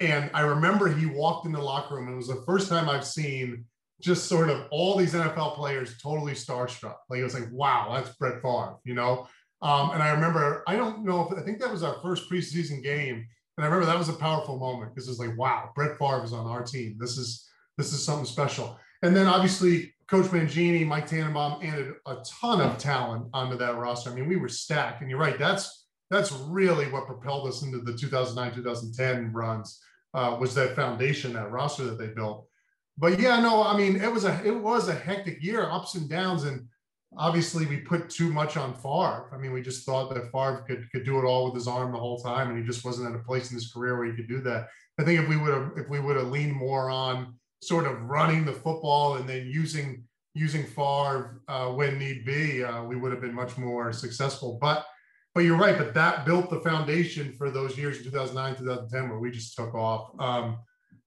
and 0.00 0.30
I 0.32 0.40
remember 0.40 0.92
he 0.92 1.04
walked 1.04 1.44
in 1.44 1.52
the 1.52 1.60
locker 1.60 1.94
room, 1.94 2.06
and 2.06 2.14
it 2.14 2.16
was 2.16 2.28
the 2.28 2.42
first 2.46 2.68
time 2.68 2.88
I've 2.88 3.06
seen 3.06 3.66
just 4.00 4.26
sort 4.26 4.48
of 4.48 4.64
all 4.70 4.96
these 4.96 5.12
NFL 5.12 5.56
players 5.56 5.98
totally 6.02 6.32
starstruck. 6.32 6.96
Like 7.10 7.20
it 7.20 7.24
was 7.24 7.34
like, 7.34 7.52
wow, 7.52 7.92
that's 7.94 8.16
Brett 8.16 8.40
Favre, 8.40 8.76
you 8.84 8.94
know. 8.94 9.28
Um, 9.60 9.90
and 9.90 10.02
I 10.02 10.08
remember, 10.08 10.64
I 10.66 10.76
don't 10.76 11.04
know 11.04 11.28
if 11.30 11.38
I 11.38 11.42
think 11.42 11.60
that 11.60 11.70
was 11.70 11.82
our 11.82 12.00
first 12.00 12.30
preseason 12.30 12.82
game, 12.82 13.26
and 13.56 13.64
I 13.64 13.66
remember 13.66 13.84
that 13.84 13.98
was 13.98 14.08
a 14.08 14.14
powerful 14.14 14.58
moment 14.58 14.94
because 14.94 15.06
it 15.06 15.10
was 15.10 15.18
like, 15.18 15.36
wow, 15.36 15.70
Brett 15.74 15.98
Favre 15.98 16.24
is 16.24 16.32
on 16.32 16.46
our 16.46 16.62
team. 16.62 16.96
This 16.98 17.18
is 17.18 17.46
this 17.76 17.92
is 17.92 18.02
something 18.02 18.24
special. 18.24 18.78
And 19.02 19.14
then 19.14 19.26
obviously 19.26 19.94
Coach 20.10 20.26
Mangini, 20.26 20.84
Mike 20.84 21.06
Tannenbaum 21.06 21.62
added 21.62 21.94
a 22.04 22.16
ton 22.24 22.60
of 22.60 22.78
talent 22.78 23.26
onto 23.32 23.56
that 23.56 23.76
roster. 23.76 24.10
I 24.10 24.14
mean, 24.14 24.28
we 24.28 24.34
were 24.34 24.48
stacked, 24.48 25.02
and 25.02 25.08
you're 25.08 25.20
right, 25.20 25.38
that's 25.38 25.86
that's 26.10 26.32
really 26.32 26.90
what 26.90 27.06
propelled 27.06 27.46
us 27.48 27.62
into 27.62 27.78
the 27.78 27.96
2009 27.96 28.56
2010 28.56 29.32
runs 29.32 29.80
uh, 30.12 30.36
was 30.40 30.52
that 30.56 30.74
foundation, 30.74 31.32
that 31.34 31.52
roster 31.52 31.84
that 31.84 31.98
they 31.98 32.08
built. 32.08 32.48
But 32.98 33.20
yeah, 33.20 33.38
no, 33.40 33.62
I 33.62 33.76
mean, 33.76 34.02
it 34.02 34.12
was 34.12 34.24
a 34.24 34.44
it 34.44 34.50
was 34.54 34.88
a 34.88 34.94
hectic 34.94 35.42
year, 35.42 35.70
ups 35.70 35.94
and 35.94 36.10
downs, 36.10 36.42
and 36.42 36.66
obviously 37.16 37.66
we 37.66 37.76
put 37.76 38.10
too 38.10 38.32
much 38.32 38.56
on 38.56 38.74
Favre. 38.74 39.30
I 39.32 39.38
mean, 39.38 39.52
we 39.52 39.62
just 39.62 39.86
thought 39.86 40.12
that 40.12 40.32
Favre 40.32 40.64
could 40.66 40.90
could 40.90 41.04
do 41.04 41.20
it 41.20 41.24
all 41.24 41.44
with 41.44 41.54
his 41.54 41.68
arm 41.68 41.92
the 41.92 41.98
whole 41.98 42.20
time, 42.20 42.50
and 42.50 42.58
he 42.58 42.64
just 42.64 42.84
wasn't 42.84 43.08
at 43.08 43.20
a 43.20 43.22
place 43.22 43.50
in 43.52 43.54
his 43.54 43.72
career 43.72 43.96
where 43.96 44.06
he 44.06 44.16
could 44.16 44.28
do 44.28 44.40
that. 44.40 44.66
I 44.98 45.04
think 45.04 45.20
if 45.20 45.28
we 45.28 45.36
would 45.36 45.54
have 45.54 45.70
if 45.76 45.88
we 45.88 46.00
would 46.00 46.16
have 46.16 46.32
leaned 46.32 46.56
more 46.56 46.90
on 46.90 47.36
sort 47.62 47.86
of 47.86 48.00
running 48.02 48.44
the 48.44 48.52
football 48.52 49.16
and 49.16 49.28
then 49.28 49.46
using 49.46 50.04
using 50.34 50.64
Favre 50.64 51.42
uh, 51.48 51.66
when 51.66 51.98
need 51.98 52.24
be, 52.24 52.62
uh, 52.62 52.84
we 52.84 52.96
would 52.96 53.10
have 53.10 53.20
been 53.20 53.34
much 53.34 53.58
more 53.58 53.92
successful. 53.92 54.58
But 54.60 54.86
but 55.34 55.44
you're 55.44 55.56
right. 55.56 55.78
But 55.78 55.94
that 55.94 56.24
built 56.24 56.50
the 56.50 56.60
foundation 56.60 57.32
for 57.36 57.50
those 57.50 57.78
years 57.78 57.98
in 57.98 58.04
2009, 58.04 58.56
2010, 58.56 59.08
where 59.08 59.18
we 59.18 59.30
just 59.30 59.54
took 59.56 59.74
off. 59.74 60.10
Um, 60.18 60.58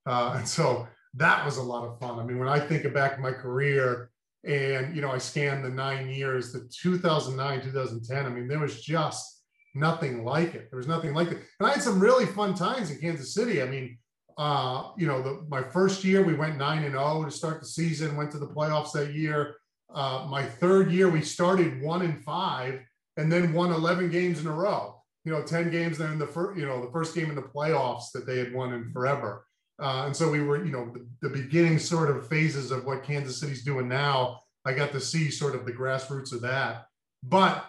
uh, 0.06 0.36
and 0.38 0.48
so 0.48 0.88
that 1.16 1.46
was 1.46 1.58
a 1.58 1.62
lot 1.62 1.86
of 1.86 2.00
fun. 2.00 2.20
I 2.20 2.24
mean, 2.24 2.40
when 2.40 2.48
I 2.48 2.60
think 2.60 2.92
back 2.94 3.20
my 3.20 3.32
career 3.32 4.10
and, 4.46 4.96
you 4.96 5.02
know, 5.02 5.12
I 5.12 5.18
scanned 5.18 5.64
the 5.64 5.70
nine 5.70 6.10
years, 6.10 6.52
the 6.52 6.70
2009, 6.82 7.62
2010, 7.64 8.26
I 8.26 8.30
mean, 8.30 8.48
there 8.48 8.60
was 8.60 8.82
just 8.82 9.44
nothing 9.76 10.24
like 10.24 10.56
it. 10.56 10.70
There 10.70 10.78
was 10.78 10.88
nothing 10.88 11.14
like 11.14 11.30
it. 11.30 11.42
And 11.60 11.68
I 11.68 11.74
had 11.74 11.82
some 11.82 12.00
really 12.00 12.26
fun 12.26 12.54
times 12.54 12.92
in 12.92 13.00
Kansas 13.00 13.34
City. 13.34 13.62
I 13.62 13.66
mean, 13.66 13.98
uh, 14.38 14.92
you 14.98 15.08
know, 15.08 15.22
the, 15.22 15.46
my 15.48 15.62
first 15.62 16.04
year 16.04 16.24
we 16.24 16.34
went 16.34 16.58
nine 16.58 16.84
and 16.84 16.94
zero 16.94 17.04
oh 17.04 17.26
to 17.26 17.32
start 17.32 17.60
the 17.60 17.68
season, 17.68 18.16
went 18.16 18.32
to 18.32 18.40
the 18.40 18.48
playoffs 18.48 18.92
that 18.94 19.14
year. 19.14 19.56
Uh, 19.94 20.28
my 20.30 20.44
third 20.44 20.92
year 20.92 21.10
we 21.10 21.22
started 21.22 21.82
one 21.82 22.02
and 22.02 22.24
five 22.24 22.80
and 23.18 23.32
then 23.32 23.54
won 23.54 23.72
11 23.72 24.10
games 24.10 24.40
in 24.40 24.48
a 24.48 24.52
row. 24.52 25.02
You 25.26 25.32
know, 25.32 25.44
10 25.44 25.72
games 25.72 25.98
then 25.98 26.14
in 26.14 26.20
the 26.20 26.28
first, 26.28 26.60
you 26.60 26.66
know, 26.66 26.84
the 26.84 26.92
first 26.92 27.16
game 27.16 27.30
in 27.30 27.36
the 27.36 27.42
playoffs 27.42 28.12
that 28.14 28.26
they 28.26 28.40
had 28.40 28.54
won 28.54 28.74
in 28.74 28.92
forever. 28.92 29.46
Uh, 29.80 30.04
and 30.06 30.16
so 30.16 30.30
we 30.30 30.42
were, 30.42 30.64
you 30.64 30.72
know, 30.72 30.92
the, 30.94 31.06
the, 31.22 31.30
beginning 31.30 31.80
sort 31.80 32.10
of 32.10 32.28
phases 32.28 32.72
of 32.72 32.86
what 32.86 33.04
Kansas 33.04 33.40
City's 33.40 33.64
doing 33.64 33.88
now. 33.88 34.42
I 34.66 34.74
got 34.74 34.92
to 34.92 35.00
see 35.00 35.32
sort 35.32 35.56
of 35.56 35.66
the 35.66 35.72
grassroots 35.72 36.32
of 36.32 36.42
that. 36.42 36.86
But 37.24 37.66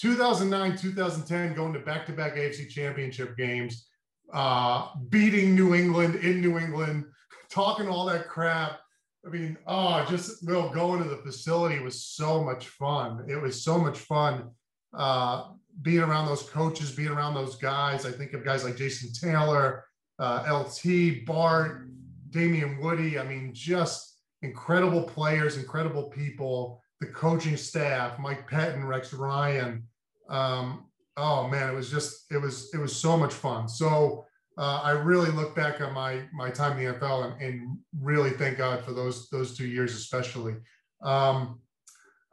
2009, 0.00 0.76
2010, 0.78 1.54
going 1.54 1.72
to 1.72 1.80
back 1.80 2.06
to 2.06 2.12
back 2.12 2.36
AFC 2.36 2.68
championship 2.68 3.36
games, 3.36 3.86
uh, 4.34 4.88
beating 5.08 5.54
New 5.54 5.74
England 5.74 6.16
in 6.16 6.40
New 6.40 6.58
England, 6.58 7.06
talking 7.50 7.88
all 7.88 8.04
that 8.06 8.28
crap. 8.28 8.80
I 9.24 9.30
mean, 9.30 9.56
oh, 9.66 10.04
just 10.10 10.46
Will 10.46 10.68
going 10.68 11.02
to 11.02 11.08
the 11.08 11.16
facility 11.18 11.78
was 11.78 12.04
so 12.04 12.42
much 12.42 12.68
fun. 12.68 13.24
It 13.28 13.40
was 13.40 13.62
so 13.62 13.78
much 13.78 14.00
fun 14.00 14.50
uh, 14.92 15.44
being 15.80 16.00
around 16.00 16.26
those 16.26 16.42
coaches, 16.42 16.92
being 16.92 17.08
around 17.08 17.34
those 17.34 17.56
guys. 17.56 18.04
I 18.04 18.10
think 18.10 18.34
of 18.34 18.44
guys 18.44 18.64
like 18.64 18.76
Jason 18.76 19.12
Taylor, 19.12 19.84
uh, 20.18 20.64
LT, 20.66 21.24
Bart, 21.24 21.88
Damien 22.30 22.78
Woody. 22.80 23.18
I 23.18 23.24
mean, 23.24 23.54
just 23.54 24.18
incredible 24.42 25.04
players, 25.04 25.56
incredible 25.56 26.04
people. 26.10 26.82
The 27.00 27.06
coaching 27.06 27.56
staff, 27.56 28.18
Mike 28.18 28.48
Pettine, 28.48 28.86
Rex 28.86 29.12
Ryan. 29.14 29.84
Um, 30.28 30.86
oh 31.16 31.48
man, 31.48 31.70
it 31.70 31.74
was 31.74 31.90
just 31.90 32.24
it 32.30 32.38
was 32.38 32.72
it 32.74 32.78
was 32.78 32.94
so 32.94 33.16
much 33.16 33.32
fun. 33.32 33.68
So 33.68 34.24
uh, 34.56 34.80
I 34.82 34.90
really 34.92 35.30
look 35.30 35.54
back 35.54 35.80
on 35.80 35.92
my 35.92 36.22
my 36.32 36.50
time 36.50 36.78
in 36.78 36.86
the 36.86 36.98
NFL 36.98 37.32
and, 37.32 37.42
and 37.42 37.78
really 38.00 38.30
thank 38.30 38.58
God 38.58 38.84
for 38.84 38.92
those 38.92 39.28
those 39.30 39.56
two 39.56 39.66
years 39.66 39.94
especially. 39.94 40.56
Um, 41.02 41.60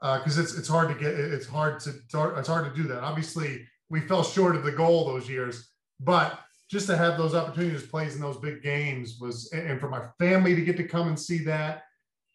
because 0.02 0.40
uh, 0.40 0.42
it's 0.42 0.58
it's 0.58 0.68
hard 0.68 0.90
to 0.90 0.96
get 0.96 1.14
it's 1.14 1.46
hard 1.46 1.80
to 1.82 1.90
it's 2.38 2.48
hard 2.48 2.74
to 2.74 2.82
do 2.82 2.88
that. 2.88 3.04
Obviously, 3.04 3.68
we 3.90 4.02
fell 4.02 4.24
short 4.24 4.56
of 4.56 4.64
the 4.64 4.72
goal 4.72 5.06
those 5.06 5.30
years, 5.30 5.70
but 6.00 6.40
just 6.70 6.88
to 6.88 6.98
have 6.98 7.18
those 7.18 7.36
opportunities 7.36 7.86
plays 7.86 8.16
in 8.16 8.22
those 8.22 8.38
big 8.38 8.64
games 8.64 9.18
was 9.20 9.52
and 9.52 9.80
for 9.80 9.90
my 9.90 10.02
family 10.18 10.56
to 10.56 10.62
get 10.62 10.78
to 10.78 10.84
come 10.84 11.08
and 11.08 11.20
see 11.20 11.40
that 11.40 11.84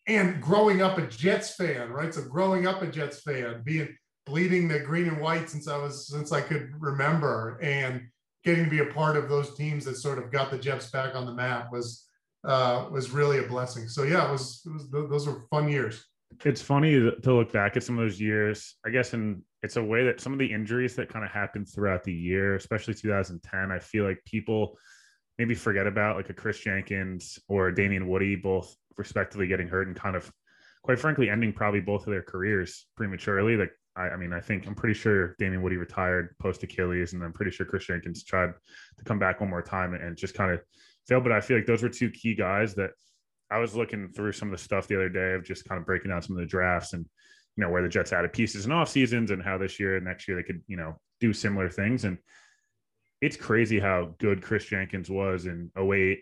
and 0.07 0.41
growing 0.41 0.83
up 0.83 0.99
a 0.99 1.07
Jets 1.07 1.55
fan, 1.55 1.91
right? 1.91 2.15
So 2.15 2.23
growing 2.23 2.67
up 2.67 2.83
a 2.83 2.87
Jets 2.87 3.21
fan, 3.21 3.63
being 3.65 3.89
bleeding 4.27 4.69
the 4.69 4.81
green 4.81 5.09
and 5.09 5.21
white 5.21 5.49
since 5.49 5.69
I 5.69 5.79
was 5.79 6.09
since 6.09 6.33
I 6.33 6.41
could 6.41 6.73
remember 6.79 7.59
and 7.63 8.03
getting 8.45 8.65
to 8.65 8.71
be 8.71 8.81
a 8.81 8.87
part 8.87 9.17
of 9.17 9.29
those 9.29 9.57
teams 9.57 9.85
that 9.85 9.97
sort 9.97 10.19
of 10.19 10.31
got 10.31 10.51
the 10.51 10.59
Jets 10.59 10.91
back 10.91 11.15
on 11.15 11.27
the 11.27 11.35
map 11.35 11.73
was 11.73 12.07
uh, 12.45 12.87
was 12.91 13.11
really 13.11 13.39
a 13.39 13.43
blessing. 13.43 13.89
So 13.89 14.03
yeah, 14.03 14.29
it 14.29 14.33
was, 14.33 14.63
it 14.65 14.73
was 14.73 14.91
those 14.91 15.27
were 15.27 15.47
fun 15.51 15.69
years 15.69 16.05
it's 16.45 16.63
funny 16.63 16.93
to 16.93 17.35
look 17.35 17.53
back 17.53 17.77
at 17.77 17.83
some 17.83 17.99
of 17.99 18.05
those 18.05 18.21
years. 18.21 18.75
I 18.85 18.91
guess, 18.91 19.13
and 19.13 19.43
it's 19.63 19.77
a 19.77 19.83
way 19.83 20.05
that 20.05 20.21
some 20.21 20.33
of 20.33 20.39
the 20.39 20.53
injuries 20.53 20.97
that 20.97 21.09
kind 21.09 21.25
of 21.25 21.31
happened 21.31 21.69
throughout 21.69 22.05
the 22.05 22.13
year, 22.13 22.55
especially 22.55 22.95
2010, 22.95 23.71
I 23.71 23.79
feel 23.79 24.05
like 24.05 24.19
people 24.25 24.77
maybe 25.39 25.55
forget 25.55 25.87
about, 25.87 26.17
like 26.17 26.31
a 26.31 26.35
Kris 26.35 26.59
Jenkins 26.59 27.39
or 27.49 27.71
Damien 27.71 28.09
Woody, 28.09 28.37
both 28.37 28.75
respectively 28.97 29.47
getting 29.47 29.69
hurt 29.69 29.87
and 29.87 29.97
kind 29.97 30.17
of, 30.17 30.31
quite 30.83 30.99
frankly, 30.99 31.31
ending 31.31 31.53
probably 31.53 31.81
both 31.81 32.07
of 32.07 32.13
their 32.13 32.23
careers 32.23 32.87
prematurely. 32.97 33.57
Like, 33.57 33.73
I, 33.97 34.11
I 34.11 34.17
mean, 34.17 34.33
I 34.33 34.41
think 34.41 34.67
I'm 34.67 34.75
pretty 34.75 34.95
sure 34.95 35.35
Damien 35.39 35.63
Woody 35.63 35.77
retired 35.77 36.37
post 36.39 36.63
Achilles, 36.63 37.13
and 37.13 37.23
I'm 37.23 37.33
pretty 37.33 37.51
sure 37.51 37.67
Kris 37.67 37.87
Jenkins 37.87 38.25
tried 38.25 38.53
to 38.99 39.05
come 39.05 39.19
back 39.19 39.41
one 39.41 39.51
more 39.51 39.63
time 39.63 39.95
and 39.95 40.17
just 40.17 40.35
kind 40.35 40.53
of 40.53 40.61
failed. 41.07 41.23
But 41.23 41.33
I 41.33 41.41
feel 41.41 41.57
like 41.57 41.67
those 41.67 41.83
were 41.83 41.89
two 41.89 42.11
key 42.11 42.35
guys 42.35 42.75
that 42.75 42.91
I 43.51 43.59
was 43.59 43.75
looking 43.75 44.09
through 44.09 44.33
some 44.33 44.49
of 44.49 44.59
the 44.59 44.63
stuff 44.63 44.89
the 44.89 44.97
other 44.97 45.09
day 45.09 45.35
of 45.35 45.45
just 45.45 45.65
kind 45.65 45.81
of 45.81 45.87
breaking 45.87 46.11
down 46.11 46.23
some 46.23 46.37
of 46.37 46.41
the 46.41 46.47
drafts 46.47 46.93
and 46.93 47.07
you 47.57 47.65
know 47.65 47.71
where 47.71 47.83
the 47.83 47.89
Jets 47.89 48.13
added 48.13 48.33
pieces 48.33 48.65
and 48.65 48.75
off 48.75 48.89
seasons 48.89 49.31
and 49.31 49.43
how 49.43 49.57
this 49.57 49.81
year 49.81 49.97
and 49.97 50.05
next 50.05 50.29
year 50.29 50.37
they 50.37 50.43
could 50.43 50.63
you 50.67 50.77
know 50.77 50.99
do 51.21 51.33
similar 51.33 51.71
things 51.71 52.05
and 52.05 52.19
it's 53.23 53.37
crazy 53.37 53.79
how 53.79 54.15
good 54.19 54.43
Kris 54.43 54.67
Jenkins 54.67 55.09
was 55.09 55.47
in 55.47 55.71
08 55.79 56.19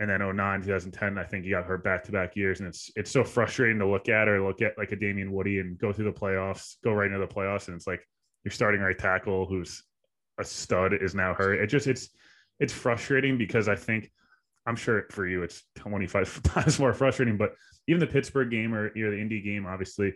and 0.00 0.08
then 0.08 0.20
09 0.20 0.62
2010 0.62 1.18
I 1.18 1.24
think 1.24 1.44
he 1.44 1.50
got 1.50 1.64
hurt 1.64 1.82
back 1.82 2.04
to 2.04 2.12
back 2.12 2.36
years 2.36 2.60
and 2.60 2.68
it's 2.68 2.90
it's 2.96 3.10
so 3.10 3.24
frustrating 3.24 3.78
to 3.78 3.86
look 3.86 4.08
at 4.08 4.28
or 4.28 4.44
look 4.44 4.62
at 4.62 4.78
like 4.78 4.92
a 4.92 4.96
Damien 4.96 5.32
Woody 5.32 5.58
and 5.58 5.78
go 5.78 5.92
through 5.92 6.06
the 6.06 6.12
playoffs 6.12 6.76
go 6.84 6.92
right 6.92 7.10
into 7.10 7.18
the 7.18 7.26
playoffs 7.26 7.68
and 7.68 7.76
it's 7.76 7.86
like 7.86 8.00
you're 8.44 8.52
starting 8.52 8.80
right 8.80 8.98
tackle 8.98 9.46
who's 9.46 9.82
a 10.38 10.44
stud 10.44 10.92
is 10.94 11.14
now 11.14 11.34
hurt 11.34 11.60
it 11.60 11.66
just 11.66 11.86
it's 11.86 12.10
it's 12.60 12.72
frustrating 12.72 13.38
because 13.38 13.68
I 13.68 13.76
think 13.76 14.10
I'm 14.66 14.76
sure 14.76 15.06
for 15.10 15.26
you 15.26 15.42
it's 15.42 15.62
25 15.76 16.42
times 16.42 16.78
more 16.78 16.92
frustrating. 16.92 17.36
But 17.36 17.54
even 17.88 18.00
the 18.00 18.06
Pittsburgh 18.06 18.50
game 18.50 18.74
or 18.74 18.94
you 18.94 19.04
know 19.04 19.10
the 19.10 19.20
Indy 19.20 19.40
game, 19.40 19.66
obviously, 19.66 20.14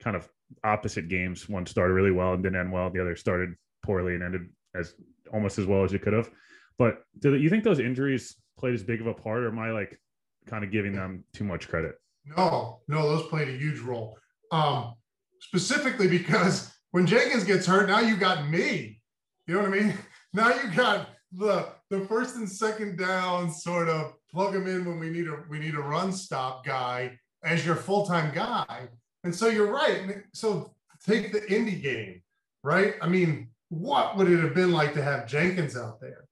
kind 0.00 0.16
of 0.16 0.28
opposite 0.64 1.08
games. 1.08 1.48
One 1.48 1.66
started 1.66 1.94
really 1.94 2.12
well 2.12 2.32
and 2.32 2.42
didn't 2.42 2.60
end 2.60 2.72
well. 2.72 2.90
The 2.90 3.00
other 3.00 3.16
started 3.16 3.54
poorly 3.82 4.14
and 4.14 4.22
ended 4.22 4.48
as 4.74 4.94
almost 5.32 5.58
as 5.58 5.66
well 5.66 5.84
as 5.84 5.92
it 5.92 6.02
could 6.02 6.12
have. 6.12 6.30
But 6.78 7.02
do 7.18 7.36
you 7.36 7.50
think 7.50 7.64
those 7.64 7.80
injuries 7.80 8.36
played 8.58 8.74
as 8.74 8.82
big 8.82 9.00
of 9.00 9.06
a 9.06 9.14
part, 9.14 9.44
or 9.44 9.48
am 9.48 9.58
I 9.58 9.70
like 9.70 9.98
kind 10.46 10.64
of 10.64 10.70
giving 10.70 10.92
them 10.92 11.24
too 11.32 11.44
much 11.44 11.68
credit? 11.68 11.94
No, 12.36 12.80
no, 12.88 13.08
those 13.08 13.26
played 13.28 13.48
a 13.48 13.56
huge 13.56 13.78
role. 13.78 14.18
Um, 14.50 14.94
specifically 15.40 16.08
because 16.08 16.72
when 16.90 17.06
Jenkins 17.06 17.44
gets 17.44 17.66
hurt, 17.66 17.88
now 17.88 18.00
you 18.00 18.16
got 18.16 18.48
me. 18.48 19.00
You 19.46 19.54
know 19.54 19.60
what 19.60 19.68
I 19.68 19.80
mean? 19.80 19.94
Now 20.34 20.50
you 20.50 20.70
got 20.76 21.08
the 21.32 21.70
the 21.88 22.00
first 22.00 22.36
and 22.36 22.46
second 22.46 22.98
down 22.98 23.50
sort 23.50 23.88
of 23.88 24.12
plug 24.30 24.54
him 24.54 24.66
in 24.66 24.84
when 24.84 24.98
we 24.98 25.08
need 25.08 25.26
a 25.26 25.42
we 25.48 25.58
need 25.58 25.74
a 25.74 25.80
run 25.80 26.12
stop 26.12 26.66
guy 26.66 27.18
as 27.42 27.64
your 27.64 27.74
full 27.74 28.04
time 28.04 28.30
guy. 28.34 28.88
And 29.24 29.34
so 29.34 29.48
you're 29.48 29.72
right. 29.72 30.22
So 30.34 30.74
take 31.04 31.32
the 31.32 31.40
indie 31.40 31.82
game, 31.82 32.20
right? 32.62 32.96
I 33.00 33.08
mean, 33.08 33.48
what 33.70 34.18
would 34.18 34.30
it 34.30 34.38
have 34.40 34.54
been 34.54 34.70
like 34.70 34.92
to 34.94 35.02
have 35.02 35.26
Jenkins 35.26 35.78
out 35.78 35.98
there 35.98 36.27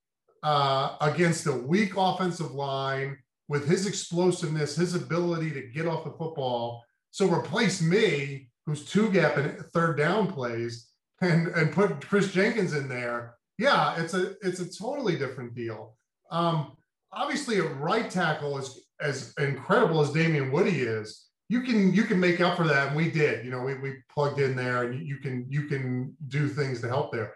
uh, 0.46 0.96
against 1.00 1.46
a 1.46 1.52
weak 1.52 1.96
offensive 1.96 2.52
line 2.52 3.18
with 3.48 3.68
his 3.68 3.87
explosiveness, 3.87 4.76
his 4.76 4.94
ability 4.94 5.50
to 5.50 5.62
get 5.68 5.87
off 5.87 6.04
the 6.04 6.11
football? 6.11 6.82
So 7.11 7.28
replace 7.32 7.80
me, 7.82 8.48
who's 8.64 8.85
two 8.85 9.11
gap 9.11 9.37
and 9.37 9.59
third 9.72 9.96
down 9.96 10.32
plays, 10.32 10.90
and 11.20 11.48
and 11.48 11.72
put 11.72 12.06
Kris 12.06 12.32
Jenkins 12.32 12.74
in 12.74 12.88
there 12.88 13.37
yeah, 13.59 14.00
it's 14.00 14.14
a 14.14 14.35
it's 14.42 14.61
a 14.61 14.70
totally 14.70 15.16
different 15.16 15.54
deal. 15.54 15.96
Um, 16.30 16.72
obviously, 17.12 17.59
a 17.59 17.64
right 17.64 18.11
tackle 18.11 18.59
is 18.59 18.87
as 19.00 19.32
incredible 19.38 20.00
as 20.00 20.12
Damien 20.12 20.52
Woody 20.52 20.80
is. 20.80 21.28
You 21.48 21.62
can 21.62 21.94
you 21.94 22.04
can 22.04 22.20
make 22.20 22.40
up 22.40 22.56
for 22.56 22.66
that, 22.66 22.88
and 22.88 22.96
we 22.96 23.11
did. 23.11 23.44
You 23.44 23.50
know, 23.50 23.62
we, 23.62 23.74
we 23.78 23.94
plugged 24.12 24.40
in 24.40 24.56
there, 24.56 24.85
and 24.85 25.06
you 25.06 25.18
can 25.18 25.46
you 25.48 25.64
can 25.68 26.14
do 26.28 26.48
things 26.48 26.80
to 26.82 26.88
help 26.88 27.12
there. 27.12 27.32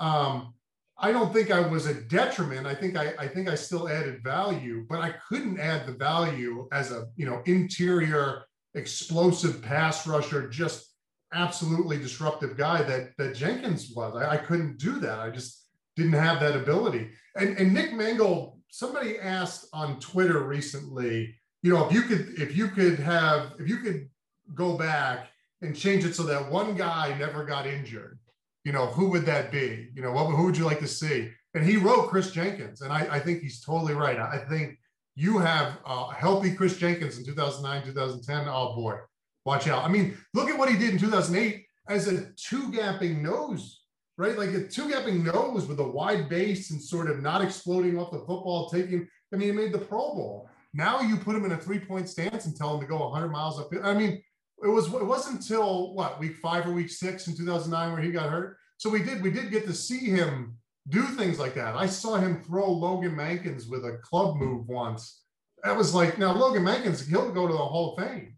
Um, 0.00 0.54
I 1.00 1.12
don't 1.12 1.32
think 1.32 1.50
I 1.50 1.60
was 1.60 1.86
a 1.86 1.94
detriment. 1.94 2.66
I 2.66 2.74
think 2.74 2.96
I, 2.96 3.14
I 3.18 3.26
think 3.26 3.48
I 3.48 3.54
still 3.54 3.88
added 3.88 4.22
value, 4.22 4.86
but 4.88 5.00
I 5.00 5.14
couldn't 5.28 5.58
add 5.58 5.86
the 5.86 5.92
value 5.92 6.68
as 6.72 6.92
a 6.92 7.06
you 7.16 7.26
know 7.26 7.42
interior 7.46 8.44
explosive 8.74 9.62
pass 9.62 10.06
rusher, 10.06 10.48
just 10.48 10.94
absolutely 11.32 11.98
disruptive 11.98 12.56
guy 12.56 12.82
that 12.82 13.12
that 13.18 13.34
Jenkins 13.34 13.92
was. 13.96 14.14
I, 14.14 14.32
I 14.32 14.36
couldn't 14.36 14.78
do 14.78 15.00
that. 15.00 15.18
I 15.18 15.30
just 15.30 15.60
didn't 15.96 16.12
have 16.12 16.40
that 16.40 16.56
ability. 16.56 17.10
And, 17.36 17.56
and 17.58 17.74
Nick 17.74 17.92
Mangold, 17.92 18.60
somebody 18.70 19.18
asked 19.18 19.66
on 19.72 20.00
Twitter 20.00 20.42
recently, 20.42 21.34
you 21.62 21.72
know, 21.72 21.86
if 21.86 21.92
you 21.92 22.02
could, 22.02 22.34
if 22.38 22.56
you 22.56 22.68
could 22.68 22.98
have, 22.98 23.54
if 23.58 23.68
you 23.68 23.78
could 23.78 24.08
go 24.54 24.76
back 24.76 25.28
and 25.62 25.76
change 25.76 26.04
it 26.04 26.14
so 26.14 26.22
that 26.24 26.50
one 26.50 26.74
guy 26.74 27.16
never 27.18 27.44
got 27.44 27.66
injured, 27.66 28.18
you 28.64 28.72
know, 28.72 28.86
who 28.86 29.10
would 29.10 29.26
that 29.26 29.50
be? 29.50 29.88
You 29.94 30.02
know, 30.02 30.12
what, 30.12 30.26
who 30.26 30.44
would 30.44 30.56
you 30.56 30.64
like 30.64 30.80
to 30.80 30.88
see? 30.88 31.30
And 31.54 31.64
he 31.64 31.76
wrote 31.76 32.08
Kris 32.08 32.30
Jenkins. 32.30 32.82
And 32.82 32.92
I, 32.92 33.06
I 33.10 33.20
think 33.20 33.40
he's 33.40 33.60
totally 33.60 33.94
right. 33.94 34.18
I 34.18 34.38
think 34.48 34.78
you 35.16 35.38
have 35.38 35.78
uh, 35.86 36.08
a 36.10 36.14
healthy 36.14 36.54
Kris 36.54 36.76
Jenkins 36.76 37.18
in 37.18 37.24
2009, 37.24 37.86
2010. 37.86 38.48
Oh 38.48 38.74
boy, 38.74 38.96
watch 39.44 39.68
out. 39.68 39.84
I 39.84 39.88
mean, 39.88 40.16
look 40.34 40.48
at 40.48 40.58
what 40.58 40.68
he 40.68 40.76
did 40.76 40.90
in 40.90 40.98
2008 40.98 41.64
as 41.88 42.08
a 42.08 42.30
two 42.36 42.70
gapping 42.70 43.20
nose 43.20 43.80
right? 44.20 44.36
Like 44.36 44.50
a 44.50 44.68
two 44.68 44.86
gapping 44.86 45.24
nose 45.24 45.66
with 45.66 45.80
a 45.80 45.88
wide 45.88 46.28
base 46.28 46.70
and 46.70 46.80
sort 46.80 47.08
of 47.10 47.22
not 47.22 47.42
exploding 47.42 47.98
off 47.98 48.12
the 48.12 48.18
football, 48.18 48.68
taking, 48.68 49.08
I 49.32 49.36
mean, 49.36 49.48
he 49.48 49.52
made 49.52 49.72
the 49.72 49.78
Pro 49.78 50.14
Bowl. 50.14 50.50
Now 50.74 51.00
you 51.00 51.16
put 51.16 51.34
him 51.34 51.46
in 51.46 51.52
a 51.52 51.56
three 51.56 51.78
point 51.78 52.06
stance 52.06 52.44
and 52.44 52.54
tell 52.54 52.74
him 52.74 52.80
to 52.82 52.86
go 52.86 52.98
100 52.98 53.28
miles 53.28 53.58
up. 53.58 53.70
I 53.82 53.94
mean, 53.94 54.22
it 54.62 54.68
was 54.68 54.86
it 54.92 55.06
wasn't 55.06 55.36
until 55.36 55.94
what 55.94 56.20
week 56.20 56.36
five 56.36 56.66
or 56.66 56.72
week 56.72 56.90
six 56.90 57.26
in 57.26 57.36
2009 57.36 57.92
where 57.92 58.02
he 58.02 58.10
got 58.10 58.30
hurt. 58.30 58.56
So 58.76 58.90
we 58.90 59.02
did 59.02 59.22
we 59.22 59.30
did 59.30 59.50
get 59.50 59.66
to 59.66 59.74
see 59.74 60.06
him 60.06 60.56
do 60.88 61.02
things 61.02 61.38
like 61.38 61.54
that. 61.54 61.76
I 61.76 61.86
saw 61.86 62.16
him 62.16 62.42
throw 62.42 62.70
Logan 62.70 63.14
Mankins 63.14 63.68
with 63.68 63.84
a 63.84 63.98
club 64.02 64.36
move 64.36 64.68
once. 64.68 65.22
That 65.62 65.76
was 65.76 65.94
like 65.94 66.18
now 66.18 66.32
Logan 66.32 66.64
Mankins 66.64 67.08
he'll 67.08 67.32
go 67.32 67.46
to 67.46 67.52
the 67.52 67.58
Hall 67.58 67.94
of 67.94 68.04
Fame. 68.04 68.36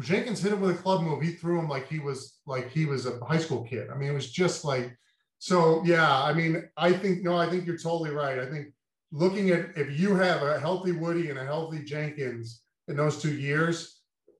Jenkins 0.00 0.42
hit 0.42 0.52
him 0.52 0.60
with 0.60 0.78
a 0.78 0.82
club 0.82 1.02
move. 1.02 1.22
He 1.22 1.32
threw 1.32 1.58
him 1.58 1.68
like 1.68 1.88
he 1.88 1.98
was 1.98 2.38
like 2.46 2.70
he 2.70 2.84
was 2.84 3.06
a 3.06 3.18
high 3.24 3.38
school 3.38 3.64
kid. 3.64 3.88
I 3.90 3.96
mean, 3.96 4.10
it 4.10 4.14
was 4.14 4.30
just 4.30 4.64
like 4.64 4.96
so. 5.38 5.82
Yeah, 5.84 6.22
I 6.22 6.32
mean, 6.32 6.68
I 6.76 6.92
think 6.92 7.22
no, 7.22 7.36
I 7.36 7.48
think 7.48 7.66
you're 7.66 7.78
totally 7.78 8.10
right. 8.10 8.38
I 8.38 8.46
think 8.46 8.68
looking 9.12 9.50
at 9.50 9.76
if 9.76 9.98
you 9.98 10.14
have 10.16 10.42
a 10.42 10.60
healthy 10.60 10.92
Woody 10.92 11.30
and 11.30 11.38
a 11.38 11.44
healthy 11.44 11.84
Jenkins 11.84 12.62
in 12.88 12.96
those 12.96 13.20
two 13.20 13.34
years, 13.34 13.97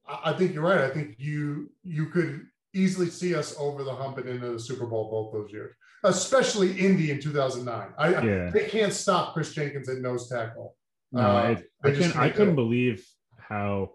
I, 0.08 0.32
think 0.32 0.54
you're 0.54 0.62
right. 0.62 0.80
I 0.80 0.90
think 0.90 1.16
you 1.18 1.70
you 1.82 2.06
could 2.06 2.46
easily 2.74 3.08
see 3.10 3.34
us 3.34 3.54
over 3.58 3.84
the 3.84 3.94
hump 3.94 4.18
and 4.18 4.28
into 4.28 4.50
the 4.50 4.58
Super 4.58 4.86
Bowl 4.86 5.10
both 5.10 5.32
those 5.32 5.52
years, 5.52 5.74
especially 6.04 6.78
Indy 6.78 7.10
in 7.10 7.20
2009. 7.20 7.88
I, 7.98 8.08
yeah. 8.22 8.50
they 8.50 8.68
can't 8.68 8.92
stop 8.92 9.34
Kris 9.34 9.52
Jenkins 9.52 9.88
at 9.88 9.98
nose 9.98 10.28
tackle. 10.28 10.76
No, 11.12 11.20
uh, 11.20 11.24
I, 11.24 11.88
I, 11.88 11.90
can, 11.92 12.12
I 12.12 12.30
couldn't 12.30 12.54
believe 12.54 13.06
how 13.38 13.92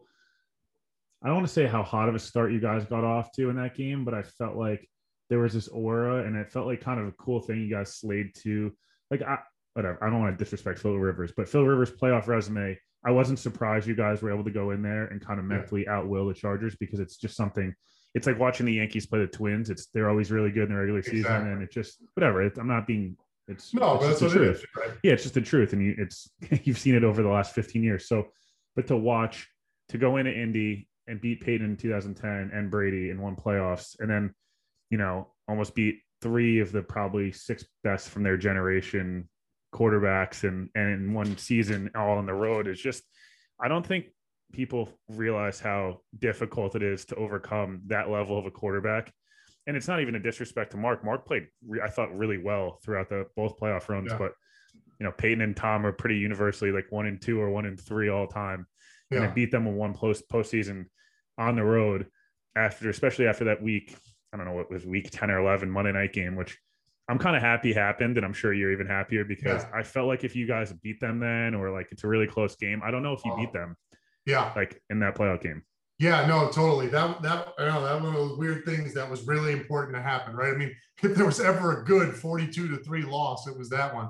I 1.23 1.27
don't 1.27 1.37
want 1.37 1.47
to 1.47 1.53
say 1.53 1.65
how 1.65 1.83
hot 1.83 2.09
of 2.09 2.15
a 2.15 2.19
start 2.19 2.51
you 2.51 2.59
guys 2.59 2.85
got 2.85 3.03
off 3.03 3.31
to 3.33 3.49
in 3.49 3.55
that 3.55 3.75
game, 3.75 4.03
but 4.03 4.13
I 4.13 4.23
felt 4.23 4.57
like 4.57 4.89
there 5.29 5.39
was 5.39 5.53
this 5.53 5.69
aura 5.69 6.25
and 6.25 6.35
it 6.35 6.51
felt 6.51 6.67
like 6.67 6.81
kind 6.81 6.99
of 6.99 7.07
a 7.07 7.11
cool 7.13 7.39
thing 7.39 7.61
you 7.61 7.69
guys 7.69 7.95
slayed 7.95 8.35
to. 8.43 8.73
Like, 9.09 9.21
I, 9.21 9.37
whatever, 9.73 10.03
I 10.03 10.09
don't 10.09 10.19
want 10.19 10.37
to 10.37 10.43
disrespect 10.43 10.79
Phil 10.79 10.97
Rivers, 10.97 11.31
but 11.35 11.47
Phil 11.47 11.63
Rivers' 11.63 11.91
playoff 11.91 12.27
resume, 12.27 12.77
I 13.05 13.11
wasn't 13.11 13.39
surprised 13.39 13.87
you 13.87 13.95
guys 13.95 14.21
were 14.21 14.31
able 14.31 14.43
to 14.45 14.51
go 14.51 14.71
in 14.71 14.81
there 14.81 15.05
and 15.07 15.23
kind 15.23 15.39
of 15.39 15.45
mentally 15.45 15.85
outwill 15.89 16.33
the 16.33 16.39
Chargers 16.39 16.75
because 16.75 16.99
it's 16.99 17.17
just 17.17 17.35
something. 17.35 17.73
It's 18.15 18.27
like 18.27 18.39
watching 18.39 18.65
the 18.65 18.73
Yankees 18.73 19.05
play 19.05 19.19
the 19.19 19.27
Twins. 19.27 19.69
It's 19.69 19.87
they're 19.87 20.09
always 20.09 20.31
really 20.31 20.51
good 20.51 20.69
in 20.69 20.69
the 20.69 20.79
regular 20.79 21.01
season, 21.01 21.47
and 21.47 21.61
it 21.61 21.71
just 21.71 21.97
whatever. 22.13 22.43
It, 22.43 22.57
I'm 22.57 22.67
not 22.67 22.87
being. 22.87 23.17
It's 23.47 23.73
no, 23.73 23.95
it's 23.95 24.05
that's 24.07 24.19
the 24.19 24.29
truth. 24.29 24.57
Is, 24.57 24.65
right? 24.77 24.97
Yeah, 25.03 25.13
it's 25.13 25.23
just 25.23 25.35
the 25.35 25.41
truth, 25.41 25.73
and 25.73 25.83
you, 25.83 25.95
it's 25.97 26.29
you've 26.63 26.77
seen 26.77 26.95
it 26.95 27.03
over 27.03 27.21
the 27.21 27.29
last 27.29 27.53
15 27.53 27.83
years. 27.83 28.07
So, 28.07 28.27
but 28.75 28.87
to 28.87 28.95
watch 28.95 29.49
to 29.89 29.97
go 29.97 30.17
into 30.17 30.31
Indy 30.31 30.87
and 31.07 31.19
beat 31.19 31.41
Peyton 31.41 31.65
in 31.65 31.75
2010 31.75 32.57
and 32.57 32.71
Brady 32.71 33.09
in 33.09 33.19
one 33.19 33.35
playoffs, 33.35 33.99
and 33.99 34.09
then, 34.09 34.33
you 34.89 34.97
know, 34.97 35.27
almost 35.47 35.75
beat 35.75 35.99
three 36.21 36.59
of 36.59 36.71
the 36.71 36.81
probably 36.81 37.31
six 37.33 37.65
best 37.83 38.09
from 38.09 38.23
their 38.23 38.37
generation 38.37 39.27
quarterbacks 39.73 40.47
and 40.47 40.69
and 40.75 40.89
in 40.89 41.13
one 41.13 41.37
season 41.37 41.91
all 41.95 42.17
on 42.17 42.25
the 42.25 42.33
road 42.33 42.67
is 42.67 42.79
just 42.79 43.03
I 43.59 43.67
don't 43.67 43.85
think 43.85 44.05
people 44.51 44.89
realize 45.09 45.59
how 45.59 46.01
difficult 46.17 46.75
it 46.75 46.83
is 46.83 47.05
to 47.05 47.15
overcome 47.15 47.81
that 47.87 48.09
level 48.09 48.37
of 48.37 48.45
a 48.45 48.51
quarterback. 48.51 49.11
And 49.65 49.75
it's 49.75 49.87
not 49.87 50.01
even 50.01 50.15
a 50.15 50.19
disrespect 50.19 50.71
to 50.71 50.77
Mark. 50.77 51.03
Mark 51.03 51.25
played, 51.25 51.47
I 51.81 51.87
thought, 51.89 52.15
really 52.15 52.37
well 52.37 52.79
throughout 52.83 53.09
the 53.09 53.25
both 53.35 53.57
playoff 53.57 53.89
runs. 53.89 54.11
Yeah. 54.11 54.17
But 54.17 54.33
you 54.99 55.05
know, 55.05 55.11
Peyton 55.11 55.41
and 55.41 55.55
Tom 55.55 55.85
are 55.85 55.91
pretty 55.91 56.17
universally 56.17 56.71
like 56.71 56.85
one 56.91 57.07
and 57.07 57.19
two 57.19 57.39
or 57.39 57.49
one 57.49 57.65
and 57.65 57.79
three 57.79 58.09
all 58.09 58.27
time 58.27 58.67
yeah. 59.13 59.21
and 59.21 59.31
I 59.31 59.33
beat 59.33 59.51
them 59.51 59.67
in 59.67 59.75
one 59.75 59.93
post 59.93 60.29
postseason 60.29 60.85
on 61.37 61.55
the 61.55 61.63
road 61.63 62.07
after, 62.55 62.89
especially 62.89 63.27
after 63.27 63.45
that 63.45 63.61
week. 63.61 63.95
I 64.31 64.37
don't 64.37 64.45
know 64.45 64.53
what 64.53 64.71
was 64.71 64.85
week 64.85 65.09
10 65.11 65.29
or 65.29 65.39
11 65.39 65.69
Monday 65.69 65.91
night 65.91 66.13
game, 66.13 66.35
which 66.35 66.57
I'm 67.09 67.19
kind 67.19 67.35
of 67.35 67.41
happy 67.41 67.73
happened. 67.73 68.17
And 68.17 68.25
I'm 68.25 68.33
sure 68.33 68.53
you're 68.53 68.71
even 68.71 68.87
happier 68.87 69.25
because 69.25 69.63
yeah. 69.63 69.79
I 69.79 69.83
felt 69.83 70.07
like 70.07 70.23
if 70.23 70.35
you 70.35 70.47
guys 70.47 70.71
beat 70.71 70.99
them 70.99 71.19
then, 71.19 71.55
or 71.55 71.71
like 71.71 71.89
it's 71.91 72.03
a 72.03 72.07
really 72.07 72.27
close 72.27 72.55
game, 72.55 72.81
I 72.83 72.91
don't 72.91 73.03
know 73.03 73.13
if 73.13 73.23
you 73.25 73.35
beat 73.35 73.49
oh. 73.49 73.59
them. 73.59 73.77
Yeah. 74.25 74.51
Like 74.55 74.81
in 74.89 74.99
that 74.99 75.15
playoff 75.15 75.41
game. 75.41 75.63
Yeah, 75.99 76.25
no, 76.25 76.49
totally. 76.49 76.87
That 76.87 77.21
that 77.21 77.53
I 77.57 77.65
know 77.67 77.83
that 77.83 78.01
one 78.01 78.13
of 78.13 78.15
those 78.15 78.37
weird 78.37 78.65
things 78.65 78.93
that 78.93 79.09
was 79.09 79.27
really 79.27 79.51
important 79.51 79.95
to 79.95 80.01
happen, 80.01 80.35
right? 80.35 80.53
I 80.53 80.57
mean, 80.57 80.75
if 81.03 81.15
there 81.15 81.25
was 81.25 81.39
ever 81.39 81.81
a 81.81 81.85
good 81.85 82.15
42 82.15 82.67
to 82.69 82.83
3 82.83 83.03
loss, 83.03 83.47
it 83.47 83.57
was 83.57 83.69
that 83.69 83.93
one. 83.93 84.09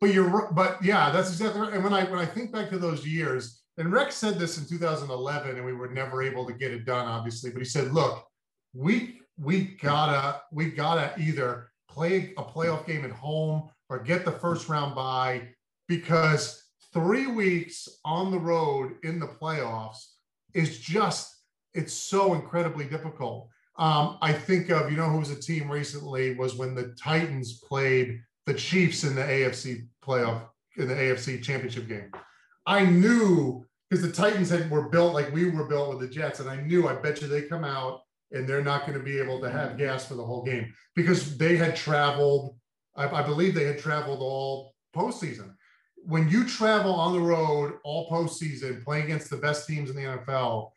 But 0.00 0.12
you're 0.12 0.50
but 0.52 0.82
yeah, 0.82 1.10
that's 1.10 1.30
exactly 1.30 1.60
right. 1.60 1.72
And 1.72 1.84
when 1.84 1.92
I 1.92 2.04
when 2.04 2.18
I 2.18 2.26
think 2.26 2.52
back 2.52 2.70
to 2.70 2.78
those 2.78 3.06
years, 3.06 3.62
and 3.78 3.92
Rex 3.92 4.16
said 4.16 4.38
this 4.38 4.58
in 4.58 4.66
2011, 4.66 5.56
and 5.56 5.64
we 5.64 5.72
were 5.72 5.88
never 5.88 6.22
able 6.22 6.46
to 6.46 6.52
get 6.52 6.72
it 6.72 6.84
done, 6.84 7.06
obviously. 7.06 7.50
But 7.50 7.60
he 7.60 7.64
said, 7.66 7.92
"Look, 7.92 8.26
we 8.74 9.20
we 9.38 9.76
gotta 9.80 10.40
we 10.52 10.70
gotta 10.70 11.12
either 11.18 11.69
play 11.90 12.32
a 12.36 12.42
playoff 12.42 12.86
game 12.86 13.04
at 13.04 13.10
home 13.10 13.68
or 13.88 13.98
get 13.98 14.24
the 14.24 14.32
first 14.32 14.68
round 14.68 14.94
bye 14.94 15.42
because 15.88 16.64
three 16.92 17.26
weeks 17.26 17.88
on 18.04 18.30
the 18.30 18.38
road 18.38 18.92
in 19.02 19.18
the 19.18 19.26
playoffs 19.26 20.12
is 20.54 20.78
just 20.78 21.36
it's 21.74 21.92
so 21.92 22.34
incredibly 22.34 22.84
difficult." 22.84 23.48
Um, 23.78 24.18
I 24.20 24.32
think 24.32 24.70
of 24.70 24.90
you 24.90 24.96
know 24.96 25.08
who 25.08 25.18
was 25.18 25.30
a 25.30 25.40
team 25.40 25.70
recently 25.70 26.34
was 26.34 26.54
when 26.54 26.74
the 26.74 26.94
Titans 27.02 27.60
played 27.60 28.20
the 28.46 28.54
Chiefs 28.54 29.04
in 29.04 29.14
the 29.14 29.22
AFC 29.22 29.86
playoff 30.04 30.42
in 30.76 30.88
the 30.88 30.94
AFC 30.94 31.42
championship 31.42 31.88
game. 31.88 32.10
I 32.66 32.84
knew 32.84 33.64
because 33.88 34.04
the 34.04 34.12
Titans 34.12 34.50
had 34.50 34.70
were 34.70 34.88
built 34.88 35.14
like 35.14 35.32
we 35.32 35.50
were 35.50 35.64
built 35.64 35.88
with 35.90 36.00
the 36.00 36.14
Jets, 36.14 36.40
and 36.40 36.48
I 36.48 36.56
knew 36.56 36.88
I 36.88 36.94
bet 36.94 37.20
you 37.20 37.28
they 37.28 37.42
come 37.42 37.64
out 37.64 38.02
and 38.32 38.48
they're 38.48 38.64
not 38.64 38.86
going 38.86 38.98
to 38.98 39.04
be 39.04 39.18
able 39.18 39.40
to 39.40 39.50
have 39.50 39.78
gas 39.78 40.06
for 40.06 40.14
the 40.14 40.24
whole 40.24 40.42
game 40.42 40.72
because 40.94 41.36
they 41.36 41.56
had 41.56 41.76
traveled. 41.76 42.56
I, 42.96 43.08
I 43.08 43.22
believe 43.22 43.54
they 43.54 43.64
had 43.64 43.78
traveled 43.78 44.20
all 44.20 44.74
postseason. 44.94 45.54
When 45.96 46.28
you 46.28 46.46
travel 46.46 46.94
on 46.94 47.12
the 47.12 47.20
road 47.20 47.74
all 47.84 48.08
postseason, 48.10 48.82
playing 48.84 49.04
against 49.04 49.30
the 49.30 49.36
best 49.36 49.66
teams 49.66 49.90
in 49.90 49.96
the 49.96 50.02
NFL, 50.02 50.70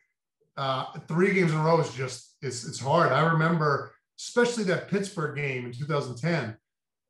uh, 0.58 0.86
three 1.08 1.34
games 1.34 1.51
in 1.51 1.58
a 1.58 1.64
row 1.64 1.80
is 1.80 1.93
just 1.93 2.36
it's 2.41 2.66
it's 2.66 2.80
hard. 2.80 3.12
I 3.12 3.32
remember, 3.32 3.93
especially 4.20 4.66
that 4.66 4.89
Pittsburgh 4.89 5.36
game 5.36 5.66
in 5.66 5.72
2010 5.72 6.58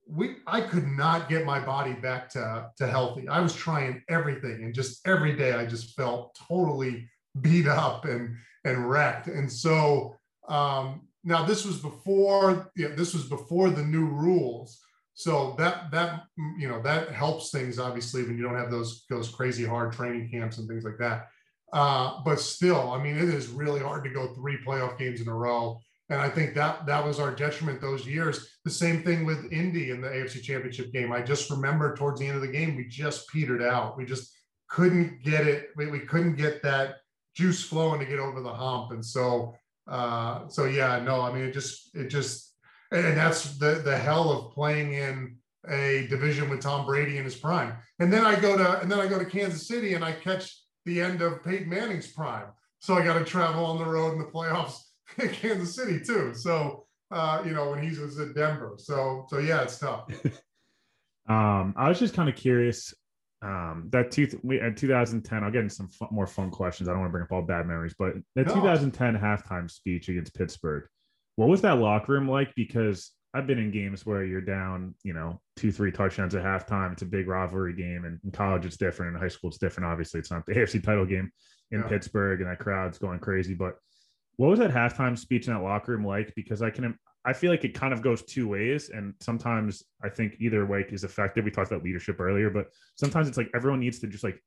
we 0.07 0.35
I 0.47 0.61
could 0.61 0.87
not 0.87 1.29
get 1.29 1.45
my 1.45 1.59
body 1.59 1.93
back 1.93 2.29
to 2.29 2.69
to 2.77 2.87
healthy. 2.87 3.27
I 3.27 3.39
was 3.39 3.55
trying 3.55 4.01
everything, 4.09 4.63
and 4.63 4.73
just 4.73 5.05
every 5.07 5.35
day 5.35 5.53
I 5.53 5.65
just 5.65 5.95
felt 5.95 6.37
totally 6.47 7.07
beat 7.41 7.67
up 7.67 8.05
and 8.05 8.35
and 8.65 8.89
wrecked. 8.89 9.27
And 9.27 9.51
so 9.51 10.15
um, 10.47 11.07
now 11.23 11.45
this 11.45 11.65
was 11.65 11.77
before 11.77 12.71
yeah, 12.75 12.89
this 12.95 13.13
was 13.13 13.23
before 13.23 13.69
the 13.69 13.83
new 13.83 14.05
rules. 14.05 14.79
So 15.15 15.55
that 15.59 15.91
that 15.91 16.23
you 16.57 16.67
know 16.67 16.81
that 16.81 17.11
helps 17.11 17.51
things 17.51 17.77
obviously 17.77 18.23
when 18.23 18.37
you 18.37 18.43
don't 18.43 18.57
have 18.57 18.71
those 18.71 19.05
those 19.09 19.29
crazy 19.29 19.65
hard 19.65 19.93
training 19.93 20.29
camps 20.31 20.57
and 20.57 20.67
things 20.67 20.83
like 20.83 20.97
that. 20.99 21.27
Uh, 21.71 22.21
but 22.23 22.39
still, 22.39 22.91
I 22.91 23.01
mean, 23.01 23.17
it 23.17 23.29
is 23.29 23.47
really 23.47 23.79
hard 23.79 24.03
to 24.03 24.09
go 24.09 24.33
three 24.33 24.57
playoff 24.65 24.97
games 24.97 25.21
in 25.21 25.27
a 25.27 25.33
row. 25.33 25.79
And 26.09 26.21
I 26.21 26.29
think 26.29 26.53
that 26.53 26.85
that 26.85 27.03
was 27.03 27.19
our 27.19 27.33
detriment 27.33 27.81
those 27.81 28.05
years. 28.05 28.57
The 28.65 28.71
same 28.71 29.01
thing 29.01 29.25
with 29.25 29.51
Indy 29.51 29.89
in 29.89 29.99
the 29.99 30.09
AFC 30.09 30.43
Championship 30.43 30.91
game. 30.91 31.11
I 31.11 31.21
just 31.21 31.49
remember 31.49 31.95
towards 31.95 32.19
the 32.19 32.27
end 32.27 32.35
of 32.35 32.41
the 32.41 32.51
game, 32.51 32.75
we 32.75 32.87
just 32.87 33.27
petered 33.29 33.63
out. 33.63 33.97
We 33.97 34.05
just 34.05 34.31
couldn't 34.69 35.23
get 35.23 35.47
it. 35.47 35.69
We, 35.75 35.87
we 35.87 36.01
couldn't 36.01 36.35
get 36.35 36.61
that 36.61 36.97
juice 37.35 37.63
flowing 37.63 37.99
to 37.99 38.05
get 38.05 38.19
over 38.19 38.41
the 38.41 38.53
hump. 38.53 38.91
And 38.91 39.03
so, 39.03 39.55
uh, 39.87 40.47
so 40.47 40.65
yeah, 40.65 40.99
no, 40.99 41.21
I 41.21 41.33
mean, 41.33 41.43
it 41.43 41.53
just, 41.53 41.95
it 41.95 42.07
just, 42.07 42.55
and 42.91 43.17
that's 43.17 43.57
the 43.57 43.81
the 43.83 43.97
hell 43.97 44.31
of 44.31 44.53
playing 44.53 44.93
in 44.93 45.37
a 45.67 46.07
division 46.09 46.49
with 46.49 46.61
Tom 46.61 46.85
Brady 46.85 47.17
in 47.17 47.23
his 47.23 47.35
prime. 47.35 47.73
And 47.99 48.11
then 48.11 48.25
I 48.25 48.39
go 48.39 48.57
to, 48.57 48.81
and 48.81 48.91
then 48.91 48.99
I 48.99 49.07
go 49.07 49.17
to 49.17 49.25
Kansas 49.25 49.67
City 49.67 49.93
and 49.93 50.03
I 50.03 50.11
catch 50.11 50.55
the 50.85 51.01
end 51.01 51.21
of 51.21 51.43
Peyton 51.43 51.69
Manning's 51.69 52.07
prime. 52.07 52.47
So 52.79 52.95
I 52.95 53.03
got 53.03 53.17
to 53.17 53.25
travel 53.25 53.65
on 53.65 53.77
the 53.77 53.85
road 53.85 54.13
in 54.13 54.19
the 54.19 54.25
playoffs 54.25 54.79
in 55.17 55.29
Kansas 55.29 55.75
City 55.75 55.99
too. 56.03 56.33
So 56.33 56.85
uh, 57.11 57.43
you 57.45 57.51
know 57.51 57.69
when 57.69 57.81
he 57.81 57.97
was 57.97 58.19
at 58.19 58.35
Denver. 58.35 58.75
So 58.77 59.25
so 59.29 59.39
yeah, 59.39 59.61
it's 59.61 59.79
tough. 59.79 60.05
um, 61.29 61.73
I 61.77 61.87
was 61.87 61.99
just 61.99 62.13
kind 62.13 62.29
of 62.29 62.35
curious. 62.35 62.93
Um, 63.43 63.89
that 63.91 64.09
two 64.11 64.39
we 64.41 64.61
at 64.61 64.77
2010, 64.77 65.43
I'll 65.43 65.51
get 65.51 65.63
into 65.63 65.75
some 65.75 65.89
fun, 65.89 66.07
more 66.11 66.27
fun 66.27 66.49
questions. 66.49 66.87
I 66.87 66.93
don't 66.93 67.01
want 67.01 67.09
to 67.09 67.11
bring 67.11 67.23
up 67.23 67.31
all 67.31 67.41
bad 67.41 67.67
memories, 67.67 67.93
but 67.97 68.13
the 68.35 68.43
no. 68.43 68.53
2010 68.53 69.17
halftime 69.17 69.69
speech 69.69 70.07
against 70.07 70.33
Pittsburgh, 70.33 70.87
what 71.35 71.49
was 71.49 71.61
that 71.61 71.77
locker 71.77 72.13
room 72.13 72.29
like? 72.29 72.53
Because 72.55 73.11
I've 73.33 73.45
been 73.45 73.57
in 73.57 73.71
games 73.71 74.05
where 74.05 74.23
you're 74.23 74.41
down, 74.41 74.95
you 75.03 75.13
know, 75.13 75.41
two, 75.57 75.71
three 75.71 75.91
touchdowns 75.91 76.35
at 76.35 76.43
halftime. 76.43 76.93
It's 76.93 77.01
a 77.01 77.05
big 77.05 77.27
rivalry 77.27 77.73
game, 77.73 78.05
and 78.05 78.19
in 78.23 78.31
college 78.31 78.65
it's 78.65 78.77
different. 78.77 79.15
In 79.15 79.21
high 79.21 79.27
school 79.27 79.49
it's 79.49 79.57
different. 79.57 79.89
Obviously, 79.89 80.21
it's 80.21 80.31
not 80.31 80.45
the 80.45 80.53
AFC 80.55 80.81
title 80.81 81.05
game 81.05 81.29
in 81.71 81.81
yeah. 81.81 81.87
Pittsburgh, 81.87 82.39
and 82.39 82.49
that 82.49 82.59
crowd's 82.59 82.97
going 82.97 83.19
crazy. 83.19 83.55
But 83.55 83.75
what 84.37 84.49
was 84.49 84.59
that 84.59 84.71
halftime 84.71 85.17
speech 85.17 85.47
in 85.47 85.53
that 85.53 85.63
locker 85.63 85.91
room 85.91 86.05
like? 86.05 86.33
Because 86.35 86.61
I 86.61 86.69
can, 86.69 86.97
I 87.25 87.33
feel 87.33 87.51
like 87.51 87.63
it 87.63 87.73
kind 87.73 87.93
of 87.93 88.01
goes 88.01 88.21
two 88.23 88.47
ways, 88.47 88.89
and 88.89 89.13
sometimes 89.21 89.83
I 90.03 90.09
think 90.09 90.35
either 90.39 90.65
way 90.65 90.85
is 90.89 91.03
effective. 91.03 91.45
We 91.45 91.51
talked 91.51 91.71
about 91.71 91.83
leadership 91.83 92.19
earlier, 92.19 92.49
but 92.49 92.67
sometimes 92.95 93.27
it's 93.27 93.37
like 93.37 93.49
everyone 93.55 93.79
needs 93.79 93.99
to 93.99 94.07
just 94.07 94.23
like 94.23 94.41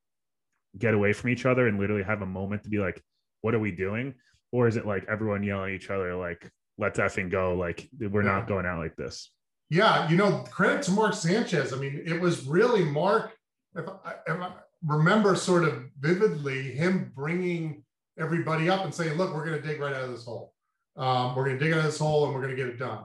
get 0.79 0.93
away 0.93 1.13
from 1.13 1.31
each 1.31 1.47
other 1.47 1.69
and 1.69 1.79
literally 1.79 2.03
have 2.03 2.23
a 2.23 2.27
moment 2.27 2.65
to 2.65 2.69
be 2.69 2.79
like, 2.79 3.03
"What 3.41 3.55
are 3.55 3.59
we 3.59 3.73
doing?" 3.73 4.15
Or 4.53 4.69
is 4.69 4.77
it 4.77 4.87
like 4.87 5.07
everyone 5.09 5.43
yelling 5.43 5.75
at 5.75 5.83
each 5.83 5.91
other 5.91 6.15
like 6.15 6.51
let's 6.79 6.99
effing 6.99 7.31
go. 7.31 7.55
Like 7.55 7.89
we're 7.99 8.25
yeah. 8.25 8.33
not 8.33 8.49
going 8.49 8.67
out 8.67 8.79
like 8.79 8.97
this. 8.97 9.31
Yeah, 9.71 10.09
you 10.09 10.17
know, 10.17 10.45
credit 10.51 10.83
to 10.85 10.93
Mark 10.93 11.15
Sanchez. 11.15 11.73
I 11.73 11.77
mean, 11.77 12.03
it 12.07 12.21
was 12.21 12.47
really 12.47 12.85
Mark. 12.85 13.33
If 13.75 13.89
I, 13.89 14.15
if 14.27 14.41
I 14.41 14.53
remember 14.85 15.35
sort 15.35 15.65
of 15.65 15.85
vividly 15.99 16.71
him 16.73 17.13
bringing 17.15 17.83
everybody 18.19 18.69
up 18.71 18.85
and 18.85 18.95
saying, 18.95 19.17
"Look, 19.17 19.35
we're 19.35 19.45
going 19.45 19.61
to 19.61 19.67
dig 19.67 19.81
right 19.81 19.95
out 19.95 20.05
of 20.05 20.11
this 20.11 20.25
hole. 20.25 20.55
Um, 20.97 21.35
we're 21.35 21.45
going 21.45 21.59
to 21.59 21.65
dig 21.65 21.73
out 21.73 21.81
of 21.81 21.85
this 21.85 21.99
hole, 21.99 22.25
and 22.25 22.35
we're 22.35 22.43
going 22.43 22.57
to 22.57 22.63
get 22.63 22.69
it 22.69 22.79
done." 22.79 23.05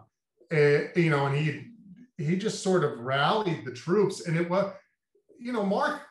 And, 0.50 0.90
you 0.96 1.10
know, 1.10 1.26
and 1.28 1.36
he 1.36 1.68
he 2.18 2.36
just 2.36 2.64
sort 2.64 2.84
of 2.84 3.00
rallied 3.00 3.66
the 3.66 3.72
troops, 3.72 4.28
and 4.28 4.38
it 4.38 4.50
was, 4.50 4.74
you 5.40 5.52
know, 5.52 5.64
Mark 5.64 6.02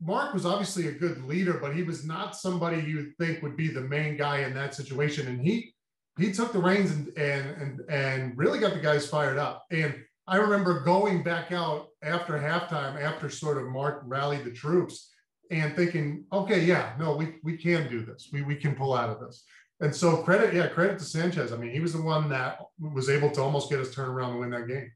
Mark 0.00 0.34
was 0.34 0.44
obviously 0.44 0.88
a 0.88 0.92
good 0.92 1.24
leader, 1.24 1.54
but 1.54 1.74
he 1.74 1.82
was 1.82 2.04
not 2.04 2.36
somebody 2.36 2.82
you 2.82 3.12
think 3.18 3.42
would 3.42 3.56
be 3.56 3.68
the 3.68 3.80
main 3.80 4.16
guy 4.16 4.40
in 4.40 4.54
that 4.54 4.74
situation. 4.74 5.28
And 5.28 5.40
he 5.40 5.74
he 6.18 6.32
took 6.32 6.52
the 6.52 6.58
reins 6.58 6.90
and 6.90 7.08
and 7.16 7.50
and 7.60 7.80
and 7.88 8.38
really 8.38 8.58
got 8.58 8.74
the 8.74 8.80
guys 8.80 9.08
fired 9.08 9.38
up. 9.38 9.64
And 9.70 9.94
I 10.26 10.36
remember 10.36 10.80
going 10.80 11.22
back 11.22 11.52
out 11.52 11.88
after 12.02 12.34
halftime, 12.34 13.00
after 13.00 13.28
sort 13.30 13.58
of 13.58 13.64
Mark 13.64 14.02
rallied 14.04 14.44
the 14.44 14.50
troops, 14.50 15.10
and 15.50 15.74
thinking, 15.76 16.24
okay, 16.32 16.64
yeah, 16.64 16.94
no, 16.98 17.16
we 17.16 17.36
we 17.42 17.56
can 17.56 17.88
do 17.88 18.04
this. 18.04 18.28
We 18.32 18.42
we 18.42 18.56
can 18.56 18.74
pull 18.74 18.94
out 18.94 19.10
of 19.10 19.20
this. 19.20 19.44
And 19.80 19.94
so 19.94 20.18
credit, 20.22 20.54
yeah, 20.54 20.68
credit 20.68 20.98
to 20.98 21.04
Sanchez. 21.04 21.52
I 21.52 21.56
mean, 21.56 21.70
he 21.70 21.80
was 21.80 21.92
the 21.92 22.02
one 22.02 22.28
that 22.28 22.58
was 22.78 23.10
able 23.10 23.30
to 23.32 23.42
almost 23.42 23.70
get 23.70 23.80
us 23.80 23.94
turned 23.94 24.10
around 24.10 24.32
and 24.32 24.40
win 24.40 24.50
that 24.50 24.68
game. 24.68 24.90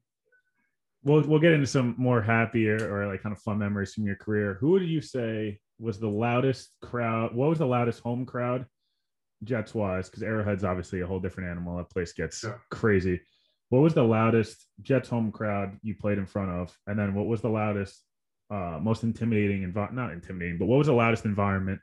We'll 1.04 1.22
we'll 1.22 1.40
get 1.40 1.52
into 1.52 1.66
some 1.66 1.94
more 1.98 2.20
happier 2.22 2.76
or 2.92 3.06
like 3.06 3.22
kind 3.22 3.34
of 3.34 3.40
fun 3.42 3.58
memories 3.58 3.94
from 3.94 4.04
your 4.04 4.16
career. 4.16 4.56
Who 4.60 4.70
would 4.72 4.82
you 4.82 5.00
say 5.00 5.60
was 5.78 5.98
the 5.98 6.08
loudest 6.08 6.70
crowd? 6.82 7.34
What 7.34 7.48
was 7.48 7.58
the 7.58 7.66
loudest 7.66 8.00
home 8.00 8.26
crowd 8.26 8.66
Jets 9.44 9.74
wise, 9.74 10.08
because 10.08 10.22
Arrowhead's 10.22 10.64
obviously 10.64 11.00
a 11.00 11.06
whole 11.06 11.20
different 11.20 11.50
animal. 11.50 11.76
That 11.76 11.90
place 11.90 12.12
gets 12.12 12.42
yeah. 12.42 12.54
crazy. 12.70 13.20
What 13.70 13.80
was 13.80 13.94
the 13.94 14.02
loudest 14.02 14.66
Jets 14.82 15.08
home 15.08 15.30
crowd 15.30 15.78
you 15.82 15.94
played 15.94 16.18
in 16.18 16.26
front 16.26 16.50
of? 16.50 16.76
And 16.86 16.98
then 16.98 17.14
what 17.14 17.26
was 17.26 17.40
the 17.40 17.48
loudest, 17.48 18.02
uh, 18.50 18.78
most 18.80 19.02
intimidating 19.02 19.62
environment? 19.62 20.06
Not 20.06 20.12
intimidating, 20.12 20.58
but 20.58 20.66
what 20.66 20.78
was 20.78 20.86
the 20.86 20.94
loudest 20.94 21.24
environment? 21.24 21.80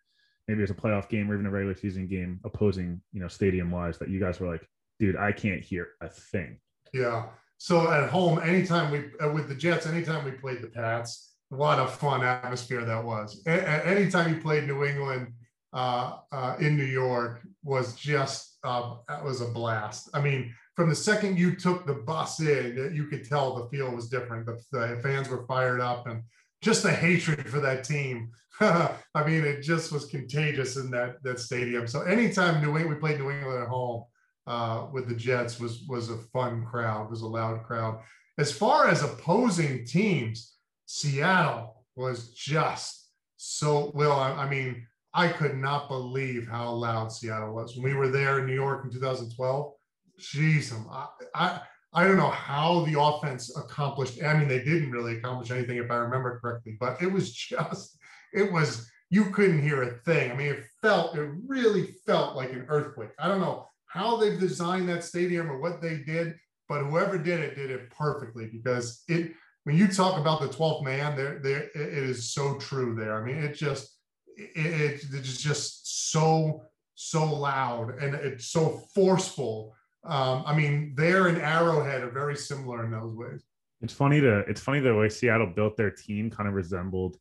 Maybe 0.48 0.60
it 0.60 0.62
was 0.62 0.72
a 0.72 0.76
playoff 0.76 1.10
game 1.10 1.30
or 1.30 1.34
even 1.34 1.46
a 1.46 1.52
regular 1.52 1.76
season 1.76 2.08
game, 2.08 2.40
opposing, 2.44 3.02
you 3.14 3.20
know, 3.20 3.28
stadium 3.28 3.72
wise, 3.72 3.98
that 3.98 4.10
you 4.10 4.20
guys 4.20 4.40
were 4.40 4.48
like, 4.48 4.68
dude, 5.00 5.16
I 5.16 5.32
can't 5.32 5.62
hear 5.62 5.90
a 6.02 6.10
thing. 6.10 6.60
Yeah. 6.94 7.28
So 7.58 7.92
at 7.92 8.10
home, 8.10 8.40
anytime 8.40 8.92
we 8.92 9.06
uh, 9.24 9.32
with 9.32 9.48
the 9.48 9.56
Jets, 9.56 9.88
anytime 9.88 10.26
we 10.26 10.32
played 10.32 10.62
the 10.62 10.68
Pats, 10.68 11.36
what 11.50 11.80
a 11.80 11.88
fun 11.88 12.24
atmosphere 12.24 12.84
that 12.86 13.04
was. 13.04 13.42
A- 13.48 13.88
anytime 13.88 14.34
you 14.34 14.42
played 14.42 14.68
New 14.68 14.84
England 14.84 15.34
uh, 15.74 16.18
uh, 16.32 16.56
in 16.60 16.78
New 16.78 16.86
York 16.86 17.42
was 17.64 17.96
just 17.96 18.58
uh, 18.64 18.96
that 19.08 19.24
was 19.24 19.42
a 19.42 19.48
blast. 19.48 20.10
I 20.14 20.22
mean, 20.22 20.54
from 20.76 20.90
the 20.90 20.96
second 20.96 21.38
you 21.38 21.56
took 21.56 21.86
the 21.86 21.94
bus 21.94 22.40
in, 22.40 22.92
you 22.94 23.08
could 23.08 23.28
tell 23.28 23.56
the 23.56 23.70
feel 23.70 23.90
was 23.90 24.10
different. 24.10 24.46
The, 24.46 24.62
the 24.72 25.00
fans 25.02 25.30
were 25.30 25.46
fired 25.48 25.82
up, 25.82 26.08
and 26.08 26.24
just 26.66 26.82
the 26.82 26.92
hatred 26.92 27.48
for 27.48 27.60
that 27.60 27.84
team. 27.84 28.32
I 28.60 28.98
mean, 29.24 29.46
it 29.46 29.62
just 29.62 29.92
was 29.92 30.06
contagious 30.06 30.78
in 30.78 30.90
that 30.92 31.22
that 31.22 31.40
stadium. 31.40 31.88
So 31.88 32.02
anytime 32.02 32.60
New 32.60 32.76
England 32.76 32.90
we 32.90 32.96
played 32.96 33.20
New 33.20 33.30
England 33.30 33.62
at 33.62 33.70
home 33.70 34.06
uh, 34.48 34.88
with 34.92 35.08
the 35.08 35.16
Jets 35.16 35.60
was 35.60 35.86
was 35.88 36.10
a 36.10 36.18
fun 36.34 36.66
crowd, 36.66 37.12
was 37.12 37.22
a 37.22 37.28
loud 37.28 37.64
crowd. 37.64 38.00
As 38.40 38.52
far 38.52 38.88
as 38.88 39.04
opposing 39.04 39.86
teams, 39.86 40.56
Seattle 40.88 41.86
was 41.96 42.34
just 42.34 43.10
so 43.38 43.92
well. 43.94 44.14
I, 44.14 44.32
I 44.32 44.50
mean 44.50 44.88
I 45.14 45.28
could 45.28 45.56
not 45.56 45.88
believe 45.88 46.48
how 46.48 46.72
loud 46.72 47.12
Seattle 47.12 47.54
was 47.54 47.76
when 47.76 47.84
we 47.84 47.94
were 47.94 48.10
there 48.10 48.40
in 48.40 48.48
New 48.48 48.56
York 48.56 48.84
in 48.84 48.92
2012. 48.92 49.72
Jeez, 50.20 50.74
I, 50.90 51.08
I, 51.36 51.62
I 51.96 52.04
don't 52.04 52.18
know 52.18 52.30
how 52.30 52.86
the 52.86 53.00
offense 53.00 53.56
accomplished. 53.56 54.22
I 54.22 54.38
mean, 54.38 54.48
they 54.48 54.60
didn't 54.60 54.92
really 54.92 55.18
accomplish 55.18 55.50
anything 55.50 55.78
if 55.78 55.90
I 55.90 55.96
remember 55.96 56.40
correctly, 56.40 56.78
but 56.80 57.02
it 57.02 57.12
was 57.12 57.32
just, 57.34 57.98
it 58.34 58.52
was, 58.52 58.90
you 59.10 59.26
couldn't 59.32 59.62
hear 59.62 59.84
a 59.84 59.98
thing. 60.00 60.32
I 60.32 60.36
mean, 60.36 60.48
it 60.48 60.66
felt, 60.82 61.18
it 61.18 61.30
really 61.48 61.96
felt 62.06 62.36
like 62.36 62.52
an 62.52 62.66
earthquake. 62.68 63.12
I 63.18 63.28
don't 63.28 63.40
know 63.40 63.70
how 63.88 64.18
they've 64.18 64.40
designed 64.40 64.90
that 64.90 65.04
stadium 65.04 65.50
or 65.50 65.60
what 65.62 65.82
they 65.82 65.98
did, 65.98 66.36
but 66.68 66.84
whoever 66.84 67.18
did 67.18 67.40
it 67.40 67.56
did 67.56 67.72
it 67.72 67.90
perfectly 67.92 68.48
because 68.48 69.04
it, 69.08 69.32
when 69.64 69.78
you 69.78 69.88
talk 69.88 70.20
about 70.20 70.42
the 70.42 70.50
12th 70.50 70.84
man, 70.84 71.16
there, 71.16 71.40
there, 71.40 71.64
it 71.74 71.76
is 71.76 72.34
so 72.34 72.58
true 72.58 72.94
there. 72.94 73.20
I 73.20 73.26
mean, 73.26 73.38
it 73.38 73.54
just, 73.54 73.98
it, 74.36 75.02
it's 75.12 75.42
just 75.42 76.12
so 76.12 76.62
so 76.96 77.26
loud 77.26 78.02
and 78.02 78.16
it's 78.16 78.48
so 78.48 78.82
forceful. 78.94 79.76
Um, 80.06 80.44
I 80.46 80.56
mean, 80.56 80.94
they're 80.96 81.28
in 81.28 81.40
Arrowhead 81.40 82.04
are 82.04 82.12
very 82.12 82.36
similar 82.36 82.84
in 82.84 82.92
those 82.92 83.16
ways. 83.16 83.44
It's 83.82 83.94
funny 83.94 84.22
to 84.22 84.40
it's 84.40 84.62
funny 84.62 84.80
the 84.80 84.96
way 84.96 85.10
Seattle 85.10 85.52
built 85.56 85.78
their 85.78 85.92
team 85.92 86.30
kind 86.30 86.48
of 86.48 86.56
resembled, 86.56 87.18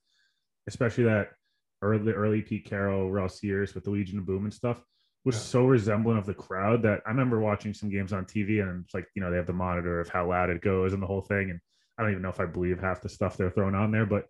especially 0.67 1.05
that 1.05 1.31
early 1.83 2.13
early 2.13 2.43
Pete 2.43 2.65
Carroll, 2.65 3.11
Ross 3.11 3.43
years 3.43 3.75
with 3.75 3.85
the 3.85 3.91
Legion 3.91 4.19
of 4.19 4.27
Boom 4.27 4.45
and 4.45 4.55
stuff 4.55 4.81
was 5.25 5.37
yeah. 5.37 5.41
so 5.41 5.65
resemblant 5.65 6.19
of 6.19 6.27
the 6.27 6.35
crowd 6.35 6.83
that 6.83 7.01
I 7.07 7.11
remember 7.11 7.41
watching 7.41 7.73
some 7.73 7.89
games 7.89 8.13
on 8.13 8.27
TV 8.27 8.63
and 8.63 8.85
it's 8.85 8.93
like, 8.93 9.07
you 9.15 9.23
know, 9.23 9.31
they 9.31 9.39
have 9.39 9.47
the 9.47 9.55
monitor 9.55 10.01
of 10.01 10.09
how 10.09 10.29
loud 10.29 10.51
it 10.51 10.61
goes 10.61 10.93
and 10.93 11.03
the 11.03 11.07
whole 11.07 11.23
thing. 11.23 11.51
And 11.51 11.61
I 11.97 12.03
don't 12.03 12.11
even 12.11 12.23
know 12.23 12.29
if 12.29 12.41
I 12.41 12.47
believe 12.47 12.79
half 12.79 13.01
the 13.01 13.09
stuff 13.09 13.37
they're 13.37 13.51
throwing 13.51 13.75
on 13.75 13.91
there, 13.91 14.05
but 14.05 14.27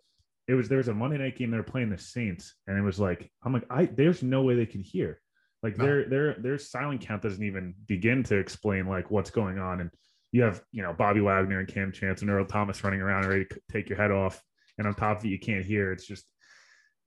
it 0.46 0.54
was 0.54 0.68
there 0.68 0.78
was 0.78 0.88
a 0.88 0.94
Monday 0.94 1.18
night 1.18 1.36
game 1.36 1.50
they 1.50 1.56
were 1.56 1.62
playing 1.62 1.90
the 1.90 1.98
Saints, 1.98 2.54
and 2.66 2.78
it 2.78 2.82
was 2.82 3.00
like 3.00 3.30
I'm 3.42 3.52
like 3.52 3.64
I 3.70 3.86
there's 3.86 4.22
no 4.22 4.42
way 4.42 4.54
they 4.54 4.66
can 4.66 4.82
hear. 4.82 5.20
Like 5.64 5.78
no. 5.78 5.86
their 5.86 6.04
their 6.04 6.34
their 6.34 6.58
silent 6.58 7.00
count 7.00 7.22
doesn't 7.22 7.42
even 7.42 7.74
begin 7.86 8.22
to 8.24 8.36
explain 8.36 8.86
like 8.86 9.10
what's 9.10 9.30
going 9.30 9.58
on. 9.58 9.80
And 9.80 9.90
you 10.30 10.42
have 10.42 10.62
you 10.72 10.82
know 10.82 10.92
Bobby 10.92 11.20
Wagner 11.20 11.58
and 11.58 11.66
Cam 11.66 11.90
Chance 11.90 12.20
and 12.20 12.30
Earl 12.30 12.44
Thomas 12.44 12.84
running 12.84 13.00
around 13.00 13.26
ready 13.26 13.46
to 13.46 13.60
take 13.72 13.88
your 13.88 13.96
head 13.96 14.10
off, 14.10 14.42
and 14.76 14.86
on 14.86 14.94
top 14.94 15.18
of 15.18 15.24
it 15.24 15.28
you 15.28 15.38
can't 15.38 15.64
hear. 15.64 15.90
It's 15.90 16.06
just 16.06 16.26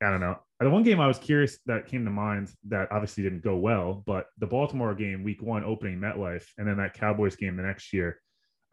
I 0.01 0.09
don't 0.09 0.21
know. 0.21 0.39
The 0.59 0.71
one 0.71 0.81
game 0.81 0.99
I 0.99 1.05
was 1.05 1.19
curious 1.19 1.59
that 1.67 1.85
came 1.85 2.03
to 2.05 2.11
mind 2.11 2.51
that 2.69 2.91
obviously 2.91 3.23
didn't 3.23 3.43
go 3.43 3.57
well, 3.57 4.03
but 4.07 4.25
the 4.39 4.47
Baltimore 4.47 4.95
game, 4.95 5.23
week 5.23 5.43
one, 5.43 5.63
opening 5.63 5.99
MetLife, 5.99 6.45
and 6.57 6.67
then 6.67 6.77
that 6.77 6.95
Cowboys 6.95 7.35
game 7.35 7.57
the 7.57 7.63
next 7.63 7.93
year, 7.93 8.19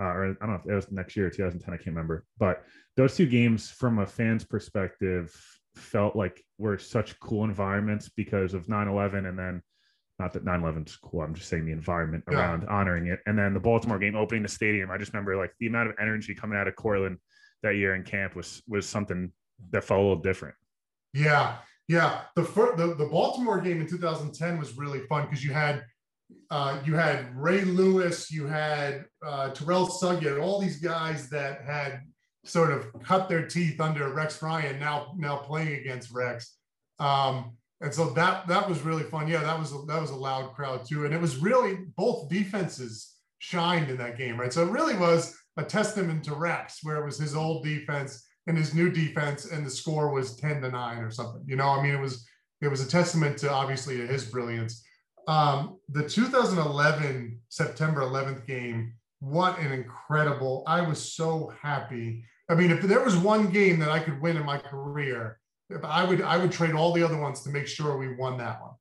uh, 0.01 0.05
or 0.05 0.25
I 0.25 0.47
don't 0.47 0.49
know 0.49 0.61
if 0.65 0.71
it 0.71 0.75
was 0.75 0.91
next 0.91 1.15
year, 1.15 1.29
2010, 1.29 1.73
I 1.73 1.77
can't 1.77 1.89
remember. 1.89 2.25
But 2.39 2.63
those 2.97 3.17
two 3.17 3.27
games, 3.27 3.71
from 3.71 3.99
a 3.99 4.07
fan's 4.07 4.45
perspective, 4.45 5.35
felt 5.77 6.17
like 6.17 6.43
were 6.57 6.79
such 6.79 7.19
cool 7.21 7.45
environments 7.45 8.09
because 8.09 8.55
of 8.55 8.67
9-11 8.67 9.29
and 9.29 9.39
then 9.39 9.63
not 10.19 10.33
that 10.33 10.45
9-11 10.45 10.87
is 10.89 10.97
cool 10.97 11.23
i'm 11.23 11.35
just 11.35 11.49
saying 11.49 11.65
the 11.67 11.73
environment 11.73 12.25
Yeah. 12.31 12.39
around 12.39 12.67
honoring 12.69 13.07
it 13.09 13.21
and 13.27 13.39
then 13.39 13.53
the 13.55 13.61
baltimore 13.61 13.99
game 13.99 14.15
opening 14.17 14.43
the 14.43 14.49
stadium 14.49 14.91
i 14.91 14.99
just 14.99 15.13
remember 15.13 15.37
like 15.37 15.53
the 15.61 15.67
amount 15.67 15.89
of 15.91 15.97
energy 16.01 16.35
coming 16.35 16.59
out 16.59 16.69
of 16.69 16.77
cortland 16.77 17.19
that 17.63 17.77
year 17.77 17.95
in 17.95 18.03
camp 18.03 18.37
was 18.37 18.63
was 18.69 18.89
something 18.89 19.33
that 19.71 19.85
felt 19.85 19.99
a 20.01 20.03
little 20.03 20.23
different 20.23 20.55
Yeah, 21.15 21.57
yeah. 21.89 22.23
The 22.35 22.43
fir- 22.45 22.75
the, 22.77 22.95
the 22.95 23.07
Baltimore 23.07 23.61
game 23.61 23.81
in 23.81 23.87
2010 23.87 24.59
was 24.59 24.77
really 24.77 25.01
fun 25.07 25.25
because 25.27 25.45
you 25.45 25.53
had 25.53 25.85
uh, 26.51 26.81
you 26.85 26.95
had 26.95 27.35
Ray 27.37 27.63
Lewis, 27.63 28.31
you 28.31 28.47
had 28.47 29.05
uh, 29.25 29.51
Terrell 29.51 29.87
Sugg, 29.87 30.23
you 30.23 30.29
had 30.31 30.39
all 30.39 30.59
these 30.61 30.81
guys 30.81 31.29
that 31.31 31.63
had 31.63 32.01
sort 32.45 32.73
of 32.73 32.87
cut 33.03 33.29
their 33.29 33.47
teeth 33.47 33.81
under 33.81 34.13
Rex 34.13 34.43
Ryan. 34.43 34.81
Now 34.81 35.15
now 35.17 35.37
playing 35.37 35.75
against 35.81 36.11
Rex, 36.13 36.57
um, 36.99 37.57
and 37.81 37.93
so 37.93 38.11
that 38.11 38.47
that 38.49 38.69
was 38.69 38.83
really 38.83 39.03
fun. 39.03 39.29
Yeah, 39.29 39.43
that 39.43 39.59
was 39.59 39.73
a, 39.73 39.79
that 39.87 40.01
was 40.01 40.11
a 40.11 40.17
loud 40.17 40.55
crowd 40.55 40.87
too, 40.87 41.05
and 41.05 41.15
it 41.15 41.21
was 41.21 41.37
really 41.37 41.79
both 41.97 42.29
defenses 42.29 43.15
shined 43.39 43.91
in 43.91 43.99
that 43.99 44.17
game, 44.17 44.41
right? 44.41 44.53
So 44.53 44.67
it 44.67 44.71
really 44.71 44.97
was 44.97 45.37
a 45.57 45.63
testament 45.63 46.25
to 46.25 46.35
Rex, 46.35 46.81
where 46.83 46.97
it 46.97 47.05
was 47.05 47.19
his 47.19 47.35
old 47.35 47.65
defense 47.65 48.27
and 48.47 48.57
his 48.57 48.75
new 48.75 48.91
defense, 48.91 49.51
and 49.51 49.65
the 49.65 49.71
score 49.71 50.13
was 50.13 50.37
10 50.37 50.63
to 50.63 50.71
9 50.71 50.99
or 50.99 51.11
something. 51.11 51.43
You 51.47 51.57
know, 51.57 51.69
I 51.69 51.83
mean, 51.83 51.95
it 51.95 52.01
was 52.01 52.27
it 52.61 52.69
was 52.69 52.81
a 52.81 52.89
testament 52.89 53.39
to 53.39 53.51
obviously 53.51 53.97
to 53.99 54.07
his 54.07 54.25
brilliance. 54.25 54.83
Um, 55.27 55.79
the 55.89 56.09
2011 56.09 57.41
September 57.49 58.03
11th 58.03 58.47
game, 58.47 58.95
what 59.21 59.59
an 59.59 59.73
incredible! 59.73 60.63
I 60.67 60.83
was 60.83 61.15
so 61.15 61.53
happy. 61.61 62.25
I 62.49 62.55
mean, 62.55 62.71
if 62.71 62.83
there 62.83 63.03
was 63.03 63.17
one 63.17 63.51
game 63.51 63.79
that 63.81 63.91
I 63.91 64.01
could 64.01 64.21
win 64.21 64.37
in 64.37 64.45
my 64.45 64.59
career, 64.59 65.39
I 65.83 66.05
would 66.05 66.21
I 66.23 66.37
would 66.37 66.53
trade 66.53 66.75
all 66.75 66.93
the 66.93 67.03
other 67.03 67.19
ones 67.19 67.43
to 67.43 67.51
make 67.51 67.67
sure 67.67 67.97
we 67.97 68.15
won 68.15 68.39
that 68.39 68.61
one. 68.61 68.73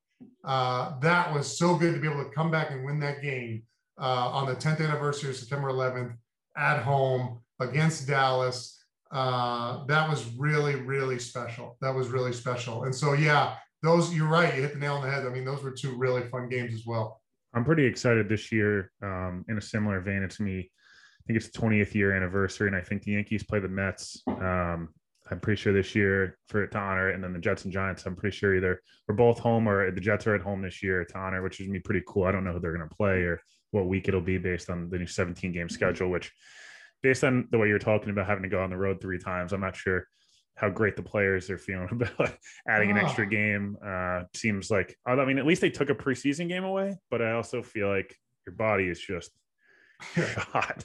Uh, 0.44 0.98
that 1.00 1.32
was 1.32 1.58
so 1.58 1.76
good 1.76 1.94
to 1.94 2.00
be 2.00 2.08
able 2.08 2.22
to 2.22 2.30
come 2.30 2.50
back 2.50 2.70
and 2.70 2.84
win 2.84 3.00
that 3.00 3.22
game 3.22 3.62
uh, 3.98 4.28
on 4.30 4.46
the 4.46 4.54
10th 4.54 4.80
anniversary 4.80 5.30
of 5.30 5.36
September 5.36 5.68
11th 5.68 6.14
at 6.56 6.82
home 6.82 7.40
against 7.60 8.06
Dallas. 8.06 8.84
Uh, 9.10 9.84
that 9.86 10.08
was 10.08 10.26
really, 10.36 10.74
really 10.74 11.18
special. 11.18 11.76
That 11.80 11.94
was 11.94 12.08
really 12.08 12.32
special. 12.32 12.84
And 12.84 12.94
so, 12.94 13.12
yeah, 13.12 13.54
those, 13.82 14.12
you're 14.14 14.28
right. 14.28 14.54
You 14.54 14.62
hit 14.62 14.72
the 14.72 14.78
nail 14.78 14.96
on 14.96 15.02
the 15.02 15.10
head. 15.10 15.24
I 15.24 15.30
mean, 15.30 15.44
those 15.44 15.62
were 15.62 15.70
two 15.70 15.94
really 15.96 16.22
fun 16.28 16.48
games 16.48 16.74
as 16.74 16.84
well. 16.84 17.20
I'm 17.54 17.64
pretty 17.64 17.84
excited 17.84 18.28
this 18.28 18.50
year. 18.50 18.90
Um, 19.02 19.44
in 19.48 19.56
a 19.56 19.60
similar 19.60 20.00
vein, 20.00 20.22
it's 20.22 20.40
me. 20.40 20.58
I 20.58 21.22
think 21.26 21.36
it's 21.36 21.48
the 21.48 21.58
20th 21.58 21.94
year 21.94 22.12
anniversary, 22.12 22.66
and 22.66 22.76
I 22.76 22.80
think 22.80 23.02
the 23.02 23.12
Yankees 23.12 23.44
play 23.44 23.60
the 23.60 23.68
Mets. 23.68 24.22
Um, 24.26 24.90
I'm 25.30 25.40
pretty 25.40 25.60
sure 25.60 25.72
this 25.72 25.94
year 25.94 26.36
for 26.48 26.62
it 26.64 26.70
to 26.72 26.78
honor 26.78 27.08
it, 27.10 27.14
and 27.14 27.24
then 27.24 27.32
the 27.32 27.38
Jets 27.38 27.64
and 27.64 27.72
Giants. 27.72 28.04
I'm 28.04 28.14
pretty 28.16 28.36
sure 28.36 28.54
either 28.54 28.80
we're 29.08 29.14
both 29.14 29.38
home 29.38 29.66
or 29.68 29.90
the 29.90 30.00
Jets 30.00 30.26
are 30.26 30.34
at 30.34 30.42
home 30.42 30.60
this 30.62 30.82
year 30.82 31.04
to 31.04 31.18
honor, 31.18 31.42
which 31.42 31.60
is 31.60 31.66
gonna 31.66 31.78
be 31.78 31.82
pretty 31.82 32.02
cool. 32.06 32.24
I 32.24 32.32
don't 32.32 32.44
know 32.44 32.52
who 32.52 32.60
they're 32.60 32.76
gonna 32.76 32.88
play 32.88 33.22
or 33.22 33.40
what 33.70 33.86
week 33.86 34.06
it'll 34.08 34.20
be 34.20 34.38
based 34.38 34.68
on 34.70 34.90
the 34.90 34.98
new 34.98 35.06
17 35.06 35.52
game 35.52 35.68
schedule. 35.70 36.10
Which, 36.10 36.30
based 37.02 37.24
on 37.24 37.48
the 37.50 37.58
way 37.58 37.68
you're 37.68 37.78
talking 37.78 38.10
about 38.10 38.26
having 38.26 38.42
to 38.42 38.48
go 38.50 38.62
on 38.62 38.70
the 38.70 38.76
road 38.76 39.00
three 39.00 39.18
times, 39.18 39.52
I'm 39.52 39.60
not 39.62 39.76
sure 39.76 40.06
how 40.56 40.68
great 40.70 40.94
the 40.94 41.02
players 41.02 41.48
are 41.50 41.58
feeling 41.58 41.88
about 41.92 42.32
adding 42.68 42.90
an 42.90 42.98
Ah. 42.98 43.04
extra 43.06 43.26
game. 43.26 43.76
Uh, 43.84 44.24
seems 44.34 44.70
like 44.70 44.94
I 45.06 45.24
mean, 45.24 45.38
at 45.38 45.46
least 45.46 45.62
they 45.62 45.70
took 45.70 45.88
a 45.90 45.94
preseason 45.94 46.48
game 46.48 46.64
away, 46.64 46.96
but 47.10 47.22
I 47.22 47.32
also 47.32 47.62
feel 47.62 47.88
like 47.88 48.14
your 48.46 48.54
body 48.56 48.88
is 48.88 49.00
just 49.00 49.30
shot. 50.14 50.84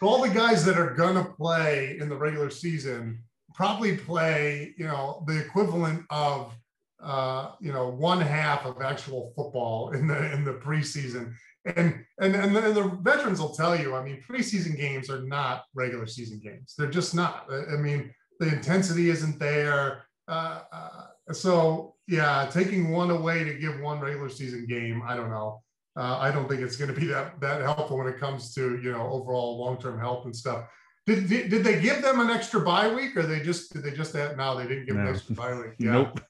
all 0.00 0.22
the 0.22 0.32
guys 0.34 0.64
that 0.64 0.78
are 0.78 0.94
gonna 0.94 1.24
play 1.36 1.98
in 2.00 2.08
the 2.08 2.16
regular 2.16 2.48
season 2.50 3.22
probably 3.58 3.96
play, 3.96 4.72
you 4.78 4.86
know, 4.86 5.24
the 5.26 5.36
equivalent 5.36 6.04
of 6.10 6.54
uh, 7.02 7.52
you 7.60 7.72
know, 7.72 7.88
one 7.88 8.20
half 8.20 8.64
of 8.64 8.80
actual 8.80 9.32
football 9.36 9.90
in 9.90 10.06
the 10.06 10.32
in 10.32 10.44
the 10.44 10.54
preseason. 10.54 11.34
And 11.76 12.04
and 12.20 12.34
and 12.36 12.54
the, 12.54 12.66
and 12.66 12.76
the 12.76 12.98
veterans 13.02 13.40
will 13.40 13.54
tell 13.54 13.78
you, 13.78 13.96
I 13.96 14.04
mean, 14.04 14.22
preseason 14.28 14.76
games 14.76 15.10
are 15.10 15.22
not 15.22 15.64
regular 15.74 16.06
season 16.06 16.38
games. 16.38 16.74
They're 16.78 16.90
just 16.90 17.14
not. 17.14 17.46
I 17.50 17.76
mean, 17.76 18.12
the 18.38 18.48
intensity 18.48 19.10
isn't 19.10 19.38
there. 19.40 20.04
Uh, 20.28 20.60
uh, 20.72 21.06
so 21.32 21.94
yeah, 22.06 22.48
taking 22.52 22.90
one 22.90 23.10
away 23.10 23.42
to 23.42 23.54
give 23.54 23.80
one 23.80 23.98
regular 24.00 24.28
season 24.28 24.66
game, 24.66 25.02
I 25.04 25.16
don't 25.16 25.30
know. 25.30 25.62
Uh, 25.96 26.16
I 26.18 26.30
don't 26.30 26.48
think 26.48 26.60
it's 26.60 26.76
going 26.76 26.94
to 26.94 26.98
be 26.98 27.06
that 27.08 27.40
that 27.40 27.60
helpful 27.60 27.98
when 27.98 28.06
it 28.06 28.18
comes 28.18 28.54
to 28.54 28.80
you 28.80 28.92
know 28.92 29.08
overall 29.08 29.58
long 29.58 29.78
term 29.78 29.98
health 29.98 30.26
and 30.26 30.34
stuff. 30.34 30.64
Did, 31.08 31.26
did, 31.28 31.50
did 31.50 31.64
they 31.64 31.80
give 31.80 32.02
them 32.02 32.20
an 32.20 32.28
extra 32.28 32.60
bye 32.60 32.92
week, 32.94 33.16
or 33.16 33.22
they 33.22 33.40
just 33.40 33.72
did 33.72 33.82
they 33.82 33.92
just 33.92 34.12
that 34.12 34.36
no? 34.36 34.56
They 34.58 34.66
didn't 34.68 34.84
give 34.84 34.94
them 34.94 35.04
No. 35.04 35.10
an 35.10 35.16
extra 35.16 35.34
bye 35.34 35.54
week. 35.54 35.74
Yeah, 35.78 35.90
Nope. 35.92 36.20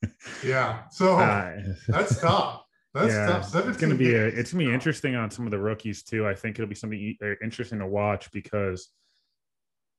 yeah. 0.45 0.83
So 0.91 1.19
Uh, 1.19 1.57
that's 1.89 2.21
tough. 2.27 2.63
That's 2.95 3.13
yeah, 3.13 3.27
tough. 3.27 3.55
it's 3.69 3.77
going 3.77 3.91
to 3.91 3.99
be 3.99 4.15
a, 4.15 4.27
it's 4.27 4.53
going 4.53 4.65
to 4.65 4.71
be 4.71 4.75
interesting 4.75 5.17
on 5.17 5.31
some 5.33 5.47
of 5.47 5.51
the 5.51 5.59
rookies 5.59 6.03
too. 6.05 6.27
I 6.29 6.35
think 6.35 6.59
it'll 6.59 6.69
be 6.69 6.75
something 6.77 7.17
uh, 7.23 7.35
interesting 7.43 7.81
to 7.81 7.87
watch 7.87 8.31
because 8.31 8.89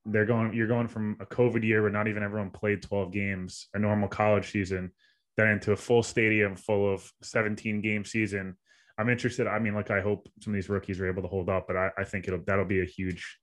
they're 0.05 0.25
going. 0.25 0.53
You're 0.53 0.67
going 0.67 0.87
from 0.87 1.17
a 1.19 1.25
COVID 1.25 1.63
year 1.63 1.81
where 1.81 1.91
not 1.91 2.07
even 2.07 2.23
everyone 2.23 2.49
played 2.49 2.81
12 2.81 3.11
games, 3.11 3.67
a 3.73 3.79
normal 3.79 4.07
college 4.07 4.49
season, 4.51 4.91
then 5.35 5.49
into 5.49 5.73
a 5.73 5.75
full 5.75 6.03
stadium 6.03 6.55
full 6.55 6.91
of 6.93 7.11
17 7.21 7.81
game 7.81 8.05
season. 8.05 8.55
I'm 8.97 9.09
interested. 9.09 9.45
I 9.45 9.59
mean, 9.59 9.75
like 9.75 9.91
I 9.91 9.99
hope 10.01 10.27
some 10.41 10.53
of 10.53 10.55
these 10.55 10.69
rookies 10.69 10.99
are 11.01 11.07
able 11.07 11.21
to 11.21 11.27
hold 11.27 11.49
up, 11.49 11.67
but 11.67 11.75
I, 11.75 11.89
I 11.97 12.03
think 12.05 12.27
it'll 12.27 12.43
that'll 12.47 12.65
be 12.65 12.81
a 12.81 12.85
huge. 12.85 13.37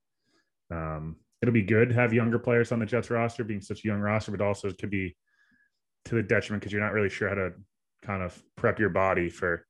Um, 0.70 1.16
it'll 1.46 1.54
be 1.54 1.62
good 1.62 1.90
to 1.90 1.94
have 1.94 2.12
younger 2.12 2.38
players 2.38 2.72
on 2.72 2.80
the 2.80 2.86
Jets 2.86 3.10
roster, 3.10 3.44
being 3.44 3.60
such 3.60 3.84
a 3.84 3.88
young 3.88 4.00
roster, 4.00 4.32
but 4.32 4.40
also 4.40 4.68
it 4.68 4.78
could 4.78 4.90
be 4.90 5.16
to 6.06 6.14
the 6.16 6.22
detriment 6.22 6.60
because 6.60 6.72
you're 6.72 6.82
not 6.82 6.92
really 6.92 7.08
sure 7.08 7.28
how 7.28 7.34
to 7.36 7.52
kind 8.02 8.22
of 8.22 8.40
prep 8.56 8.78
your 8.78 8.90
body 8.90 9.28
for 9.28 9.64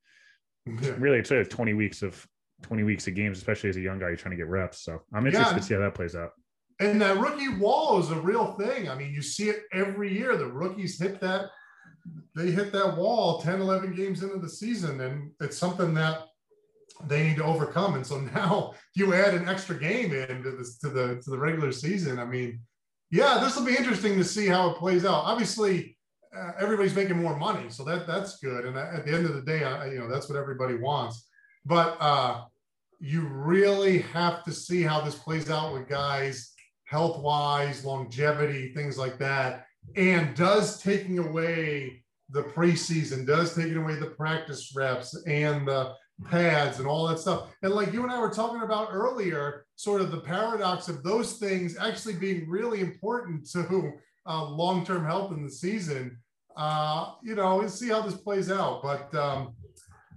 Yeah. 0.66 0.94
really 0.98 1.18
it's 1.18 1.30
like 1.30 1.48
20 1.48 1.74
weeks 1.74 2.02
of 2.02 2.26
20 2.62 2.82
weeks 2.82 3.06
of 3.06 3.14
games, 3.14 3.36
especially 3.38 3.68
as 3.68 3.76
a 3.76 3.80
young 3.80 3.98
guy, 3.98 4.08
you're 4.08 4.16
trying 4.16 4.30
to 4.30 4.36
get 4.36 4.48
reps. 4.48 4.80
So 4.80 5.02
I'm 5.12 5.26
interested 5.26 5.52
Yeah. 5.52 5.58
to 5.58 5.62
see 5.62 5.74
how 5.74 5.80
that 5.80 5.94
plays 5.94 6.16
out. 6.16 6.32
And 6.80 7.00
that 7.02 7.18
rookie 7.18 7.48
wall 7.56 7.98
is 8.00 8.10
a 8.10 8.18
real 8.20 8.54
thing. 8.54 8.88
I 8.88 8.94
mean, 8.94 9.12
you 9.12 9.22
see 9.22 9.50
it 9.50 9.64
every 9.72 10.12
year. 10.12 10.36
The 10.36 10.46
rookies 10.46 10.98
hit 10.98 11.20
that, 11.20 11.50
they 12.34 12.50
hit 12.50 12.72
that 12.72 12.96
wall 12.96 13.40
10, 13.40 13.60
11 13.60 13.92
games 13.94 14.22
into 14.22 14.38
the 14.38 14.48
season. 14.48 15.00
And 15.02 15.32
it's 15.40 15.56
something 15.58 15.94
that 15.94 16.26
they 17.06 17.28
need 17.28 17.36
to 17.36 17.44
overcome. 17.44 17.94
And 17.94 18.06
so 18.06 18.20
now 18.20 18.74
you 18.94 19.14
add 19.14 19.34
an 19.34 19.48
extra 19.48 19.78
game 19.78 20.12
into 20.14 20.52
this 20.52 20.78
to 20.78 20.88
the 20.88 21.20
to 21.22 21.30
the 21.30 21.38
regular 21.38 21.72
season. 21.72 22.18
I 22.18 22.24
mean, 22.24 22.60
yeah, 23.10 23.38
this 23.42 23.56
will 23.56 23.64
be 23.64 23.76
interesting 23.76 24.16
to 24.16 24.24
see 24.24 24.46
how 24.46 24.70
it 24.70 24.78
plays 24.78 25.04
out. 25.04 25.24
Obviously, 25.24 25.96
uh, 26.36 26.52
everybody's 26.58 26.94
making 26.94 27.20
more 27.20 27.36
money, 27.36 27.70
so 27.70 27.84
that 27.84 28.06
that's 28.06 28.38
good. 28.38 28.64
And 28.64 28.76
at 28.76 29.04
the 29.04 29.12
end 29.12 29.26
of 29.26 29.34
the 29.34 29.42
day, 29.42 29.64
I, 29.64 29.90
you 29.90 29.98
know, 29.98 30.08
that's 30.08 30.28
what 30.28 30.38
everybody 30.38 30.74
wants. 30.74 31.28
But 31.64 31.96
uh, 32.00 32.44
you 33.00 33.22
really 33.22 33.98
have 33.98 34.44
to 34.44 34.52
see 34.52 34.82
how 34.82 35.00
this 35.00 35.16
plays 35.16 35.50
out 35.50 35.72
with 35.72 35.88
guys 35.88 36.52
health 36.86 37.20
wise, 37.20 37.84
longevity, 37.84 38.72
things 38.72 38.96
like 38.96 39.18
that. 39.18 39.66
And 39.96 40.34
does 40.34 40.80
taking 40.82 41.18
away 41.18 42.02
the 42.30 42.42
preseason, 42.42 43.26
does 43.26 43.54
taking 43.54 43.76
away 43.76 43.96
the 43.96 44.06
practice 44.10 44.72
reps 44.74 45.16
and 45.26 45.66
the 45.66 45.92
pads 46.24 46.78
and 46.78 46.88
all 46.88 47.06
that 47.06 47.18
stuff. 47.18 47.54
And 47.62 47.72
like 47.72 47.92
you 47.92 48.02
and 48.02 48.10
I 48.10 48.18
were 48.20 48.30
talking 48.30 48.62
about 48.62 48.88
earlier, 48.92 49.66
sort 49.76 50.00
of 50.00 50.10
the 50.10 50.20
paradox 50.20 50.88
of 50.88 51.02
those 51.02 51.34
things 51.34 51.76
actually 51.78 52.14
being 52.14 52.48
really 52.48 52.80
important 52.80 53.48
to 53.50 53.92
uh, 54.26 54.44
long 54.44 54.84
term 54.84 55.04
health 55.04 55.32
in 55.32 55.44
the 55.44 55.50
season. 55.50 56.18
Uh, 56.56 57.12
you 57.22 57.34
know, 57.34 57.58
we'll 57.58 57.68
see 57.68 57.90
how 57.90 58.00
this 58.00 58.16
plays 58.16 58.50
out. 58.50 58.82
But 58.82 59.14
um, 59.14 59.54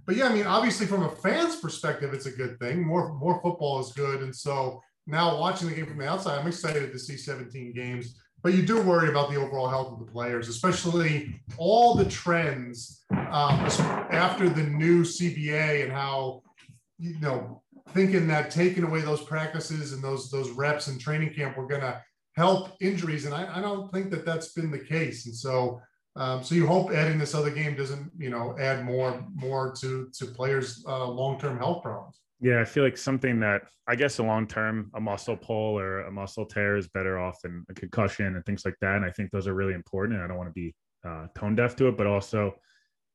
but 0.06 0.16
yeah, 0.16 0.28
I 0.28 0.32
mean, 0.32 0.46
obviously 0.46 0.86
from 0.86 1.04
a 1.04 1.10
fan's 1.16 1.56
perspective, 1.56 2.14
it's 2.14 2.26
a 2.26 2.32
good 2.32 2.58
thing. 2.58 2.82
More 2.82 3.12
more 3.14 3.40
football 3.42 3.80
is 3.80 3.92
good, 3.92 4.22
and 4.22 4.34
so 4.34 4.80
now 5.06 5.38
watching 5.38 5.68
the 5.68 5.74
game 5.74 5.86
from 5.86 5.98
the 5.98 6.08
outside, 6.08 6.38
I'm 6.38 6.46
excited 6.46 6.92
to 6.92 6.98
see 6.98 7.16
17 7.16 7.74
games. 7.74 8.18
But 8.42 8.54
you 8.54 8.64
do 8.64 8.80
worry 8.80 9.08
about 9.10 9.30
the 9.30 9.36
overall 9.36 9.68
health 9.68 9.92
of 9.92 9.98
the 9.98 10.10
players, 10.10 10.48
especially 10.48 11.40
all 11.58 11.94
the 11.94 12.06
trends 12.06 13.04
um, 13.10 13.60
after 14.10 14.48
the 14.48 14.62
new 14.62 15.02
CBA 15.02 15.84
and 15.84 15.92
how 15.92 16.42
you 16.98 17.18
know 17.20 17.62
thinking 17.90 18.26
that 18.28 18.50
taking 18.50 18.84
away 18.84 19.00
those 19.00 19.22
practices 19.22 19.92
and 19.92 20.02
those 20.02 20.30
those 20.30 20.50
reps 20.50 20.86
and 20.86 21.00
training 21.00 21.34
camp 21.34 21.56
were 21.56 21.66
going 21.66 21.80
to 21.82 22.02
help 22.36 22.76
injuries, 22.80 23.26
and 23.26 23.34
I, 23.34 23.58
I 23.58 23.60
don't 23.60 23.92
think 23.92 24.10
that 24.10 24.24
that's 24.24 24.52
been 24.52 24.70
the 24.70 24.78
case. 24.78 25.26
And 25.26 25.34
so 25.34 25.80
um, 26.16 26.42
so 26.42 26.54
you 26.54 26.66
hope 26.66 26.90
adding 26.90 27.18
this 27.18 27.34
other 27.34 27.50
game 27.50 27.76
doesn't, 27.76 28.10
you 28.18 28.30
know, 28.30 28.56
add 28.58 28.84
more 28.84 29.24
more 29.34 29.72
to 29.80 30.10
to 30.12 30.26
players' 30.26 30.84
uh, 30.86 31.08
long 31.08 31.38
term 31.38 31.58
health 31.58 31.82
problems. 31.82 32.18
Yeah, 32.40 32.60
I 32.60 32.64
feel 32.64 32.82
like 32.82 32.96
something 32.96 33.40
that 33.40 33.62
I 33.86 33.96
guess 33.96 34.18
a 34.18 34.22
long 34.22 34.46
term, 34.46 34.90
a 34.94 35.00
muscle 35.00 35.36
pull 35.36 35.78
or 35.78 36.00
a 36.00 36.10
muscle 36.10 36.46
tear 36.46 36.76
is 36.76 36.88
better 36.88 37.18
off 37.18 37.42
than 37.42 37.66
a 37.68 37.74
concussion 37.74 38.34
and 38.34 38.44
things 38.46 38.64
like 38.64 38.76
that. 38.80 38.96
And 38.96 39.04
I 39.04 39.10
think 39.10 39.30
those 39.30 39.46
are 39.46 39.54
really 39.54 39.74
important. 39.74 40.14
And 40.14 40.24
I 40.24 40.26
don't 40.26 40.38
want 40.38 40.48
to 40.48 40.54
be 40.54 40.74
uh, 41.04 41.26
tone 41.34 41.54
deaf 41.54 41.76
to 41.76 41.88
it, 41.88 41.98
but 41.98 42.06
also 42.06 42.54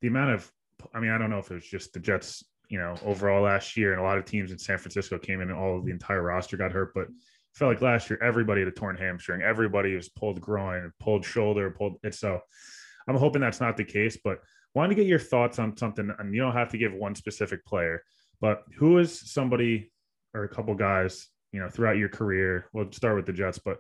the 0.02 0.08
amount 0.10 0.32
of, 0.32 0.52
I 0.94 1.00
mean, 1.00 1.10
I 1.10 1.18
don't 1.18 1.32
know 1.32 1.40
if 1.40 1.50
it 1.50 1.56
was 1.56 1.68
just 1.68 1.94
the 1.94 2.00
Jets, 2.00 2.44
you 2.70 2.78
know, 2.78 2.96
overall 3.04 3.42
last 3.42 3.76
year, 3.76 3.94
and 3.94 4.02
a 4.02 4.04
lot 4.04 4.20
of 4.20 4.26
teams 4.26 4.52
in 4.52 4.60
San 4.60 4.78
Francisco 4.78 5.18
came 5.18 5.42
in 5.42 5.50
and 5.50 5.58
all 5.58 5.80
of 5.80 5.86
the 5.86 5.92
entire 5.92 6.22
roster 6.22 6.58
got 6.58 6.72
hurt, 6.72 6.94
but 6.94 7.08
felt 7.56 7.74
like 7.74 7.82
last 7.82 8.10
year 8.10 8.20
everybody 8.22 8.62
had 8.62 8.68
a 8.68 8.72
torn 8.72 8.98
hamstring, 8.98 9.42
everybody 9.42 9.96
was 9.96 10.10
pulled 10.10 10.42
groin, 10.42 10.92
pulled 11.00 11.26
shoulder, 11.26 11.72
pulled 11.72 11.98
it. 12.04 12.14
So 12.14 12.40
I'm 13.08 13.16
hoping 13.16 13.42
that's 13.42 13.62
not 13.62 13.78
the 13.78 13.86
case, 13.86 14.20
but 14.24 14.40
wanted 14.76 14.90
to 14.90 14.96
get 14.96 15.08
your 15.08 15.20
thoughts 15.20 15.58
on 15.58 15.76
something. 15.78 16.14
And 16.20 16.34
you 16.36 16.42
don't 16.42 16.54
have 16.54 16.70
to 16.70 16.78
give 16.78 16.94
one 16.94 17.16
specific 17.16 17.66
player, 17.66 18.04
but 18.42 18.64
who 18.78 18.98
is 18.98 19.32
somebody 19.32 19.92
or 20.34 20.44
a 20.44 20.50
couple 20.50 20.76
guys, 20.76 21.28
you 21.52 21.60
know, 21.60 21.70
throughout 21.70 21.98
your 21.98 22.10
career? 22.10 22.68
We'll 22.74 22.92
start 22.92 23.16
with 23.16 23.26
the 23.26 23.34
Jets, 23.34 23.60
but 23.60 23.80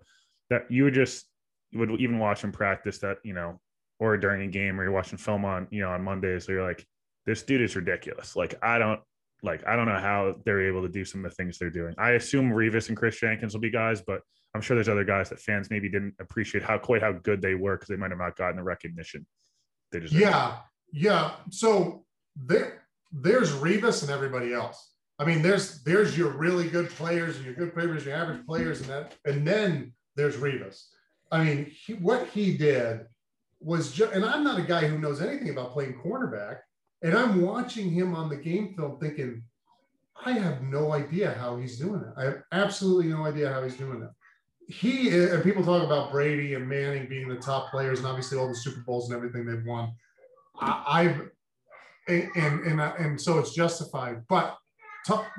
that 0.49 0.69
you 0.69 0.83
would 0.83 0.93
just 0.93 1.25
you 1.71 1.79
would 1.79 1.91
even 1.99 2.19
watch 2.19 2.41
them 2.41 2.51
practice 2.51 2.99
that, 2.99 3.17
you 3.23 3.33
know, 3.33 3.59
or 3.99 4.17
during 4.17 4.47
a 4.47 4.51
game 4.51 4.79
or 4.79 4.83
you're 4.83 4.93
watching 4.93 5.17
film 5.17 5.45
on, 5.45 5.67
you 5.71 5.81
know, 5.81 5.89
on 5.89 6.03
Mondays. 6.03 6.45
So 6.45 6.53
you're 6.53 6.67
like, 6.67 6.85
this 7.25 7.43
dude 7.43 7.61
is 7.61 7.75
ridiculous. 7.75 8.35
Like, 8.35 8.55
I 8.63 8.77
don't 8.77 8.99
like, 9.43 9.65
I 9.67 9.75
don't 9.75 9.87
know 9.87 9.99
how 9.99 10.35
they're 10.45 10.67
able 10.67 10.81
to 10.83 10.89
do 10.89 11.03
some 11.05 11.23
of 11.25 11.31
the 11.31 11.35
things 11.35 11.57
they're 11.57 11.69
doing. 11.69 11.93
I 11.97 12.11
assume 12.11 12.49
Revis 12.49 12.87
and 12.87 12.97
Kris 12.97 13.19
Jenkins 13.19 13.53
will 13.53 13.61
be 13.61 13.69
guys, 13.69 14.01
but 14.01 14.21
I'm 14.53 14.61
sure 14.61 14.75
there's 14.75 14.89
other 14.89 15.03
guys 15.03 15.29
that 15.29 15.39
fans 15.39 15.69
maybe 15.69 15.89
didn't 15.89 16.15
appreciate 16.19 16.63
how 16.63 16.77
quite 16.77 17.01
how 17.01 17.11
good 17.11 17.41
they 17.41 17.55
were 17.55 17.75
because 17.75 17.89
they 17.89 17.97
might 17.97 18.11
have 18.11 18.19
not 18.19 18.37
gotten 18.37 18.55
the 18.55 18.63
recognition 18.63 19.25
they 19.91 19.99
deserve. 19.99 20.19
Yeah, 20.21 20.57
yeah. 20.93 21.31
So 21.51 22.05
there, 22.37 22.84
there's 23.22 23.51
Revis 23.51 24.01
and 24.01 24.11
everybody 24.11 24.53
else. 24.53 24.91
I 25.18 25.26
mean, 25.26 25.41
there's 25.41 25.82
there's 25.84 26.18
your 26.18 26.32
really 26.32 26.68
good 26.68 26.89
players 26.89 27.38
and 27.38 27.45
your 27.45 27.55
good 27.55 27.74
players, 27.74 28.05
your 28.05 28.16
average 28.16 28.45
players, 28.45 28.82
and 28.82 28.89
that, 28.89 29.16
and 29.26 29.47
then 29.47 29.93
there's 30.16 30.36
Revis. 30.36 30.88
I 31.32 31.43
mean, 31.43 31.72
he, 31.86 31.93
what 31.93 32.28
he 32.28 32.57
did 32.57 33.05
was 33.61 33.93
just, 33.93 34.13
and 34.13 34.26
I'm 34.26 34.43
not 34.43 34.59
a 34.59 34.63
guy 34.63 34.88
who 34.88 34.99
knows 34.99 35.22
anything 35.22 35.49
about 35.49 35.72
playing 35.72 35.99
cornerback, 36.05 36.57
and 37.01 37.16
I'm 37.16 37.41
watching 37.41 37.89
him 37.89 38.13
on 38.13 38.30
the 38.30 38.36
game 38.36 38.76
film 38.76 38.99
thinking, 38.99 39.43
I 40.26 40.34
have 40.34 40.61
no 40.61 40.91
idea 40.91 41.34
how 41.34 41.57
he's 41.57 41.80
doing 41.80 42.01
it. 42.01 42.13
I 42.18 42.26
have 42.26 42.43
absolutely 42.51 43.07
no 43.07 43.26
idea 43.26 43.51
how 43.51 43.63
he's 43.63 43.78
doing 43.78 44.01
it. 44.01 44.74
He 44.74 45.09
and 45.09 45.43
people 45.43 45.63
talk 45.63 45.84
about 45.84 46.11
Brady 46.11 46.55
and 46.55 46.68
Manning 46.68 47.07
being 47.07 47.30
the 47.30 47.36
top 47.36 47.72
players, 47.72 47.99
and 47.99 48.07
obviously 48.07 48.38
all 48.38 48.47
the 48.47 48.55
Super 48.55 48.82
Bowls 48.82 49.09
and 49.09 49.16
everything 49.16 49.45
they've 49.45 49.66
won. 49.66 49.93
I, 50.59 51.03
have 51.03 51.22
and 52.07 52.29
and 52.35 52.59
and, 52.65 52.81
uh, 52.81 52.93
and 52.97 53.19
so 53.19 53.39
it's 53.39 53.53
justified. 53.53 54.23
But 54.27 54.57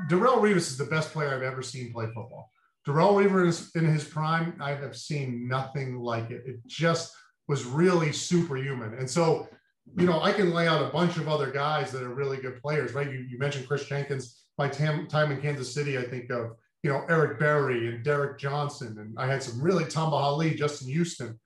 Darrelle 0.08 0.38
Revis 0.38 0.68
is 0.68 0.78
the 0.78 0.84
best 0.84 1.12
player 1.12 1.34
I've 1.34 1.42
ever 1.42 1.62
seen 1.62 1.92
play 1.92 2.06
football. 2.06 2.50
Darrelle 2.86 3.28
Revis 3.28 3.74
in 3.74 3.84
his 3.84 4.04
prime, 4.04 4.56
I 4.60 4.74
have 4.74 4.96
seen 4.96 5.48
nothing 5.48 5.98
like 5.98 6.30
it. 6.30 6.44
It 6.46 6.64
just 6.66 7.12
was 7.48 7.64
really 7.64 8.12
superhuman. 8.12 8.94
And 8.94 9.10
so, 9.10 9.48
you 9.96 10.06
know, 10.06 10.20
I 10.20 10.32
can 10.32 10.52
lay 10.52 10.68
out 10.68 10.82
a 10.88 10.92
bunch 10.92 11.16
of 11.16 11.28
other 11.28 11.50
guys 11.50 11.90
that 11.92 12.02
are 12.02 12.14
really 12.14 12.36
good 12.36 12.60
players, 12.62 12.92
right? 12.92 13.10
You, 13.10 13.26
you 13.28 13.38
mentioned 13.38 13.66
Kris 13.66 13.86
Jenkins. 13.86 14.44
My 14.56 14.68
tam, 14.68 15.08
time 15.08 15.32
in 15.32 15.40
Kansas 15.40 15.74
City, 15.74 15.98
I 15.98 16.02
think 16.02 16.30
of, 16.30 16.52
you 16.82 16.90
know, 16.90 17.04
Eric 17.08 17.40
Berry 17.40 17.88
and 17.88 18.04
Derrick 18.04 18.38
Johnson. 18.38 18.96
And 19.00 19.18
I 19.18 19.26
had 19.26 19.42
some 19.42 19.60
really 19.60 19.84
Tamba 19.84 20.16
Hali, 20.16 20.54
Justin 20.54 20.88
Houston. 20.88 21.40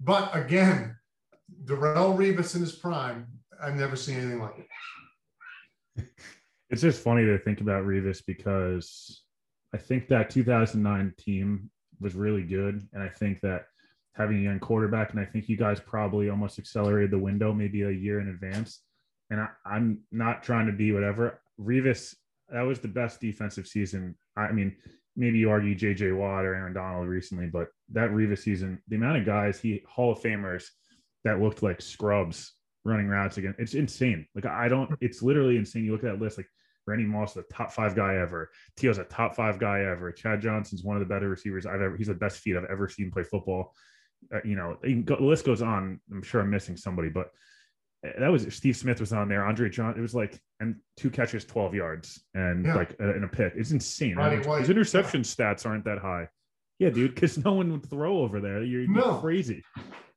But 0.00 0.30
again, 0.34 0.96
Darrelle 1.64 2.16
Revis 2.16 2.54
in 2.54 2.60
his 2.60 2.72
prime, 2.72 3.26
I've 3.62 3.76
never 3.76 3.96
seen 3.96 4.18
anything 4.18 4.40
like 4.40 4.66
it. 5.96 6.06
It's 6.70 6.82
just 6.82 7.04
funny 7.04 7.24
to 7.24 7.38
think 7.38 7.60
about 7.60 7.84
Revis 7.84 8.20
because 8.26 9.22
I 9.72 9.76
think 9.76 10.08
that 10.08 10.30
2009 10.30 11.14
team 11.18 11.70
was 12.00 12.16
really 12.16 12.42
good. 12.42 12.88
And 12.92 13.02
I 13.02 13.08
think 13.08 13.40
that 13.42 13.66
having 14.14 14.38
a 14.38 14.42
young 14.42 14.58
quarterback, 14.58 15.10
and 15.10 15.20
I 15.20 15.24
think 15.24 15.48
you 15.48 15.56
guys 15.56 15.78
probably 15.78 16.30
almost 16.30 16.58
accelerated 16.58 17.10
the 17.10 17.18
window 17.18 17.52
maybe 17.52 17.82
a 17.82 17.90
year 17.90 18.18
in 18.18 18.28
advance. 18.28 18.80
And 19.30 19.40
I, 19.40 19.76
am 19.76 20.00
not 20.10 20.42
trying 20.42 20.66
to 20.66 20.72
be 20.72 20.90
whatever. 20.90 21.40
Revis, 21.60 22.14
that 22.48 22.62
was 22.62 22.80
the 22.80 22.88
best 22.88 23.20
defensive 23.20 23.68
season. 23.68 24.16
I 24.36 24.50
mean, 24.50 24.74
maybe 25.16 25.38
you 25.38 25.50
argue 25.50 25.76
JJ 25.76 26.16
Watt 26.16 26.44
or 26.44 26.54
Aaron 26.54 26.74
Donald 26.74 27.08
recently, 27.08 27.46
but 27.46 27.68
that 27.92 28.10
Revis 28.10 28.40
season, 28.40 28.82
the 28.88 28.96
amount 28.96 29.18
of 29.18 29.26
guys 29.26 29.60
he 29.60 29.82
Hall 29.88 30.12
of 30.12 30.20
Famers 30.20 30.64
that 31.24 31.40
looked 31.40 31.62
like 31.62 31.80
scrubs 31.80 32.52
running 32.84 33.08
routes 33.08 33.38
again, 33.38 33.54
it's 33.58 33.74
insane. 33.74 34.26
Like 34.34 34.46
I 34.46 34.68
don't, 34.68 34.90
it's 35.00 35.22
literally 35.22 35.56
insane. 35.56 35.84
You 35.84 35.92
look 35.92 36.04
at 36.04 36.12
that 36.12 36.20
list, 36.20 36.38
like 36.38 36.48
Randy 36.86 37.04
Moss, 37.04 37.34
the 37.34 37.42
top 37.44 37.72
five 37.72 37.94
guy 37.94 38.16
ever. 38.16 38.50
T.O.'s 38.76 38.98
a 38.98 39.04
top 39.04 39.34
five 39.34 39.58
guy 39.58 39.80
ever. 39.80 40.12
Chad 40.12 40.40
Johnson's 40.40 40.82
one 40.82 40.96
of 40.96 41.00
the 41.00 41.12
better 41.12 41.28
receivers 41.28 41.66
I've 41.66 41.80
ever. 41.80 41.96
He's 41.96 42.08
the 42.08 42.14
best 42.14 42.38
feet 42.38 42.56
I've 42.56 42.64
ever 42.70 42.88
seen 42.88 43.10
play 43.10 43.22
football. 43.22 43.74
Uh, 44.34 44.40
you 44.44 44.56
know, 44.56 44.76
go, 45.04 45.16
the 45.16 45.24
list 45.24 45.44
goes 45.44 45.62
on. 45.62 46.00
I'm 46.10 46.22
sure 46.22 46.40
I'm 46.40 46.50
missing 46.50 46.76
somebody, 46.76 47.08
but 47.08 47.30
uh, 48.06 48.20
that 48.20 48.28
was 48.28 48.46
Steve 48.54 48.76
Smith 48.76 49.00
was 49.00 49.12
on 49.12 49.28
there. 49.28 49.44
Andre 49.44 49.68
John, 49.68 49.96
it 49.96 50.00
was 50.00 50.14
like 50.14 50.40
and 50.60 50.76
two 50.96 51.10
catches, 51.10 51.44
12 51.44 51.74
yards, 51.74 52.22
and 52.34 52.64
yeah. 52.64 52.74
like 52.74 52.98
in 52.98 53.24
a 53.24 53.28
pick. 53.28 53.54
It's 53.56 53.70
insane. 53.70 54.16
His 54.60 54.70
interception 54.70 55.20
yeah. 55.20 55.24
stats 55.24 55.66
aren't 55.66 55.84
that 55.84 55.98
high. 55.98 56.28
Yeah, 56.78 56.90
dude, 56.90 57.14
because 57.14 57.38
no 57.38 57.54
one 57.54 57.70
would 57.72 57.88
throw 57.88 58.18
over 58.18 58.40
there. 58.40 58.62
You're, 58.62 58.88
no. 58.88 59.18
crazy. 59.18 59.62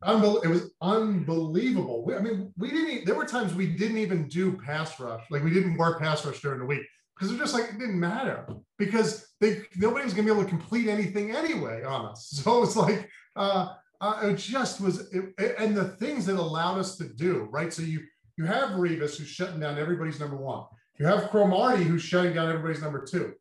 Unbel- 0.03 0.43
it 0.43 0.47
was 0.47 0.71
unbelievable. 0.81 2.03
We, 2.05 2.15
I 2.15 2.19
mean, 2.19 2.51
we 2.57 2.69
didn't. 2.69 3.05
There 3.05 3.15
were 3.15 3.25
times 3.25 3.53
we 3.53 3.67
didn't 3.67 3.97
even 3.97 4.27
do 4.27 4.57
pass 4.57 4.99
rush. 4.99 5.23
Like 5.29 5.43
we 5.43 5.51
didn't 5.51 5.77
work 5.77 5.99
pass 5.99 6.25
rush 6.25 6.41
during 6.41 6.59
the 6.59 6.65
week 6.65 6.83
because 7.15 7.29
they're 7.29 7.39
just 7.39 7.53
like 7.53 7.69
it 7.69 7.79
didn't 7.79 7.99
matter 7.99 8.47
because 8.77 9.27
they 9.41 9.63
nobody 9.75 10.05
was 10.05 10.13
gonna 10.13 10.25
be 10.25 10.31
able 10.31 10.43
to 10.43 10.49
complete 10.49 10.87
anything 10.87 11.35
anyway 11.35 11.83
on 11.83 12.05
us. 12.05 12.39
So 12.43 12.63
it's 12.63 12.75
like 12.75 13.09
uh, 13.35 13.73
uh, 14.01 14.19
it 14.23 14.35
just 14.35 14.79
was, 14.81 15.11
it, 15.11 15.33
and 15.57 15.75
the 15.75 15.85
things 15.85 16.25
that 16.27 16.35
allowed 16.35 16.77
us 16.77 16.97
to 16.97 17.07
do 17.07 17.47
right. 17.51 17.73
So 17.73 17.81
you 17.81 18.01
you 18.37 18.45
have 18.45 18.71
Revis 18.71 19.17
who's 19.17 19.27
shutting 19.27 19.59
down 19.59 19.79
everybody's 19.79 20.19
number 20.19 20.37
one. 20.37 20.65
You 20.99 21.05
have 21.07 21.29
Cromartie 21.29 21.83
who's 21.83 22.03
shutting 22.03 22.33
down 22.33 22.49
everybody's 22.49 22.81
number 22.81 23.03
two. 23.03 23.33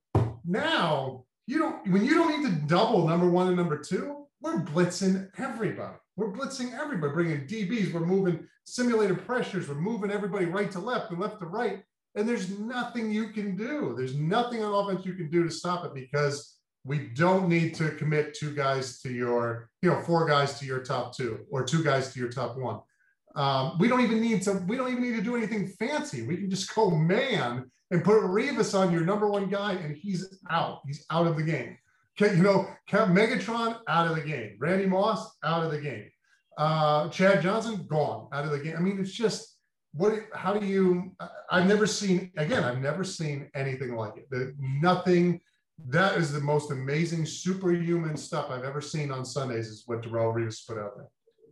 Now 0.44 1.24
you 1.46 1.58
don't 1.58 1.88
when 1.90 2.04
you 2.04 2.14
don't 2.14 2.40
need 2.40 2.48
to 2.48 2.66
double 2.66 3.06
number 3.06 3.28
one 3.28 3.48
and 3.48 3.56
number 3.56 3.78
two. 3.78 4.26
We're 4.40 4.60
blitzing 4.60 5.30
everybody. 5.38 5.96
We're 6.16 6.32
blitzing 6.32 6.78
everybody, 6.78 7.12
bringing 7.12 7.46
DBs. 7.46 7.92
We're 7.92 8.00
moving 8.00 8.46
simulated 8.64 9.24
pressures. 9.24 9.68
We're 9.68 9.74
moving 9.76 10.10
everybody 10.10 10.46
right 10.46 10.70
to 10.72 10.78
left 10.78 11.10
and 11.10 11.20
left 11.20 11.40
to 11.40 11.46
right. 11.46 11.82
And 12.14 12.28
there's 12.28 12.58
nothing 12.58 13.10
you 13.10 13.28
can 13.28 13.56
do. 13.56 13.94
There's 13.96 14.16
nothing 14.16 14.62
on 14.62 14.72
offense 14.72 15.06
you 15.06 15.14
can 15.14 15.30
do 15.30 15.44
to 15.44 15.50
stop 15.50 15.84
it 15.84 15.94
because 15.94 16.56
we 16.84 17.08
don't 17.14 17.48
need 17.48 17.74
to 17.74 17.90
commit 17.92 18.34
two 18.34 18.54
guys 18.54 19.00
to 19.00 19.12
your, 19.12 19.70
you 19.82 19.90
know, 19.90 20.00
four 20.02 20.26
guys 20.26 20.58
to 20.60 20.66
your 20.66 20.80
top 20.80 21.16
two 21.16 21.40
or 21.50 21.64
two 21.64 21.82
guys 21.82 22.12
to 22.12 22.20
your 22.20 22.30
top 22.30 22.56
one. 22.56 22.80
Um, 23.36 23.78
we 23.78 23.86
don't 23.86 24.00
even 24.00 24.20
need 24.20 24.42
to. 24.42 24.64
We 24.66 24.76
don't 24.76 24.90
even 24.90 25.02
need 25.02 25.16
to 25.16 25.22
do 25.22 25.36
anything 25.36 25.68
fancy. 25.78 26.22
We 26.22 26.36
can 26.36 26.50
just 26.50 26.74
go 26.74 26.90
man 26.90 27.70
and 27.90 28.02
put 28.02 28.16
Revis 28.22 28.76
on 28.76 28.90
your 28.92 29.02
number 29.02 29.28
one 29.28 29.48
guy, 29.48 29.74
and 29.74 29.94
he's 29.94 30.38
out. 30.50 30.80
He's 30.86 31.04
out 31.10 31.26
of 31.26 31.36
the 31.36 31.42
game 31.42 31.76
you 32.18 32.42
know, 32.42 32.68
Megatron 32.90 33.78
out 33.88 34.08
of 34.08 34.16
the 34.16 34.22
game. 34.22 34.56
Randy 34.58 34.86
Moss 34.86 35.36
out 35.44 35.64
of 35.64 35.70
the 35.70 35.80
game. 35.80 36.10
Uh, 36.56 37.08
Chad 37.10 37.42
Johnson 37.42 37.86
gone 37.88 38.28
out 38.32 38.44
of 38.44 38.50
the 38.50 38.58
game. 38.58 38.74
I 38.76 38.80
mean, 38.80 38.98
it's 38.98 39.12
just 39.12 39.58
what? 39.92 40.14
How 40.34 40.54
do 40.54 40.66
you? 40.66 41.14
I've 41.50 41.66
never 41.66 41.86
seen. 41.86 42.32
Again, 42.36 42.64
I've 42.64 42.80
never 42.80 43.04
seen 43.04 43.50
anything 43.54 43.94
like 43.94 44.16
it. 44.16 44.30
The, 44.30 44.54
nothing. 44.58 45.40
That 45.88 46.16
is 46.16 46.32
the 46.32 46.40
most 46.40 46.70
amazing 46.70 47.26
superhuman 47.26 48.16
stuff 48.16 48.50
I've 48.50 48.64
ever 48.64 48.80
seen 48.80 49.10
on 49.10 49.26
Sundays. 49.26 49.66
Is 49.66 49.82
what 49.84 50.02
Darrelle 50.02 50.34
Revis 50.34 50.66
put 50.66 50.78
out 50.78 50.96
there. 50.96 51.08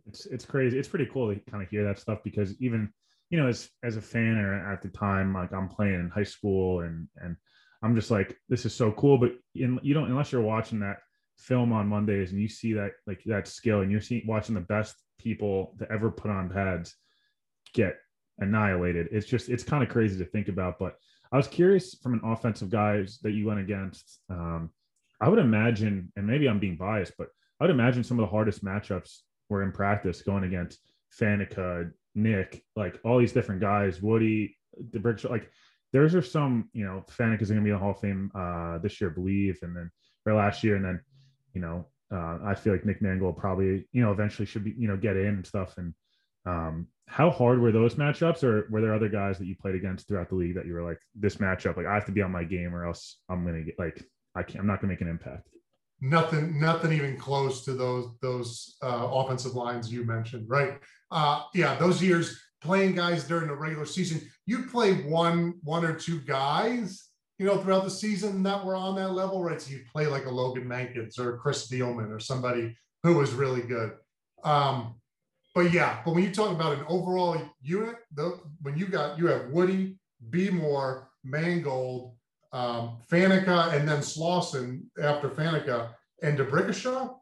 It's 0.07 0.25
it's 0.25 0.45
crazy. 0.45 0.77
It's 0.77 0.87
pretty 0.87 1.07
cool 1.11 1.33
to 1.33 1.39
kind 1.51 1.63
of 1.63 1.69
hear 1.69 1.83
that 1.85 1.99
stuff 1.99 2.19
because 2.23 2.53
even 2.61 2.91
you 3.29 3.39
know 3.39 3.47
as 3.47 3.69
as 3.83 3.97
a 3.97 4.01
fan 4.01 4.37
or 4.37 4.71
at 4.71 4.81
the 4.81 4.89
time 4.89 5.33
like 5.33 5.51
I'm 5.51 5.67
playing 5.67 5.95
in 5.95 6.09
high 6.09 6.23
school 6.23 6.81
and 6.81 7.07
and 7.17 7.35
I'm 7.85 7.95
just 7.95 8.09
like, 8.09 8.35
this 8.49 8.65
is 8.65 8.73
so 8.73 8.91
cool. 8.93 9.17
But 9.19 9.33
in, 9.53 9.79
you 9.83 9.93
don't, 9.93 10.09
unless 10.09 10.31
you're 10.31 10.41
watching 10.41 10.79
that 10.79 10.97
film 11.37 11.71
on 11.71 11.87
Mondays 11.87 12.31
and 12.31 12.41
you 12.41 12.47
see 12.47 12.73
that, 12.73 12.93
like 13.05 13.21
that 13.27 13.47
skill 13.47 13.81
and 13.81 13.91
you're 13.91 14.01
seeing, 14.01 14.25
watching 14.25 14.55
the 14.55 14.61
best 14.61 14.95
people 15.19 15.75
to 15.77 15.91
ever 15.91 16.09
put 16.09 16.31
on 16.31 16.49
pads 16.49 16.95
get 17.73 17.97
annihilated. 18.39 19.09
It's 19.11 19.27
just, 19.27 19.49
it's 19.49 19.63
kind 19.63 19.83
of 19.83 19.89
crazy 19.89 20.17
to 20.17 20.25
think 20.25 20.47
about. 20.47 20.79
But 20.79 20.95
I 21.31 21.37
was 21.37 21.47
curious 21.47 21.95
from 22.01 22.13
an 22.13 22.21
offensive 22.23 22.71
guys 22.71 23.19
that 23.21 23.33
you 23.33 23.45
went 23.45 23.59
against. 23.59 24.19
Um, 24.31 24.71
I 25.21 25.29
would 25.29 25.39
imagine, 25.39 26.11
and 26.15 26.25
maybe 26.25 26.49
I'm 26.49 26.59
being 26.59 26.77
biased, 26.77 27.13
but 27.19 27.27
I 27.59 27.65
would 27.65 27.71
imagine 27.71 28.03
some 28.03 28.19
of 28.19 28.25
the 28.25 28.31
hardest 28.31 28.65
matchups 28.65 29.19
were 29.49 29.63
in 29.63 29.71
practice 29.71 30.21
going 30.21 30.43
against 30.43 30.79
Faneca, 31.19 31.91
Nick, 32.15 32.63
like 32.75 32.99
all 33.03 33.19
these 33.19 33.33
different 33.33 33.61
guys, 33.61 34.01
Woody, 34.01 34.57
the 34.91 34.99
brick, 34.99 35.23
like 35.25 35.49
there's 35.93 36.15
are 36.15 36.21
some, 36.21 36.69
you 36.73 36.85
know, 36.85 37.03
Faneca 37.09 37.41
is 37.41 37.49
going 37.49 37.61
to 37.61 37.63
be 37.63 37.69
in 37.69 37.75
the 37.75 37.79
Hall 37.79 37.91
of 37.91 37.99
Fame 37.99 38.31
uh, 38.35 38.77
this 38.79 38.99
year, 38.99 39.09
I 39.09 39.13
believe, 39.13 39.59
and 39.61 39.75
then 39.75 39.91
or 40.25 40.33
last 40.33 40.63
year, 40.63 40.75
and 40.75 40.85
then, 40.85 41.01
you 41.53 41.61
know, 41.61 41.87
uh, 42.11 42.39
I 42.43 42.55
feel 42.55 42.73
like 42.73 42.85
Nick 42.85 43.01
Mangold 43.01 43.37
probably, 43.37 43.87
you 43.91 44.01
know, 44.01 44.11
eventually 44.11 44.45
should 44.45 44.63
be, 44.63 44.73
you 44.77 44.87
know, 44.87 44.97
get 44.97 45.17
in 45.17 45.35
and 45.35 45.45
stuff. 45.45 45.77
And 45.77 45.93
um, 46.45 46.87
how 47.07 47.29
hard 47.29 47.59
were 47.59 47.71
those 47.71 47.95
matchups, 47.95 48.43
or 48.43 48.67
were 48.69 48.81
there 48.81 48.93
other 48.93 49.09
guys 49.09 49.37
that 49.37 49.45
you 49.45 49.55
played 49.55 49.75
against 49.75 50.07
throughout 50.07 50.29
the 50.29 50.35
league 50.35 50.55
that 50.55 50.65
you 50.65 50.73
were 50.73 50.83
like, 50.83 50.99
this 51.13 51.37
matchup, 51.37 51.77
like 51.77 51.85
I 51.85 51.93
have 51.93 52.05
to 52.05 52.11
be 52.11 52.21
on 52.21 52.31
my 52.31 52.43
game, 52.43 52.73
or 52.73 52.85
else 52.85 53.19
I'm 53.29 53.43
going 53.43 53.55
to 53.55 53.63
get 53.63 53.79
like 53.79 54.03
I 54.35 54.43
can't, 54.43 54.59
I'm 54.59 54.67
not 54.67 54.81
going 54.81 54.89
to 54.89 54.93
make 54.93 55.01
an 55.01 55.07
impact. 55.07 55.49
Nothing, 56.01 56.59
nothing 56.59 56.91
even 56.91 57.17
close 57.17 57.63
to 57.65 57.73
those 57.73 58.09
those 58.21 58.75
uh, 58.83 59.07
offensive 59.09 59.53
lines 59.53 59.91
you 59.91 60.03
mentioned, 60.03 60.49
right? 60.49 60.79
Uh, 61.09 61.43
yeah, 61.53 61.75
those 61.77 62.03
years 62.03 62.41
playing 62.61 62.95
guys 62.95 63.23
during 63.23 63.47
the 63.47 63.55
regular 63.55 63.85
season, 63.85 64.21
you 64.45 64.63
play 64.63 64.93
one 65.03 65.55
one 65.63 65.85
or 65.85 65.93
two 65.93 66.19
guys, 66.19 67.09
you 67.39 67.45
know, 67.45 67.57
throughout 67.57 67.85
the 67.85 67.89
season 67.89 68.43
that 68.43 68.65
were 68.65 68.75
on 68.75 68.95
that 68.95 69.13
level, 69.13 69.43
right? 69.43 69.61
So 69.61 69.71
you 69.71 69.83
play 69.91 70.07
like 70.07 70.25
a 70.25 70.29
Logan 70.31 70.65
Mankins 70.65 71.17
or 71.17 71.37
Kris 71.37 71.69
Dielman 71.69 72.11
or 72.11 72.19
somebody 72.19 72.75
who 73.03 73.15
was 73.15 73.33
really 73.33 73.61
good. 73.61 73.93
Um, 74.43 74.95
but 75.53 75.71
yeah, 75.71 76.01
but 76.03 76.13
when 76.13 76.23
you 76.23 76.31
talk 76.31 76.51
about 76.51 76.77
an 76.77 76.83
overall 76.89 77.41
unit, 77.61 77.95
the, 78.13 78.37
when 78.61 78.77
you 78.77 78.87
got 78.87 79.17
you 79.17 79.27
have 79.27 79.49
Woody, 79.49 79.97
B 80.29 80.49
Mangold, 81.23 82.14
um, 82.55 82.97
Faneca, 83.11 83.73
and 83.73 83.87
then 83.87 83.99
Slauson 83.99 84.83
after 85.03 85.29
Faneca 85.29 85.89
and 86.23 86.37
D'Brickashaw. 86.37 87.13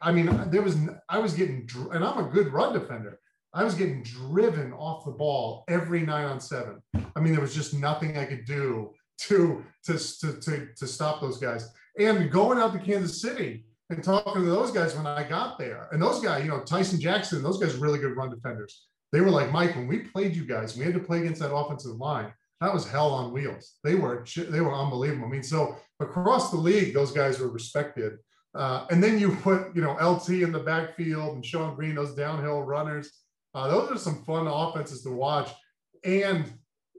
I 0.00 0.12
mean, 0.12 0.50
there 0.50 0.62
was 0.62 0.78
I 1.10 1.18
was 1.18 1.34
getting 1.34 1.68
and 1.92 2.02
I'm 2.02 2.24
a 2.24 2.28
good 2.30 2.48
run 2.48 2.72
defender. 2.72 3.20
I 3.52 3.64
was 3.64 3.74
getting 3.74 4.02
driven 4.02 4.72
off 4.72 5.04
the 5.04 5.10
ball 5.10 5.64
every 5.68 6.00
nine 6.00 6.24
on 6.24 6.40
seven. 6.40 6.82
I 7.14 7.20
mean, 7.20 7.32
there 7.32 7.42
was 7.42 7.54
just 7.54 7.74
nothing 7.74 8.16
I 8.16 8.24
could 8.24 8.46
do 8.46 8.94
to 9.26 9.62
to 9.84 9.98
to 10.20 10.40
to, 10.40 10.68
to 10.74 10.86
stop 10.86 11.20
those 11.20 11.36
guys. 11.36 11.70
And 11.98 12.30
going 12.30 12.58
out 12.58 12.72
to 12.72 12.78
Kansas 12.78 13.20
City 13.20 13.66
and 13.90 14.02
talking 14.02 14.42
to 14.42 14.50
those 14.50 14.70
guys 14.70 14.96
when 14.96 15.06
I 15.06 15.28
got 15.28 15.58
there, 15.58 15.88
and 15.92 16.00
those 16.00 16.20
guys, 16.20 16.44
you 16.44 16.50
know, 16.50 16.60
Tyson 16.60 16.98
Jackson, 16.98 17.42
those 17.42 17.58
guys 17.58 17.74
are 17.74 17.80
really 17.80 17.98
good 17.98 18.16
run 18.16 18.30
defenders. 18.30 18.86
They 19.12 19.20
were 19.20 19.30
like, 19.30 19.52
Mike, 19.52 19.76
when 19.76 19.86
we 19.86 19.98
played 19.98 20.34
you 20.34 20.46
guys, 20.46 20.78
we 20.78 20.84
had 20.84 20.94
to 20.94 21.00
play 21.00 21.18
against 21.18 21.42
that 21.42 21.54
offensive 21.54 21.96
line 21.96 22.32
that 22.60 22.74
was 22.74 22.88
hell 22.88 23.12
on 23.12 23.32
wheels. 23.32 23.74
They 23.84 23.94
were 23.94 24.24
they 24.36 24.60
were 24.60 24.74
unbelievable. 24.74 25.26
I 25.26 25.30
mean, 25.30 25.42
so 25.42 25.76
across 26.00 26.50
the 26.50 26.56
league, 26.56 26.92
those 26.92 27.12
guys 27.12 27.38
were 27.38 27.48
respected. 27.48 28.18
Uh, 28.54 28.86
and 28.90 29.02
then 29.02 29.18
you 29.18 29.36
put 29.36 29.74
you 29.76 29.82
know 29.82 29.92
LT 29.92 30.30
in 30.30 30.52
the 30.52 30.58
backfield 30.58 31.34
and 31.34 31.44
Shonn 31.44 31.76
Greene, 31.76 31.94
those 31.94 32.14
downhill 32.14 32.62
runners. 32.62 33.10
Uh, 33.54 33.68
those 33.68 33.90
are 33.90 33.98
some 33.98 34.24
fun 34.24 34.46
offenses 34.46 35.02
to 35.02 35.10
watch. 35.10 35.50
And 36.04 36.52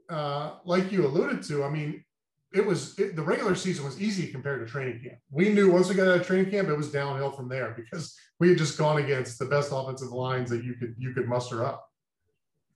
uh, 0.10 0.55
like 0.66 0.91
you 0.91 1.05
alluded 1.05 1.43
to, 1.43 1.64
I 1.64 1.70
mean, 1.70 2.03
it 2.53 2.66
was 2.66 2.97
it, 2.97 3.16
the 3.16 3.22
regular 3.22 3.55
season 3.55 3.86
was 3.86 4.01
easy 4.01 4.32
compared 4.32 4.66
to 4.66 4.72
training 4.72 5.01
camp. 5.03 5.20
We 5.30 5.49
knew 5.49 5.72
once 5.72 5.89
we 5.89 5.95
got 5.95 6.07
out 6.07 6.22
of 6.22 6.28
training 6.28 6.51
camp, 6.51 6.70
it 6.70 6.76
was 6.76 6.91
downhill 6.91 7.32
from 7.32 7.49
there 7.49 7.74
because 7.76 8.18
we 8.39 8.49
had 8.49 8.57
just 8.57 8.78
gone 8.78 8.97
against 8.97 9.38
the 9.38 9.45
best 9.45 9.72
offensive 9.74 10.12
lines 10.12 10.49
that 10.49 10.64
you 10.64 10.74
could 10.74 10.95
you 10.97 11.14
could 11.14 11.28
muster 11.28 11.66
up. 11.66 11.86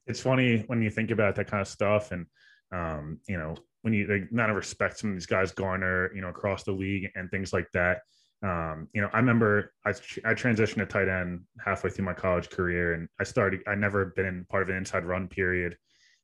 It's 0.06 0.20
funny 0.20 0.58
when 0.66 0.82
you 0.82 0.90
think 0.90 1.10
about 1.10 1.34
that 1.36 1.46
kind 1.46 1.62
of 1.62 1.68
stuff 1.68 2.12
and 2.12 2.26
um, 2.74 3.20
you 3.28 3.36
know, 3.36 3.54
when 3.82 3.92
you 3.92 4.06
the 4.06 4.26
amount 4.32 4.50
of 4.50 4.56
respect 4.56 4.98
some 4.98 5.10
of 5.10 5.16
these 5.16 5.26
guys 5.26 5.52
garner, 5.52 6.10
you 6.14 6.20
know, 6.20 6.28
across 6.28 6.64
the 6.64 6.72
league 6.72 7.08
and 7.14 7.30
things 7.30 7.52
like 7.52 7.68
that. 7.72 8.00
Um, 8.42 8.88
you 8.92 9.00
know, 9.00 9.08
I 9.12 9.18
remember 9.18 9.72
I, 9.86 9.90
I 9.90 10.34
transitioned 10.34 10.76
to 10.76 10.86
tight 10.86 11.08
end 11.08 11.42
halfway 11.64 11.90
through 11.90 12.04
my 12.04 12.12
college 12.12 12.50
career, 12.50 12.94
and 12.94 13.08
I 13.20 13.24
started. 13.24 13.60
I 13.66 13.74
never 13.74 14.06
been 14.16 14.46
part 14.50 14.62
of 14.62 14.68
an 14.68 14.76
inside 14.76 15.04
run 15.04 15.28
period. 15.28 15.76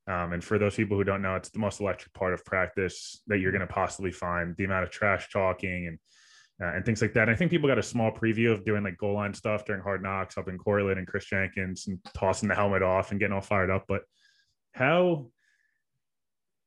Um, 0.07 0.33
and 0.33 0.43
for 0.43 0.59
those 0.59 0.75
people 0.75 0.97
who 0.97 1.05
don't 1.05 1.23
know, 1.23 1.37
it's 1.37 1.51
the 1.51 1.61
most 1.61 1.81
electric 1.81 2.13
part 2.15 2.35
of 2.35 2.45
practice 2.45 3.23
that 3.29 3.39
you're 3.39 3.53
going 3.53 3.67
to 3.67 3.73
possibly 3.73 4.11
find. 4.11 4.57
The 4.57 4.65
amount 4.65 4.85
of 4.85 4.91
trash 4.91 5.31
talking 5.31 5.87
and 5.87 5.99
uh, 6.63 6.75
and 6.75 6.85
things 6.85 7.01
like 7.01 7.15
that. 7.15 7.23
And 7.23 7.31
I 7.31 7.35
think 7.35 7.51
people 7.51 7.69
got 7.69 7.79
a 7.79 7.83
small 7.83 8.11
preview 8.11 8.53
of 8.53 8.65
doing 8.65 8.83
like 8.83 8.99
goal 8.99 9.15
line 9.15 9.33
stuff 9.33 9.65
during 9.65 9.83
Hard 9.83 10.03
Knocks 10.03 10.37
up 10.37 10.49
in 10.49 10.59
Cortland 10.59 10.99
and 10.99 11.07
Kris 11.07 11.27
Jenkins 11.27 11.87
and 11.87 11.99
tossing 12.15 12.49
the 12.49 12.55
helmet 12.55 12.83
off 12.83 13.11
and 13.11 13.21
getting 13.21 13.35
all 13.35 13.41
fired 13.41 13.71
up. 13.71 13.85
But 13.89 14.03
how 14.73 15.31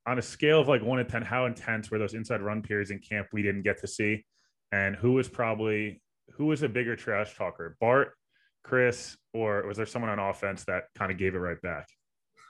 on 0.06 0.20
a 0.20 0.22
scale 0.22 0.60
of 0.60 0.68
like 0.68 0.84
one 0.84 0.98
to 0.98 1.04
10, 1.04 1.22
how 1.22 1.46
intense 1.46 1.90
were 1.90 1.98
those 1.98 2.14
inside 2.14 2.42
run 2.42 2.62
periods 2.62 2.92
in 2.92 3.00
camp 3.00 3.28
we 3.32 3.42
didn't 3.42 3.62
get 3.64 3.80
to 3.82 3.88
see? 3.88 4.26
And 4.72 4.96
who 4.96 5.14
was 5.14 5.30
probably, 5.30 6.02
who 6.34 6.48
was 6.48 6.64
a 6.64 6.70
bigger 6.70 6.96
trash 6.96 7.36
talker, 7.38 7.78
Bart, 7.80 8.14
Kris, 8.64 9.18
or 9.34 9.66
was 9.68 9.78
there 9.78 9.86
someone 9.86 10.10
on 10.10 10.20
offense 10.20 10.64
that 10.66 10.86
kind 10.96 11.12
of 11.12 11.18
gave 11.18 11.36
it 11.36 11.40
right 11.40 11.62
back? 11.62 11.88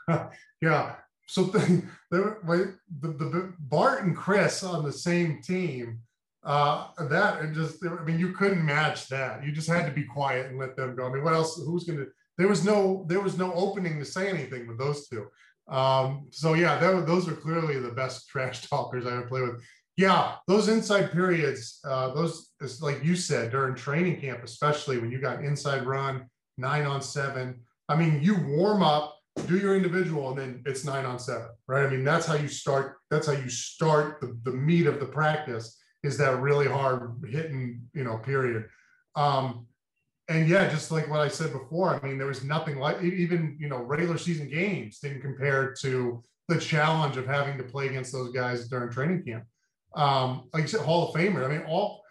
yeah. 0.61 0.95
So 1.27 1.43
the, 1.43 1.83
the, 2.11 2.77
the, 2.99 3.07
the 3.07 3.53
Bart 3.59 4.03
and 4.03 4.15
Kris 4.15 4.63
on 4.63 4.83
the 4.83 4.91
same 4.91 5.41
team, 5.41 5.99
uh, 6.43 6.87
that 6.99 7.41
and 7.41 7.55
just, 7.55 7.85
I 7.85 8.03
mean, 8.03 8.19
you 8.19 8.33
couldn't 8.33 8.65
match 8.65 9.07
that. 9.07 9.45
You 9.45 9.51
just 9.51 9.69
had 9.69 9.85
to 9.85 9.93
be 9.93 10.03
quiet 10.03 10.47
and 10.47 10.59
let 10.59 10.75
them 10.75 10.95
go. 10.95 11.07
I 11.07 11.13
mean, 11.13 11.23
what 11.23 11.33
else? 11.33 11.55
Who's 11.65 11.85
going 11.85 11.99
to, 11.99 12.07
there 12.37 12.47
was 12.47 12.65
no, 12.65 13.05
there 13.07 13.21
was 13.21 13.37
no 13.37 13.53
opening 13.53 13.99
to 13.99 14.05
say 14.05 14.29
anything 14.29 14.67
with 14.67 14.77
those 14.77 15.07
two. 15.07 15.27
Um, 15.67 16.27
so 16.31 16.53
yeah, 16.53 16.77
that, 16.79 17.07
those 17.07 17.27
are 17.27 17.35
clearly 17.35 17.79
the 17.79 17.91
best 17.91 18.27
trash 18.29 18.67
talkers 18.67 19.05
I 19.05 19.11
ever 19.11 19.27
play 19.27 19.41
with. 19.41 19.61
Yeah, 19.95 20.35
those 20.47 20.69
inside 20.69 21.11
periods, 21.11 21.79
uh, 21.85 22.13
those 22.15 22.49
like 22.81 23.03
you 23.03 23.15
said 23.15 23.51
during 23.51 23.75
training 23.75 24.19
camp, 24.19 24.39
especially 24.43 24.97
when 24.97 25.11
you 25.11 25.19
got 25.19 25.43
inside 25.43 25.85
run 25.85 26.25
nine 26.57 26.85
on 26.85 27.01
seven. 27.01 27.61
I 27.89 27.95
mean, 27.95 28.21
you 28.21 28.37
warm 28.43 28.81
up, 28.81 29.17
do 29.47 29.57
your 29.57 29.75
individual, 29.75 30.29
and 30.29 30.37
then 30.37 30.63
it's 30.65 30.83
nine 30.83 31.05
on 31.05 31.19
seven, 31.19 31.49
right? 31.67 31.85
I 31.85 31.89
mean, 31.89 32.03
that's 32.03 32.25
how 32.25 32.35
you 32.35 32.47
start. 32.47 32.97
That's 33.11 33.27
how 33.27 33.33
you 33.33 33.49
start 33.49 34.19
the, 34.21 34.37
the 34.43 34.51
meat 34.51 34.87
of 34.87 34.99
the 34.99 35.05
practice. 35.05 35.77
Is 36.03 36.17
that 36.17 36.41
really 36.41 36.67
hard 36.67 37.23
hitting, 37.29 37.81
you 37.93 38.03
know, 38.03 38.17
period. 38.17 38.65
Um, 39.15 39.67
and 40.29 40.47
yeah, 40.47 40.69
just 40.69 40.91
like 40.91 41.09
what 41.09 41.19
I 41.19 41.27
said 41.27 41.51
before, 41.51 41.95
I 41.95 42.05
mean, 42.05 42.17
there 42.17 42.27
was 42.27 42.43
nothing 42.43 42.79
like 42.79 43.01
even 43.03 43.57
you 43.59 43.67
know 43.67 43.77
regular 43.77 44.17
season 44.17 44.47
games 44.49 44.99
didn't 44.99 45.21
compare 45.21 45.73
to 45.81 46.23
the 46.47 46.59
challenge 46.59 47.17
of 47.17 47.25
having 47.25 47.57
to 47.57 47.63
play 47.63 47.87
against 47.87 48.11
those 48.11 48.31
guys 48.31 48.67
during 48.67 48.91
training 48.91 49.23
camp. 49.23 49.45
Um, 49.95 50.49
like 50.53 50.63
you 50.63 50.67
said, 50.67 50.81
Hall 50.81 51.09
of 51.09 51.15
Famer. 51.15 51.45
I 51.45 51.49
mean, 51.49 51.65
all 51.67 52.03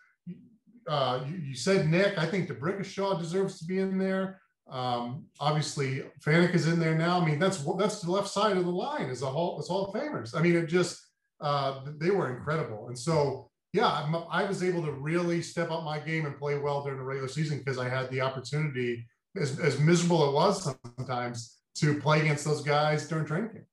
uh, 0.86 1.24
you, 1.26 1.36
you, 1.36 1.54
said 1.54 1.88
Nick. 1.88 2.18
I 2.18 2.26
think 2.26 2.48
D'Brickashaw 2.48 3.18
deserves 3.18 3.58
to 3.60 3.64
be 3.64 3.78
in 3.78 3.98
there. 3.98 4.40
Um, 4.70 5.26
obviously, 5.40 6.02
Faneca 6.24 6.54
is 6.54 6.68
in 6.68 6.78
there 6.78 6.96
now. 6.96 7.20
I 7.20 7.24
mean, 7.24 7.38
that's 7.38 7.64
that's 7.78 8.00
the 8.00 8.10
left 8.10 8.28
side 8.28 8.56
of 8.56 8.64
the 8.64 8.70
line 8.70 9.06
is 9.06 9.22
a 9.22 9.26
Hall, 9.26 9.58
it's 9.58 9.68
Hall 9.68 9.86
of 9.86 9.94
Famers. 9.94 10.36
I 10.36 10.42
mean, 10.42 10.56
it 10.56 10.66
just 10.66 11.00
uh, 11.40 11.80
they 11.98 12.10
were 12.10 12.36
incredible, 12.36 12.88
and 12.88 12.98
so 12.98 13.50
yeah, 13.72 14.06
I 14.30 14.44
was 14.44 14.62
able 14.62 14.82
to 14.82 14.92
really 14.92 15.40
step 15.40 15.70
up 15.70 15.82
my 15.84 15.98
game 15.98 16.26
and 16.26 16.36
play 16.36 16.58
well 16.58 16.82
during 16.82 16.98
the 16.98 17.04
regular 17.04 17.28
season 17.28 17.58
because 17.58 17.78
I 17.78 17.88
had 17.88 18.10
the 18.10 18.20
opportunity, 18.20 19.06
as, 19.40 19.58
as 19.60 19.80
miserable 19.80 20.28
it 20.28 20.34
was 20.34 20.76
sometimes, 20.98 21.58
to 21.76 21.98
play 21.98 22.20
against 22.20 22.44
those 22.44 22.62
guys 22.62 23.08
during 23.08 23.24
training 23.24 23.48
camp. 23.48 23.64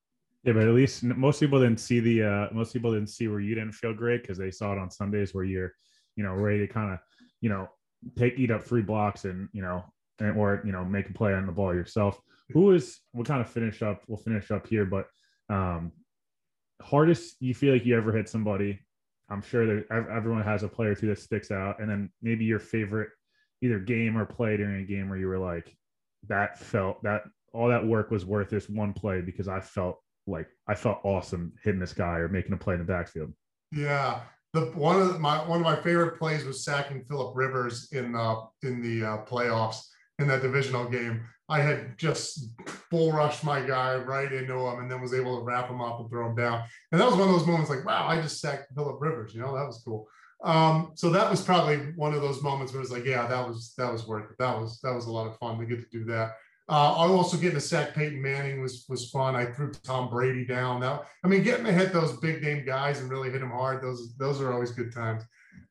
Yeah, 0.45 0.53
but 0.53 0.63
at 0.63 0.73
least 0.73 1.03
most 1.03 1.41
people 1.41 1.59
didn't 1.59 1.81
see 1.81 1.99
the 1.99 2.23
uh, 2.23 2.47
most 2.53 2.71
people 2.71 2.93
didn't 2.93 3.09
see 3.09 3.27
where 3.27 3.41
you 3.41 3.55
didn't 3.55 3.73
feel 3.73 3.93
great 3.93 4.21
because 4.21 4.37
they 4.37 4.51
saw 4.51 4.71
it 4.71 4.79
on 4.79 4.89
Sundays 4.89 5.33
where 5.33 5.43
you're, 5.43 5.73
you 6.15 6.23
know, 6.23 6.33
ready 6.33 6.59
to 6.59 6.67
kind 6.67 6.93
of, 6.93 6.99
you 7.41 7.49
know, 7.49 7.67
take 8.17 8.39
eat 8.39 8.51
up 8.51 8.63
three 8.63 8.81
blocks 8.81 9.25
and 9.25 9.49
you 9.51 9.61
know, 9.61 9.83
and 10.19 10.37
or 10.37 10.61
you 10.63 10.71
know, 10.71 10.85
make 10.85 11.09
a 11.09 11.13
play 11.13 11.33
on 11.33 11.45
the 11.45 11.51
ball 11.51 11.75
yourself. 11.75 12.17
Who 12.51 12.71
is 12.71 13.01
we'll 13.11 13.25
kind 13.25 13.41
of 13.41 13.49
finish 13.49 13.81
up. 13.81 14.03
We'll 14.07 14.17
finish 14.17 14.49
up 14.49 14.65
here, 14.65 14.85
but 14.85 15.07
um, 15.49 15.91
hardest 16.81 17.35
you 17.41 17.53
feel 17.53 17.73
like 17.73 17.85
you 17.85 17.97
ever 17.97 18.13
hit 18.13 18.29
somebody 18.29 18.79
I'm 19.29 19.41
sure 19.41 19.65
that 19.65 19.85
everyone 19.91 20.43
has 20.43 20.63
a 20.63 20.67
player 20.67 20.95
two 20.95 21.07
that 21.07 21.19
sticks 21.19 21.51
out, 21.51 21.79
and 21.79 21.89
then 21.89 22.11
maybe 22.21 22.45
your 22.45 22.59
favorite 22.59 23.09
either 23.61 23.79
game 23.79 24.17
or 24.17 24.25
play 24.25 24.57
during 24.57 24.81
a 24.81 24.87
game 24.87 25.09
where 25.09 25.19
you 25.19 25.27
were 25.27 25.37
like, 25.37 25.75
that 26.27 26.57
felt 26.57 27.01
that 27.03 27.23
all 27.53 27.69
that 27.69 27.85
work 27.85 28.11
was 28.11 28.25
worth 28.25 28.49
this 28.49 28.69
one 28.69 28.93
play 28.93 29.21
because 29.21 29.47
I 29.47 29.59
felt 29.59 29.99
like 30.27 30.47
I 30.67 30.75
felt 30.75 30.99
awesome 31.03 31.53
hitting 31.63 31.79
this 31.79 31.93
guy 31.93 32.17
or 32.17 32.27
making 32.27 32.53
a 32.53 32.57
play 32.57 32.75
in 32.75 32.79
the 32.79 32.85
backfield. 32.85 33.33
Yeah, 33.71 34.21
the 34.53 34.61
one 34.75 34.99
of 34.99 35.19
my 35.19 35.37
one 35.47 35.59
of 35.59 35.63
my 35.63 35.75
favorite 35.75 36.17
plays 36.17 36.45
was 36.45 36.63
sacking 36.63 37.03
Philip 37.07 37.35
Rivers 37.35 37.89
in 37.91 38.15
uh, 38.15 38.35
in 38.63 38.81
the 38.81 39.05
uh, 39.05 39.17
playoffs 39.25 39.81
in 40.19 40.27
that 40.27 40.41
divisional 40.41 40.87
game. 40.87 41.21
I 41.49 41.61
had 41.61 41.97
just 41.97 42.49
bull 42.91 43.11
rushed 43.11 43.43
my 43.43 43.61
guy 43.61 43.95
right 43.95 44.31
into 44.31 44.53
him 44.53 44.79
and 44.79 44.89
then 44.89 45.01
was 45.01 45.13
able 45.13 45.37
to 45.37 45.43
wrap 45.43 45.69
him 45.69 45.81
up 45.81 45.99
and 45.99 46.09
throw 46.09 46.29
him 46.29 46.35
down. 46.35 46.63
And 46.91 47.01
that 47.01 47.05
was 47.05 47.15
one 47.15 47.27
of 47.27 47.33
those 47.33 47.47
moments 47.47 47.69
like, 47.69 47.85
wow, 47.85 48.07
I 48.07 48.21
just 48.21 48.39
sacked 48.39 48.73
Philip 48.75 49.01
Rivers. 49.01 49.33
You 49.33 49.41
know, 49.41 49.55
that 49.55 49.65
was 49.65 49.81
cool. 49.83 50.07
Um, 50.43 50.91
so 50.95 51.09
that 51.09 51.29
was 51.29 51.41
probably 51.41 51.77
one 51.95 52.13
of 52.13 52.21
those 52.21 52.41
moments 52.41 52.71
where 52.71 52.79
it 52.79 52.83
was 52.83 52.91
like, 52.91 53.05
yeah, 53.05 53.27
that 53.27 53.47
was 53.47 53.73
that 53.77 53.91
was 53.91 54.07
worth 54.07 54.31
it. 54.31 54.37
That 54.39 54.57
was 54.57 54.79
that 54.81 54.93
was 54.93 55.07
a 55.07 55.11
lot 55.11 55.27
of 55.27 55.37
fun 55.37 55.59
to 55.59 55.65
get 55.65 55.79
to 55.79 55.97
do 55.97 56.05
that. 56.05 56.35
Uh, 56.69 56.93
also 56.93 57.35
getting 57.35 57.55
to 57.55 57.61
sack 57.61 57.95
Peyton 57.95 58.21
Manning 58.21 58.61
was 58.61 58.85
was 58.87 59.09
fun. 59.09 59.35
I 59.35 59.47
threw 59.47 59.71
Tom 59.71 60.09
Brady 60.09 60.45
down. 60.45 60.79
Now, 60.79 61.03
I 61.25 61.27
mean, 61.27 61.41
getting 61.41 61.65
to 61.65 61.73
hit 61.73 61.91
those 61.91 62.17
big 62.19 62.43
name 62.43 62.63
guys 62.63 62.99
and 62.99 63.09
really 63.09 63.31
hit 63.31 63.41
them 63.41 63.49
hard. 63.49 63.83
Those 63.83 64.15
those 64.17 64.39
are 64.39 64.53
always 64.53 64.71
good 64.71 64.93
times. 64.93 65.23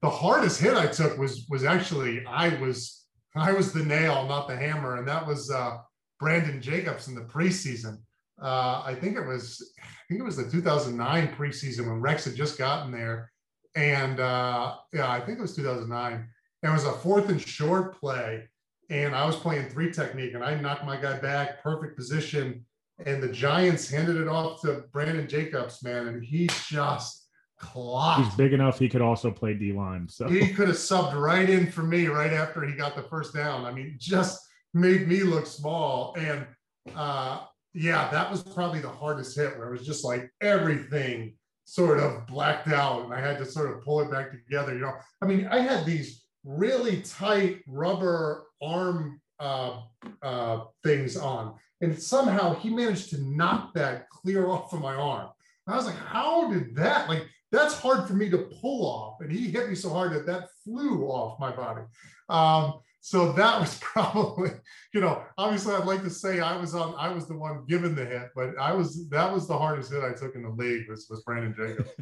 The 0.02 0.10
hardest 0.10 0.60
hit 0.60 0.76
I 0.76 0.88
took 0.88 1.16
was 1.16 1.46
was 1.48 1.64
actually 1.64 2.26
I 2.26 2.48
was 2.60 3.06
I 3.36 3.52
was 3.52 3.72
the 3.72 3.84
nail, 3.84 4.26
not 4.26 4.48
the 4.48 4.56
hammer, 4.56 4.96
and 4.96 5.06
that 5.08 5.26
was 5.26 5.50
uh, 5.50 5.78
Brandon 6.18 6.60
Jacobs 6.60 7.08
in 7.08 7.14
the 7.14 7.22
preseason. 7.22 7.98
Uh, 8.40 8.82
I 8.84 8.94
think 8.94 9.16
it 9.16 9.26
was 9.26 9.72
I 9.78 9.82
think 10.08 10.20
it 10.20 10.24
was 10.24 10.36
the 10.36 10.48
2009 10.48 11.34
preseason 11.36 11.86
when 11.86 12.00
Rex 12.00 12.24
had 12.24 12.36
just 12.36 12.58
gotten 12.58 12.92
there, 12.92 13.30
and 13.74 14.20
uh, 14.20 14.76
yeah, 14.92 15.10
I 15.10 15.20
think 15.20 15.38
it 15.38 15.42
was 15.42 15.56
2009. 15.56 16.28
It 16.62 16.68
was 16.68 16.84
a 16.84 16.92
fourth 16.92 17.28
and 17.28 17.40
short 17.40 17.98
play, 17.98 18.48
and 18.90 19.14
I 19.14 19.24
was 19.26 19.36
playing 19.36 19.68
three 19.68 19.90
technique, 19.92 20.34
and 20.34 20.44
I 20.44 20.54
knocked 20.54 20.84
my 20.84 20.96
guy 20.96 21.18
back, 21.18 21.62
perfect 21.62 21.96
position, 21.96 22.64
and 23.04 23.22
the 23.22 23.28
Giants 23.28 23.88
handed 23.88 24.16
it 24.16 24.28
off 24.28 24.62
to 24.62 24.84
Brandon 24.92 25.28
Jacobs, 25.28 25.82
man, 25.82 26.08
and 26.08 26.24
he 26.24 26.48
just 26.68 27.17
clocked. 27.58 28.24
He's 28.24 28.34
big 28.34 28.52
enough. 28.52 28.78
He 28.78 28.88
could 28.88 29.02
also 29.02 29.30
play 29.30 29.54
D 29.54 29.72
line. 29.72 30.08
So 30.08 30.28
he 30.28 30.48
could 30.48 30.68
have 30.68 30.76
subbed 30.76 31.14
right 31.14 31.48
in 31.48 31.70
for 31.70 31.82
me 31.82 32.06
right 32.06 32.32
after 32.32 32.64
he 32.64 32.74
got 32.74 32.96
the 32.96 33.02
first 33.02 33.34
down. 33.34 33.64
I 33.64 33.72
mean, 33.72 33.96
just 33.98 34.40
made 34.74 35.08
me 35.08 35.22
look 35.22 35.46
small. 35.46 36.14
And 36.18 36.46
uh, 36.94 37.44
yeah, 37.74 38.10
that 38.10 38.30
was 38.30 38.42
probably 38.42 38.80
the 38.80 38.88
hardest 38.88 39.36
hit 39.36 39.58
where 39.58 39.68
it 39.68 39.72
was 39.78 39.86
just 39.86 40.04
like 40.04 40.30
everything 40.40 41.34
sort 41.64 41.98
of 41.98 42.26
blacked 42.26 42.68
out 42.68 43.04
and 43.04 43.12
I 43.12 43.20
had 43.20 43.38
to 43.38 43.44
sort 43.44 43.70
of 43.70 43.82
pull 43.82 44.00
it 44.00 44.10
back 44.10 44.30
together. 44.30 44.74
You 44.74 44.80
know, 44.80 44.94
I 45.20 45.26
mean, 45.26 45.46
I 45.50 45.60
had 45.60 45.84
these 45.84 46.24
really 46.44 47.02
tight 47.02 47.62
rubber 47.66 48.46
arm 48.62 49.20
uh, 49.38 49.82
uh, 50.22 50.64
things 50.82 51.16
on, 51.16 51.54
and 51.80 51.96
somehow 52.00 52.54
he 52.54 52.70
managed 52.70 53.10
to 53.10 53.22
knock 53.22 53.74
that 53.74 54.08
clear 54.08 54.48
off 54.48 54.72
of 54.72 54.80
my 54.80 54.94
arm. 54.94 55.28
I 55.68 55.76
was 55.76 55.84
like, 55.84 55.96
how 55.96 56.50
did 56.50 56.74
that? 56.76 57.08
Like, 57.08 57.26
that's 57.52 57.74
hard 57.78 58.06
for 58.06 58.14
me 58.14 58.28
to 58.30 58.38
pull 58.60 58.86
off. 58.86 59.20
And 59.20 59.30
he 59.32 59.50
hit 59.50 59.68
me 59.68 59.74
so 59.74 59.90
hard 59.90 60.12
that 60.12 60.26
that 60.26 60.48
flew 60.64 61.04
off 61.06 61.38
my 61.40 61.50
body. 61.54 61.82
Um, 62.28 62.80
so 63.00 63.32
that 63.32 63.58
was 63.60 63.78
probably, 63.80 64.50
you 64.92 65.00
know, 65.00 65.22
obviously 65.38 65.74
I'd 65.74 65.86
like 65.86 66.02
to 66.02 66.10
say 66.10 66.40
I 66.40 66.56
was 66.56 66.74
on, 66.74 66.94
I 66.98 67.08
was 67.08 67.26
the 67.26 67.36
one 67.36 67.64
given 67.66 67.94
the 67.94 68.04
hit, 68.04 68.30
but 68.34 68.58
I 68.60 68.72
was, 68.72 69.08
that 69.08 69.32
was 69.32 69.46
the 69.48 69.56
hardest 69.56 69.92
hit 69.92 70.02
I 70.04 70.12
took 70.12 70.34
in 70.34 70.42
the 70.42 70.50
league 70.50 70.88
was, 70.88 71.06
was 71.08 71.22
Brandon 71.22 71.54
Jacobs. 71.56 71.90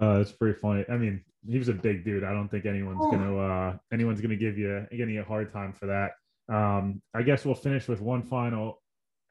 Uh, 0.00 0.18
it's 0.20 0.32
pretty 0.32 0.58
funny. 0.58 0.84
I 0.90 0.96
mean, 0.96 1.22
he 1.46 1.58
was 1.58 1.68
a 1.68 1.72
big 1.72 2.04
dude. 2.04 2.24
I 2.24 2.32
don't 2.32 2.48
think 2.48 2.66
anyone's 2.66 2.98
Oh. 3.00 3.10
gonna 3.12 3.38
uh, 3.38 3.76
anyone's 3.92 4.20
gonna 4.20 4.34
give 4.34 4.58
you 4.58 4.84
getting 4.90 5.18
a 5.18 5.22
hard 5.24 5.52
time 5.52 5.72
for 5.72 5.86
that. 5.86 6.12
Um, 6.52 7.00
I 7.14 7.22
guess 7.22 7.44
we'll 7.44 7.54
finish 7.54 7.86
with 7.86 8.00
one 8.00 8.22
final. 8.24 8.82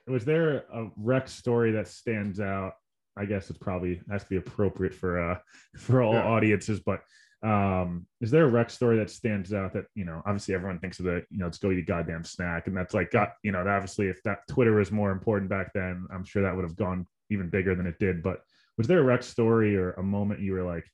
Was 0.08 0.24
there 0.24 0.64
a 0.74 0.88
Rex 0.96 1.34
story 1.34 1.74
that 1.74 1.90
stands 1.90 2.40
out? 2.40 2.76
I 3.22 3.26
guess 3.26 3.50
it's 3.50 3.60
probably 3.60 4.02
has 4.10 4.24
to 4.24 4.30
be 4.30 4.38
appropriate 4.38 4.94
for 4.94 5.12
uh 5.32 5.38
for 5.78 6.02
all 6.02 6.14
Yeah. 6.14 6.24
audiences, 6.24 6.80
but 6.80 7.02
um 7.44 8.06
is 8.22 8.30
there 8.32 8.46
a 8.46 8.48
Rex 8.48 8.74
story 8.74 8.98
that 8.98 9.10
stands 9.10 9.52
out 9.54 9.74
that 9.74 9.86
you 9.96 10.06
know 10.06 10.22
obviously 10.28 10.54
everyone 10.54 10.80
thinks 10.80 11.00
of 11.00 11.06
the 11.06 11.24
you 11.32 11.40
know 11.40 11.46
let's 11.46 11.58
go 11.58 11.72
eat 11.72 11.80
a 11.80 11.82
goddamn 11.82 12.24
snack 12.24 12.68
and 12.68 12.78
that's 12.78 12.94
like 12.94 13.10
got 13.12 13.30
you 13.44 13.52
know 13.52 13.62
obviously 13.68 14.08
if 14.08 14.22
that 14.24 14.40
Twitter 14.48 14.76
was 14.76 14.92
more 14.92 15.12
important 15.12 15.50
back 15.50 15.74
then 15.74 16.06
I'm 16.14 16.24
sure 16.24 16.44
that 16.44 16.56
would 16.56 16.66
have 16.66 16.76
gone 16.76 17.08
even 17.32 17.50
bigger 17.50 17.74
than 17.76 17.88
it 17.88 17.98
did 18.00 18.22
but 18.22 18.42
was 18.78 18.88
there 18.88 19.00
a 19.00 19.04
Rex 19.04 19.26
story 19.28 19.76
or 19.76 19.92
a 19.94 20.04
moment 20.04 20.40
you 20.40 20.54
were 20.54 20.64
like, 20.64 20.86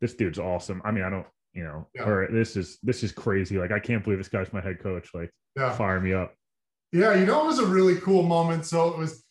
this 0.00 0.14
dude's 0.14 0.38
awesome? 0.38 0.82
I 0.84 0.90
mean, 0.92 1.02
I 1.02 1.10
don't, 1.10 1.26
you 1.54 1.64
know, 1.64 1.88
Yeah. 1.94 2.04
or 2.08 2.28
this 2.30 2.56
is 2.56 2.78
this 2.82 3.02
is 3.02 3.10
crazy. 3.10 3.56
Like, 3.58 3.72
I 3.72 3.80
can't 3.80 4.04
believe 4.04 4.18
this 4.18 4.28
guy's 4.28 4.52
my 4.52 4.60
head 4.60 4.78
coach. 4.80 5.08
Like, 5.14 5.30
Yeah. 5.56 5.72
fire 5.72 5.98
me 5.98 6.12
up. 6.12 6.34
Yeah, 6.92 7.14
you 7.14 7.24
know, 7.24 7.42
it 7.42 7.46
was 7.46 7.58
a 7.58 7.66
really 7.66 7.96
cool 7.96 8.22
moment. 8.22 8.66
So 8.66 8.88
it 8.88 8.98
was 8.98 9.24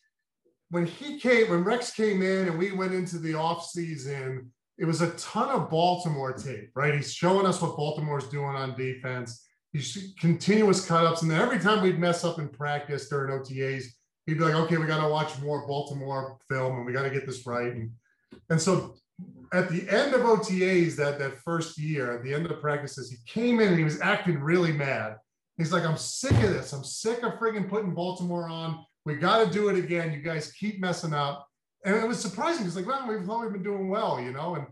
when 0.71 0.85
he 0.85 1.19
came, 1.19 1.49
when 1.49 1.63
Rex 1.63 1.91
came 1.91 2.21
in 2.21 2.47
and 2.47 2.57
we 2.57 2.71
went 2.71 2.93
into 2.93 3.19
the 3.19 3.35
off 3.35 3.65
season, 3.69 4.51
it 4.77 4.85
was 4.85 5.01
a 5.01 5.11
ton 5.11 5.49
of 5.49 5.69
Baltimore 5.69 6.33
tape, 6.33 6.71
right? 6.75 6.95
He's 6.95 7.13
showing 7.13 7.45
us 7.45 7.61
what 7.61 7.75
Baltimore's 7.75 8.29
doing 8.29 8.55
on 8.55 8.75
defense. 8.75 9.45
He's 9.73 10.13
continuous 10.19 10.85
cut 10.85 11.05
ups. 11.05 11.21
And 11.21 11.29
then 11.29 11.41
every 11.41 11.59
time 11.59 11.83
we'd 11.83 11.99
mess 11.99 12.23
up 12.23 12.39
in 12.39 12.47
practice 12.47 13.09
during 13.09 13.37
OTAs, 13.37 13.83
he'd 14.25 14.37
be 14.37 14.43
like, 14.45 14.55
okay, 14.55 14.77
we 14.77 14.87
got 14.87 15.03
to 15.03 15.09
watch 15.09 15.39
more 15.41 15.67
Baltimore 15.67 16.37
film 16.49 16.77
and 16.77 16.85
we 16.85 16.93
got 16.93 17.03
to 17.03 17.09
get 17.09 17.25
this 17.25 17.45
right. 17.45 17.73
And, 17.73 17.91
and 18.49 18.59
so 18.59 18.95
at 19.53 19.69
the 19.69 19.87
end 19.89 20.13
of 20.13 20.21
OTAs 20.21 20.95
that, 20.95 21.19
that 21.19 21.37
first 21.43 21.77
year, 21.77 22.15
at 22.15 22.23
the 22.23 22.33
end 22.33 22.45
of 22.45 22.49
the 22.49 22.57
practices, 22.57 23.11
he 23.11 23.17
came 23.27 23.59
in 23.59 23.67
and 23.67 23.77
he 23.77 23.83
was 23.83 23.99
acting 23.99 24.39
really 24.39 24.71
mad. 24.71 25.17
He's 25.57 25.73
like, 25.73 25.83
I'm 25.83 25.97
sick 25.97 26.31
of 26.31 26.49
this. 26.49 26.71
I'm 26.71 26.85
sick 26.85 27.23
of 27.23 27.33
friggin' 27.33 27.69
putting 27.69 27.93
Baltimore 27.93 28.47
on. 28.47 28.85
We 29.05 29.15
got 29.15 29.45
to 29.45 29.51
do 29.51 29.69
it 29.69 29.77
again. 29.77 30.13
You 30.13 30.19
guys 30.19 30.51
keep 30.51 30.79
messing 30.79 31.13
up. 31.13 31.47
And 31.83 31.95
it 31.95 32.07
was 32.07 32.19
surprising. 32.19 32.63
He's 32.63 32.75
like, 32.75 32.85
well, 32.85 33.07
we've 33.07 33.29
always 33.29 33.51
been 33.51 33.63
doing 33.63 33.89
well, 33.89 34.21
you 34.21 34.31
know? 34.31 34.55
And 34.55 34.67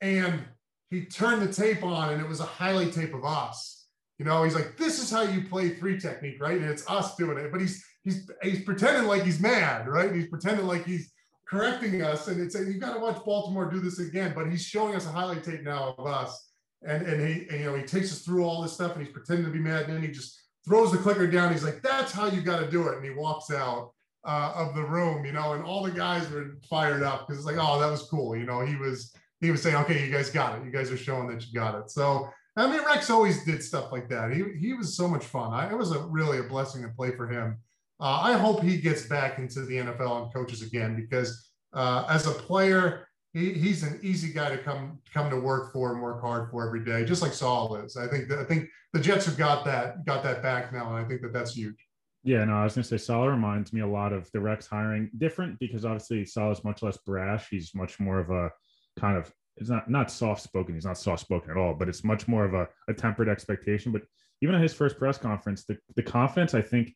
and 0.00 0.44
he 0.90 1.04
turned 1.04 1.42
the 1.42 1.52
tape 1.52 1.84
on 1.84 2.12
and 2.12 2.20
it 2.20 2.28
was 2.28 2.40
a 2.40 2.44
highlight 2.44 2.92
tape 2.92 3.14
of 3.14 3.24
us. 3.24 3.86
You 4.18 4.24
know, 4.24 4.42
he's 4.42 4.54
like, 4.54 4.76
this 4.76 5.02
is 5.02 5.10
how 5.10 5.22
you 5.22 5.42
play 5.42 5.70
three 5.70 5.98
technique, 5.98 6.40
right? 6.42 6.60
And 6.60 6.68
it's 6.68 6.88
us 6.90 7.16
doing 7.16 7.38
it. 7.38 7.52
But 7.52 7.60
he's 7.60 7.84
he's 8.02 8.28
he's 8.42 8.64
pretending 8.64 9.04
like 9.04 9.22
he's 9.22 9.40
mad, 9.40 9.88
right? 9.88 10.12
He's 10.12 10.28
pretending 10.28 10.66
like 10.66 10.84
he's 10.84 11.12
correcting 11.48 12.02
us. 12.02 12.28
And 12.28 12.40
it's 12.40 12.54
you 12.54 12.74
got 12.74 12.94
to 12.94 13.00
watch 13.00 13.24
Baltimore 13.24 13.70
do 13.70 13.80
this 13.80 13.98
again. 13.98 14.32
But 14.34 14.50
he's 14.50 14.64
showing 14.64 14.94
us 14.94 15.06
a 15.06 15.10
highlight 15.10 15.44
tape 15.44 15.62
now 15.62 15.94
of 15.96 16.06
us. 16.06 16.50
And 16.82 17.06
and 17.06 17.20
he 17.20 17.48
and, 17.48 17.60
you 17.60 17.66
know 17.66 17.76
he 17.76 17.82
takes 17.82 18.12
us 18.12 18.22
through 18.22 18.44
all 18.44 18.62
this 18.62 18.72
stuff 18.72 18.94
and 18.94 19.04
he's 19.04 19.12
pretending 19.12 19.46
to 19.46 19.52
be 19.52 19.58
mad. 19.58 19.84
And 19.84 19.94
then 19.94 20.02
he 20.02 20.08
just 20.08 20.39
throws 20.66 20.92
the 20.92 20.98
clicker 20.98 21.26
down. 21.26 21.52
He's 21.52 21.64
like, 21.64 21.82
that's 21.82 22.12
how 22.12 22.26
you 22.26 22.42
got 22.42 22.60
to 22.60 22.70
do 22.70 22.88
it. 22.88 22.96
And 22.96 23.04
he 23.04 23.10
walks 23.10 23.50
out 23.50 23.92
uh, 24.24 24.52
of 24.54 24.74
the 24.74 24.82
room, 24.82 25.24
you 25.24 25.32
know, 25.32 25.54
and 25.54 25.64
all 25.64 25.82
the 25.82 25.90
guys 25.90 26.28
were 26.30 26.58
fired 26.68 27.02
up 27.02 27.26
because 27.26 27.38
it's 27.38 27.46
like, 27.46 27.56
oh, 27.58 27.80
that 27.80 27.90
was 27.90 28.02
cool. 28.02 28.36
You 28.36 28.44
know, 28.44 28.60
he 28.60 28.76
was 28.76 29.14
he 29.40 29.50
was 29.50 29.62
saying, 29.62 29.76
okay, 29.76 30.04
you 30.04 30.12
guys 30.12 30.28
got 30.30 30.58
it. 30.58 30.64
You 30.64 30.70
guys 30.70 30.90
are 30.90 30.96
showing 30.96 31.28
that 31.28 31.46
you 31.46 31.52
got 31.54 31.74
it. 31.74 31.90
So 31.90 32.28
I 32.56 32.66
mean, 32.68 32.84
Rex 32.84 33.08
always 33.10 33.44
did 33.44 33.62
stuff 33.62 33.92
like 33.92 34.08
that. 34.08 34.32
He 34.32 34.44
he 34.58 34.74
was 34.74 34.96
so 34.96 35.08
much 35.08 35.24
fun. 35.24 35.52
I, 35.52 35.70
it 35.70 35.78
was 35.78 35.92
a 35.92 36.00
really 36.00 36.38
a 36.38 36.42
blessing 36.42 36.82
to 36.82 36.88
play 36.88 37.10
for 37.12 37.26
him. 37.26 37.58
Uh, 38.00 38.20
I 38.22 38.32
hope 38.32 38.62
he 38.62 38.78
gets 38.78 39.06
back 39.06 39.38
into 39.38 39.62
the 39.64 39.76
NFL 39.76 40.24
and 40.24 40.32
coaches 40.32 40.62
again 40.62 40.96
because 40.96 41.50
uh, 41.72 42.04
as 42.08 42.26
a 42.26 42.32
player, 42.32 43.06
he, 43.32 43.52
he's 43.52 43.82
an 43.82 43.98
easy 44.02 44.32
guy 44.32 44.50
to 44.50 44.58
come 44.58 44.98
come 45.12 45.30
to 45.30 45.36
work 45.36 45.72
for 45.72 45.92
and 45.92 46.02
work 46.02 46.20
hard 46.20 46.50
for 46.50 46.66
every 46.66 46.84
day, 46.84 47.04
just 47.04 47.22
like 47.22 47.32
Saleh 47.32 47.84
is. 47.84 47.96
I 47.96 48.08
think 48.08 48.28
that, 48.28 48.38
I 48.38 48.44
think 48.44 48.68
the 48.92 49.00
Jets 49.00 49.26
have 49.26 49.36
got 49.36 49.64
that 49.66 50.04
got 50.04 50.22
that 50.24 50.42
back 50.42 50.72
now, 50.72 50.94
and 50.94 51.04
I 51.04 51.08
think 51.08 51.22
that 51.22 51.32
that's 51.32 51.54
huge. 51.54 51.86
Yeah, 52.22 52.44
no, 52.44 52.54
I 52.54 52.64
was 52.64 52.74
gonna 52.74 52.84
say 52.84 52.98
Saleh 52.98 53.30
reminds 53.30 53.72
me 53.72 53.80
a 53.80 53.86
lot 53.86 54.12
of 54.12 54.30
the 54.32 54.40
Rex 54.40 54.66
hiring. 54.66 55.10
Different 55.16 55.58
because 55.58 55.84
obviously 55.84 56.24
Saleh 56.24 56.58
is 56.58 56.64
much 56.64 56.82
less 56.82 56.98
brash. 56.98 57.48
He's 57.50 57.74
much 57.74 58.00
more 58.00 58.18
of 58.18 58.30
a 58.30 58.50
kind 58.98 59.16
of 59.16 59.32
it's 59.56 59.70
not 59.70 59.88
not 59.88 60.10
soft 60.10 60.42
spoken. 60.42 60.74
He's 60.74 60.84
not 60.84 60.98
soft 60.98 61.22
spoken 61.22 61.50
at 61.50 61.56
all, 61.56 61.74
but 61.74 61.88
it's 61.88 62.02
much 62.02 62.26
more 62.26 62.44
of 62.44 62.54
a, 62.54 62.68
a 62.88 62.94
tempered 62.94 63.28
expectation. 63.28 63.92
But 63.92 64.02
even 64.42 64.54
at 64.54 64.62
his 64.62 64.74
first 64.74 64.98
press 64.98 65.18
conference, 65.18 65.64
the, 65.64 65.78
the 65.96 66.02
confidence 66.02 66.54
I 66.54 66.62
think 66.62 66.94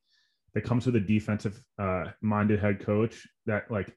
that 0.55 0.63
comes 0.65 0.87
with 0.87 0.97
a 0.97 1.01
defensive 1.01 1.63
uh, 1.79 2.07
minded 2.23 2.61
head 2.61 2.85
coach 2.85 3.27
that 3.47 3.71
like 3.71 3.95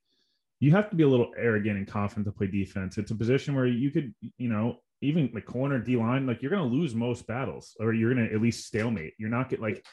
you 0.60 0.72
have 0.72 0.90
to 0.90 0.96
be 0.96 1.04
a 1.04 1.08
little 1.08 1.32
arrogant 1.38 1.78
and 1.78 1.88
confident 1.88 2.26
to 2.26 2.32
play 2.32 2.48
defense. 2.48 2.98
It's 2.98 3.12
a 3.12 3.16
position 3.16 3.56
where 3.56 3.68
you 3.68 3.92
could, 3.92 4.14
you 4.38 4.50
know, 4.50 4.78
even 5.02 5.30
like 5.34 5.46
corner 5.46 5.80
D 5.80 5.96
line, 5.96 6.26
like 6.26 6.42
you're 6.42 6.52
going 6.52 6.68
to 6.68 6.76
lose 6.76 6.96
most 6.96 7.28
battles 7.28 7.76
or 7.80 7.94
you're 7.94 8.14
going 8.14 8.28
to 8.28 8.34
at 8.34 8.42
least 8.42 8.66
stalemate. 8.66 9.14
You're 9.20 9.30
not 9.30 9.50
get 9.50 9.62
like, 9.62 9.86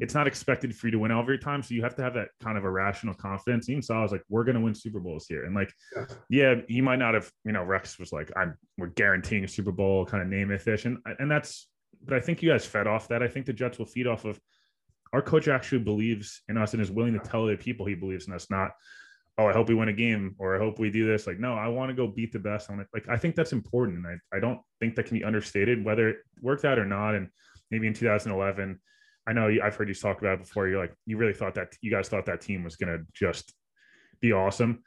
it's 0.00 0.14
not 0.14 0.26
expected 0.26 0.74
for 0.74 0.86
you 0.86 0.92
to 0.92 0.98
win 0.98 1.12
all 1.12 1.20
every 1.20 1.38
time. 1.38 1.62
So 1.62 1.74
you 1.74 1.82
have 1.82 1.94
to 1.96 2.02
have 2.02 2.14
that 2.14 2.28
kind 2.42 2.56
of 2.56 2.64
irrational 2.64 3.14
confidence. 3.14 3.68
Even 3.68 3.82
Saleh 3.82 4.02
was 4.02 4.12
like, 4.12 4.24
we're 4.28 4.44
going 4.44 4.56
to 4.56 4.60
win 4.60 4.74
Super 4.74 4.98
Bowls 4.98 5.26
here. 5.28 5.44
And 5.44 5.54
like, 5.54 5.72
Yeah. 5.94 6.06
yeah, 6.30 6.54
he 6.68 6.80
might 6.80 6.98
not 6.98 7.14
have, 7.14 7.30
you 7.44 7.52
know, 7.52 7.62
Rex 7.62 7.98
was 7.98 8.12
like, 8.12 8.32
I'm, 8.36 8.56
we're 8.78 8.88
guaranteeing 8.88 9.44
a 9.44 9.48
Super 9.48 9.72
Bowl 9.72 10.06
kind 10.06 10.22
of 10.22 10.28
name 10.28 10.50
it 10.50 10.62
fish. 10.62 10.86
And, 10.86 10.98
and 11.18 11.30
that's, 11.30 11.68
but 12.04 12.14
I 12.16 12.20
think 12.20 12.42
you 12.42 12.50
guys 12.50 12.64
fed 12.64 12.86
off 12.86 13.08
that. 13.08 13.22
I 13.22 13.28
think 13.28 13.46
the 13.46 13.52
Jets 13.52 13.78
will 13.78 13.86
feed 13.86 14.06
off 14.06 14.24
of 14.24 14.40
our 15.12 15.22
coach 15.22 15.46
actually 15.48 15.78
believes 15.80 16.42
in 16.48 16.56
us 16.56 16.72
and 16.72 16.82
is 16.82 16.90
willing 16.90 17.12
to 17.12 17.20
tell 17.20 17.46
the 17.46 17.56
people 17.56 17.86
he 17.86 17.94
believes 17.94 18.26
in 18.26 18.32
us, 18.32 18.50
not, 18.50 18.72
oh, 19.38 19.46
I 19.46 19.52
hope 19.52 19.68
we 19.68 19.74
win 19.74 19.88
a 19.88 19.92
game 19.92 20.34
or 20.38 20.56
I 20.56 20.58
hope 20.58 20.78
we 20.78 20.90
do 20.90 21.06
this. 21.06 21.26
Like, 21.26 21.38
no, 21.38 21.54
I 21.54 21.68
want 21.68 21.90
to 21.90 21.94
go 21.94 22.06
beat 22.06 22.32
the 22.32 22.38
best 22.38 22.70
on 22.70 22.80
it. 22.80 22.86
Like, 22.94 23.08
I 23.08 23.16
think 23.16 23.34
that's 23.34 23.52
important. 23.52 23.98
And 23.98 24.18
I, 24.32 24.36
I 24.36 24.40
don't 24.40 24.60
think 24.80 24.94
that 24.96 25.06
can 25.06 25.18
be 25.18 25.24
understated, 25.24 25.84
whether 25.84 26.08
it 26.08 26.18
worked 26.40 26.64
out 26.64 26.78
or 26.78 26.86
not. 26.86 27.14
And 27.14 27.28
maybe 27.70 27.86
in 27.86 27.92
2011, 27.92 28.80
I 29.26 29.32
know 29.32 29.48
you- 29.48 29.60
I've 29.62 29.76
heard 29.76 29.88
you 29.88 29.94
talk 29.94 30.20
about 30.20 30.34
it 30.34 30.40
before. 30.40 30.68
You're 30.68 30.80
like, 30.80 30.94
you 31.04 31.18
really 31.18 31.34
thought 31.34 31.54
that 31.56 31.74
you 31.82 31.90
guys 31.90 32.08
thought 32.08 32.26
that 32.26 32.40
team 32.40 32.64
was 32.64 32.76
going 32.76 32.96
to 32.96 33.04
just 33.12 33.52
be 34.20 34.32
awesome. 34.32 34.82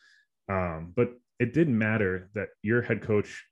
Um, 0.49 0.93
but 0.95 1.11
it 1.39 1.53
didn't 1.53 1.77
matter 1.77 2.29
that 2.33 2.49
your 2.63 2.81
head 2.81 3.03
coach 3.03 3.45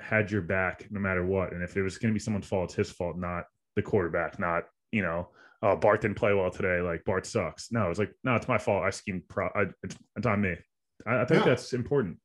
had 0.00 0.30
your 0.30 0.42
back 0.42 0.88
no 0.90 0.98
matter 0.98 1.24
what. 1.24 1.52
And 1.52 1.62
if 1.62 1.76
it 1.76 1.82
was 1.82 1.98
going 1.98 2.12
to 2.12 2.14
be 2.14 2.20
someone's 2.22 2.48
fault, 2.48 2.70
it's 2.70 2.74
his 2.74 2.90
fault, 2.90 3.16
not 3.16 3.44
the 3.76 3.82
quarterback, 3.82 4.40
not, 4.40 4.64
you 4.90 5.02
know, 5.02 5.28
oh, 5.62 5.76
Bart 5.76 6.00
didn't 6.00 6.16
play 6.16 6.34
well 6.34 6.50
today. 6.50 6.80
Like 6.80 7.04
Bart 7.04 7.26
sucks. 7.26 7.70
No, 7.72 7.88
it's 7.90 7.98
like, 7.98 8.12
no, 8.24 8.34
it's 8.34 8.48
my 8.48 8.58
fault. 8.58 8.82
I 8.82 8.90
schemed. 8.90 9.28
Pro- 9.28 9.50
I, 9.54 9.66
it's, 9.82 9.96
it's 10.16 10.26
on 10.26 10.40
me. 10.40 10.54
I, 11.06 11.20
I 11.20 11.24
think 11.24 11.40
Yeah. 11.40 11.50
that's 11.50 11.72
important. 11.72 12.18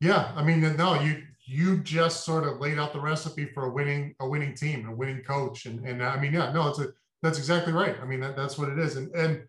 Yeah, 0.00 0.32
I 0.36 0.44
mean, 0.44 0.60
no, 0.76 1.00
you 1.00 1.22
you 1.46 1.78
just 1.78 2.24
sort 2.24 2.44
of 2.44 2.58
laid 2.58 2.78
out 2.78 2.92
the 2.92 3.00
recipe 3.00 3.46
for 3.46 3.66
a 3.66 3.70
winning 3.70 4.14
a 4.20 4.28
winning 4.28 4.54
team, 4.54 4.88
a 4.88 4.94
winning 4.94 5.22
coach, 5.22 5.66
and 5.66 5.86
and 5.86 6.02
I 6.02 6.18
mean, 6.20 6.32
yeah, 6.32 6.52
no, 6.52 6.68
it's 6.68 6.78
a 6.78 6.88
that's 7.22 7.38
exactly 7.38 7.72
right. 7.72 7.96
I 8.02 8.04
mean, 8.04 8.20
that, 8.20 8.36
that's 8.36 8.58
what 8.58 8.68
it 8.68 8.78
is, 8.78 8.96
and 8.96 9.14
and 9.14 9.44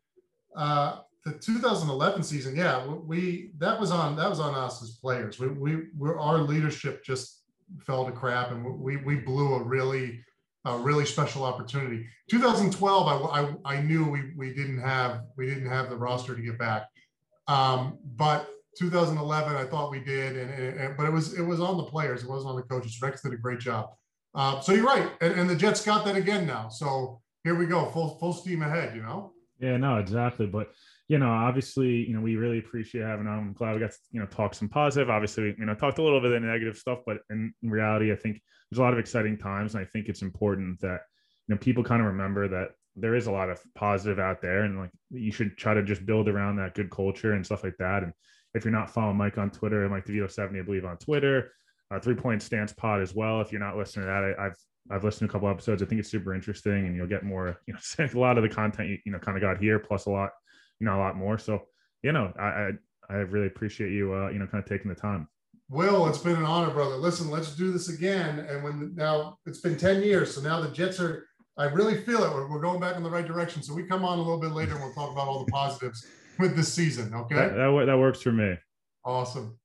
uh, 0.55 0.99
the 1.25 1.33
2011 1.33 2.23
season, 2.23 2.55
yeah, 2.55 2.85
we 2.85 3.51
that 3.57 3.79
was 3.79 3.91
on 3.91 4.15
that 4.15 4.29
was 4.29 4.39
on 4.39 4.53
us 4.55 4.81
as 4.83 4.91
players. 4.91 5.39
We 5.39 5.47
we 5.47 5.77
we're, 5.97 6.19
our 6.19 6.37
leadership 6.37 7.03
just 7.03 7.43
fell 7.81 8.05
to 8.05 8.11
crap, 8.11 8.51
and 8.51 8.63
we 8.63 8.97
we 8.97 9.15
blew 9.15 9.55
a 9.55 9.63
really 9.63 10.23
a 10.65 10.77
really 10.77 11.05
special 11.05 11.43
opportunity. 11.43 12.05
2012, 12.29 13.07
I 13.07 13.41
I, 13.41 13.75
I 13.75 13.81
knew 13.81 14.05
we 14.09 14.33
we 14.35 14.53
didn't 14.53 14.79
have 14.81 15.21
we 15.37 15.45
didn't 15.45 15.69
have 15.69 15.89
the 15.89 15.97
roster 15.97 16.35
to 16.35 16.41
get 16.41 16.57
back, 16.57 16.87
um, 17.47 17.97
but 18.15 18.49
2011, 18.77 19.55
I 19.55 19.63
thought 19.65 19.89
we 19.89 19.99
did, 20.01 20.35
and, 20.37 20.51
and, 20.51 20.79
and- 20.79 20.97
but 20.97 21.05
it 21.05 21.11
was 21.11 21.33
it 21.33 21.43
was 21.43 21.59
on 21.59 21.77
the 21.77 21.83
players, 21.83 22.23
it 22.23 22.29
wasn't 22.29 22.51
on 22.51 22.55
the 22.55 22.63
coaches. 22.63 22.99
Rex 23.01 23.21
did 23.21 23.33
a 23.33 23.37
great 23.37 23.59
job. 23.59 23.89
Uh, 24.33 24.59
so 24.59 24.73
you're 24.73 24.85
right, 24.85 25.09
and, 25.21 25.33
and 25.39 25.49
the 25.49 25.55
Jets 25.55 25.85
got 25.85 26.03
that 26.05 26.15
again 26.17 26.45
now. 26.45 26.67
So 26.67 27.21
here 27.43 27.55
we 27.55 27.65
go, 27.67 27.85
full 27.85 28.17
full 28.19 28.33
steam 28.33 28.61
ahead. 28.61 28.95
You 28.95 29.01
know. 29.03 29.31
Yeah, 29.59 29.77
no, 29.77 29.97
exactly. 29.97 30.45
But 30.47 30.71
you 31.07 31.19
know, 31.19 31.29
obviously, 31.29 32.05
you 32.07 32.13
know, 32.15 32.21
we 32.21 32.35
really 32.35 32.59
appreciate 32.59 33.03
having. 33.05 33.27
I'm 33.27 33.53
glad 33.53 33.75
we 33.75 33.79
got 33.79 33.91
to, 33.91 33.97
you 34.11 34.19
know, 34.19 34.25
talk 34.25 34.53
some 34.55 34.67
positive. 34.67 35.09
Obviously, 35.09 35.55
you 35.57 35.65
know, 35.65 35.75
talked 35.75 35.99
a 35.99 36.03
little 36.03 36.19
bit 36.19 36.31
of 36.33 36.41
the 36.41 36.47
negative 36.47 36.75
stuff, 36.77 36.99
but 37.05 37.19
in 37.29 37.53
reality, 37.61 38.11
I 38.11 38.15
think 38.15 38.41
there's 38.75 38.81
a 38.81 38.83
lot 38.83 38.93
of 38.93 38.99
exciting 38.99 39.37
times. 39.37 39.73
And 39.73 39.81
I 39.81 39.87
think 39.87 40.09
it's 40.09 40.21
important 40.21 40.81
that, 40.81 41.01
you 41.47 41.55
know, 41.55 41.57
people 41.57 41.81
kind 41.81 42.01
of 42.01 42.07
remember 42.07 42.49
that 42.49 42.71
there 42.97 43.15
is 43.15 43.27
a 43.27 43.31
lot 43.31 43.49
of 43.49 43.61
positive 43.73 44.19
out 44.19 44.41
there 44.41 44.63
and 44.63 44.77
like 44.77 44.91
you 45.11 45.31
should 45.31 45.57
try 45.57 45.73
to 45.73 45.81
just 45.81 46.05
build 46.05 46.27
around 46.27 46.57
that 46.57 46.75
good 46.75 46.89
culture 46.89 47.33
and 47.33 47.45
stuff 47.45 47.63
like 47.63 47.77
that. 47.79 48.03
And, 48.03 48.11
If 48.53 48.65
you're 48.65 48.73
not 48.73 48.89
following 48.89 49.15
Mike 49.15 49.37
on 49.37 49.49
Twitter, 49.49 49.87
Mike 49.87 50.05
DeVito 50.05 50.29
70, 50.29 50.59
I 50.59 50.63
believe, 50.63 50.83
on 50.85 50.97
Twitter. 50.97 51.51
Uh, 51.89 51.99
Three 51.99 52.15
Point 52.15 52.41
Stance 52.41 52.73
Pod 52.73 53.01
as 53.01 53.15
well. 53.15 53.39
If 53.39 53.51
you're 53.51 53.61
not 53.61 53.77
listening 53.77 54.07
to 54.07 54.11
that, 54.11 54.23
I, 54.23 54.47
I've 54.47 54.57
I've 54.91 55.03
listened 55.03 55.29
to 55.29 55.31
a 55.31 55.33
couple 55.33 55.49
episodes. 55.49 55.81
I 55.81 55.85
think 55.85 55.99
it's 55.99 56.09
super 56.09 56.33
interesting, 56.33 56.85
and 56.85 56.95
you'll 56.95 57.07
get 57.07 57.23
more. 57.23 57.59
You 57.67 57.75
know, 57.75 57.79
a 58.13 58.19
lot 58.19 58.37
of 58.37 58.43
the 58.43 58.49
content 58.49 58.89
you, 58.89 58.97
you 59.05 59.11
know 59.11 59.19
kind 59.19 59.37
of 59.37 59.41
got 59.41 59.59
here, 59.59 59.77
plus 59.77 60.05
a 60.05 60.09
lot, 60.09 60.31
you 60.79 60.85
know, 60.85 60.95
a 60.95 60.99
lot 60.99 61.15
more. 61.15 61.37
So 61.37 61.63
you 62.01 62.11
know, 62.11 62.33
I 62.39 62.43
I, 62.43 62.71
I 63.09 63.13
really 63.17 63.47
appreciate 63.47 63.91
you, 63.91 64.13
uh, 64.13 64.29
you 64.29 64.39
know, 64.39 64.47
kind 64.47 64.63
of 64.63 64.69
taking 64.69 64.89
the 64.89 64.95
time. 64.95 65.27
Will, 65.69 66.07
it's 66.07 66.19
been 66.19 66.35
an 66.35 66.45
honor, 66.45 66.71
brother. 66.71 66.95
Listen, 66.95 67.29
let's 67.29 67.55
do 67.55 67.71
this 67.71 67.89
again. 67.89 68.39
And 68.39 68.63
when 68.63 68.93
now 68.95 69.39
it's 69.45 69.61
been 69.61 69.77
10 69.77 70.03
years. 70.03 70.35
So 70.35 70.41
now 70.41 70.61
the 70.61 70.69
Jets 70.69 70.99
are, 70.99 71.27
I 71.57 71.65
really 71.65 72.01
feel 72.01 72.23
it. 72.23 72.31
We're, 72.31 72.49
we're 72.49 72.61
going 72.61 72.79
back 72.79 72.97
in 72.97 73.03
the 73.03 73.09
right 73.09 73.25
direction. 73.25 73.63
So 73.63 73.73
we 73.73 73.83
come 73.83 74.05
on 74.05 74.19
a 74.19 74.21
little 74.21 74.39
bit 74.39 74.51
later 74.51 74.73
and 74.73 74.81
we'll 74.81 74.93
talk 74.93 75.11
about 75.11 75.27
all 75.27 75.43
the 75.43 75.51
positives 75.51 76.05
with 76.39 76.55
this 76.55 76.71
season. 76.71 77.13
Okay. 77.13 77.35
That, 77.35 77.55
that, 77.55 77.85
that 77.87 77.97
works 77.97 78.21
for 78.21 78.31
me. 78.31 78.55
Awesome. 79.03 79.57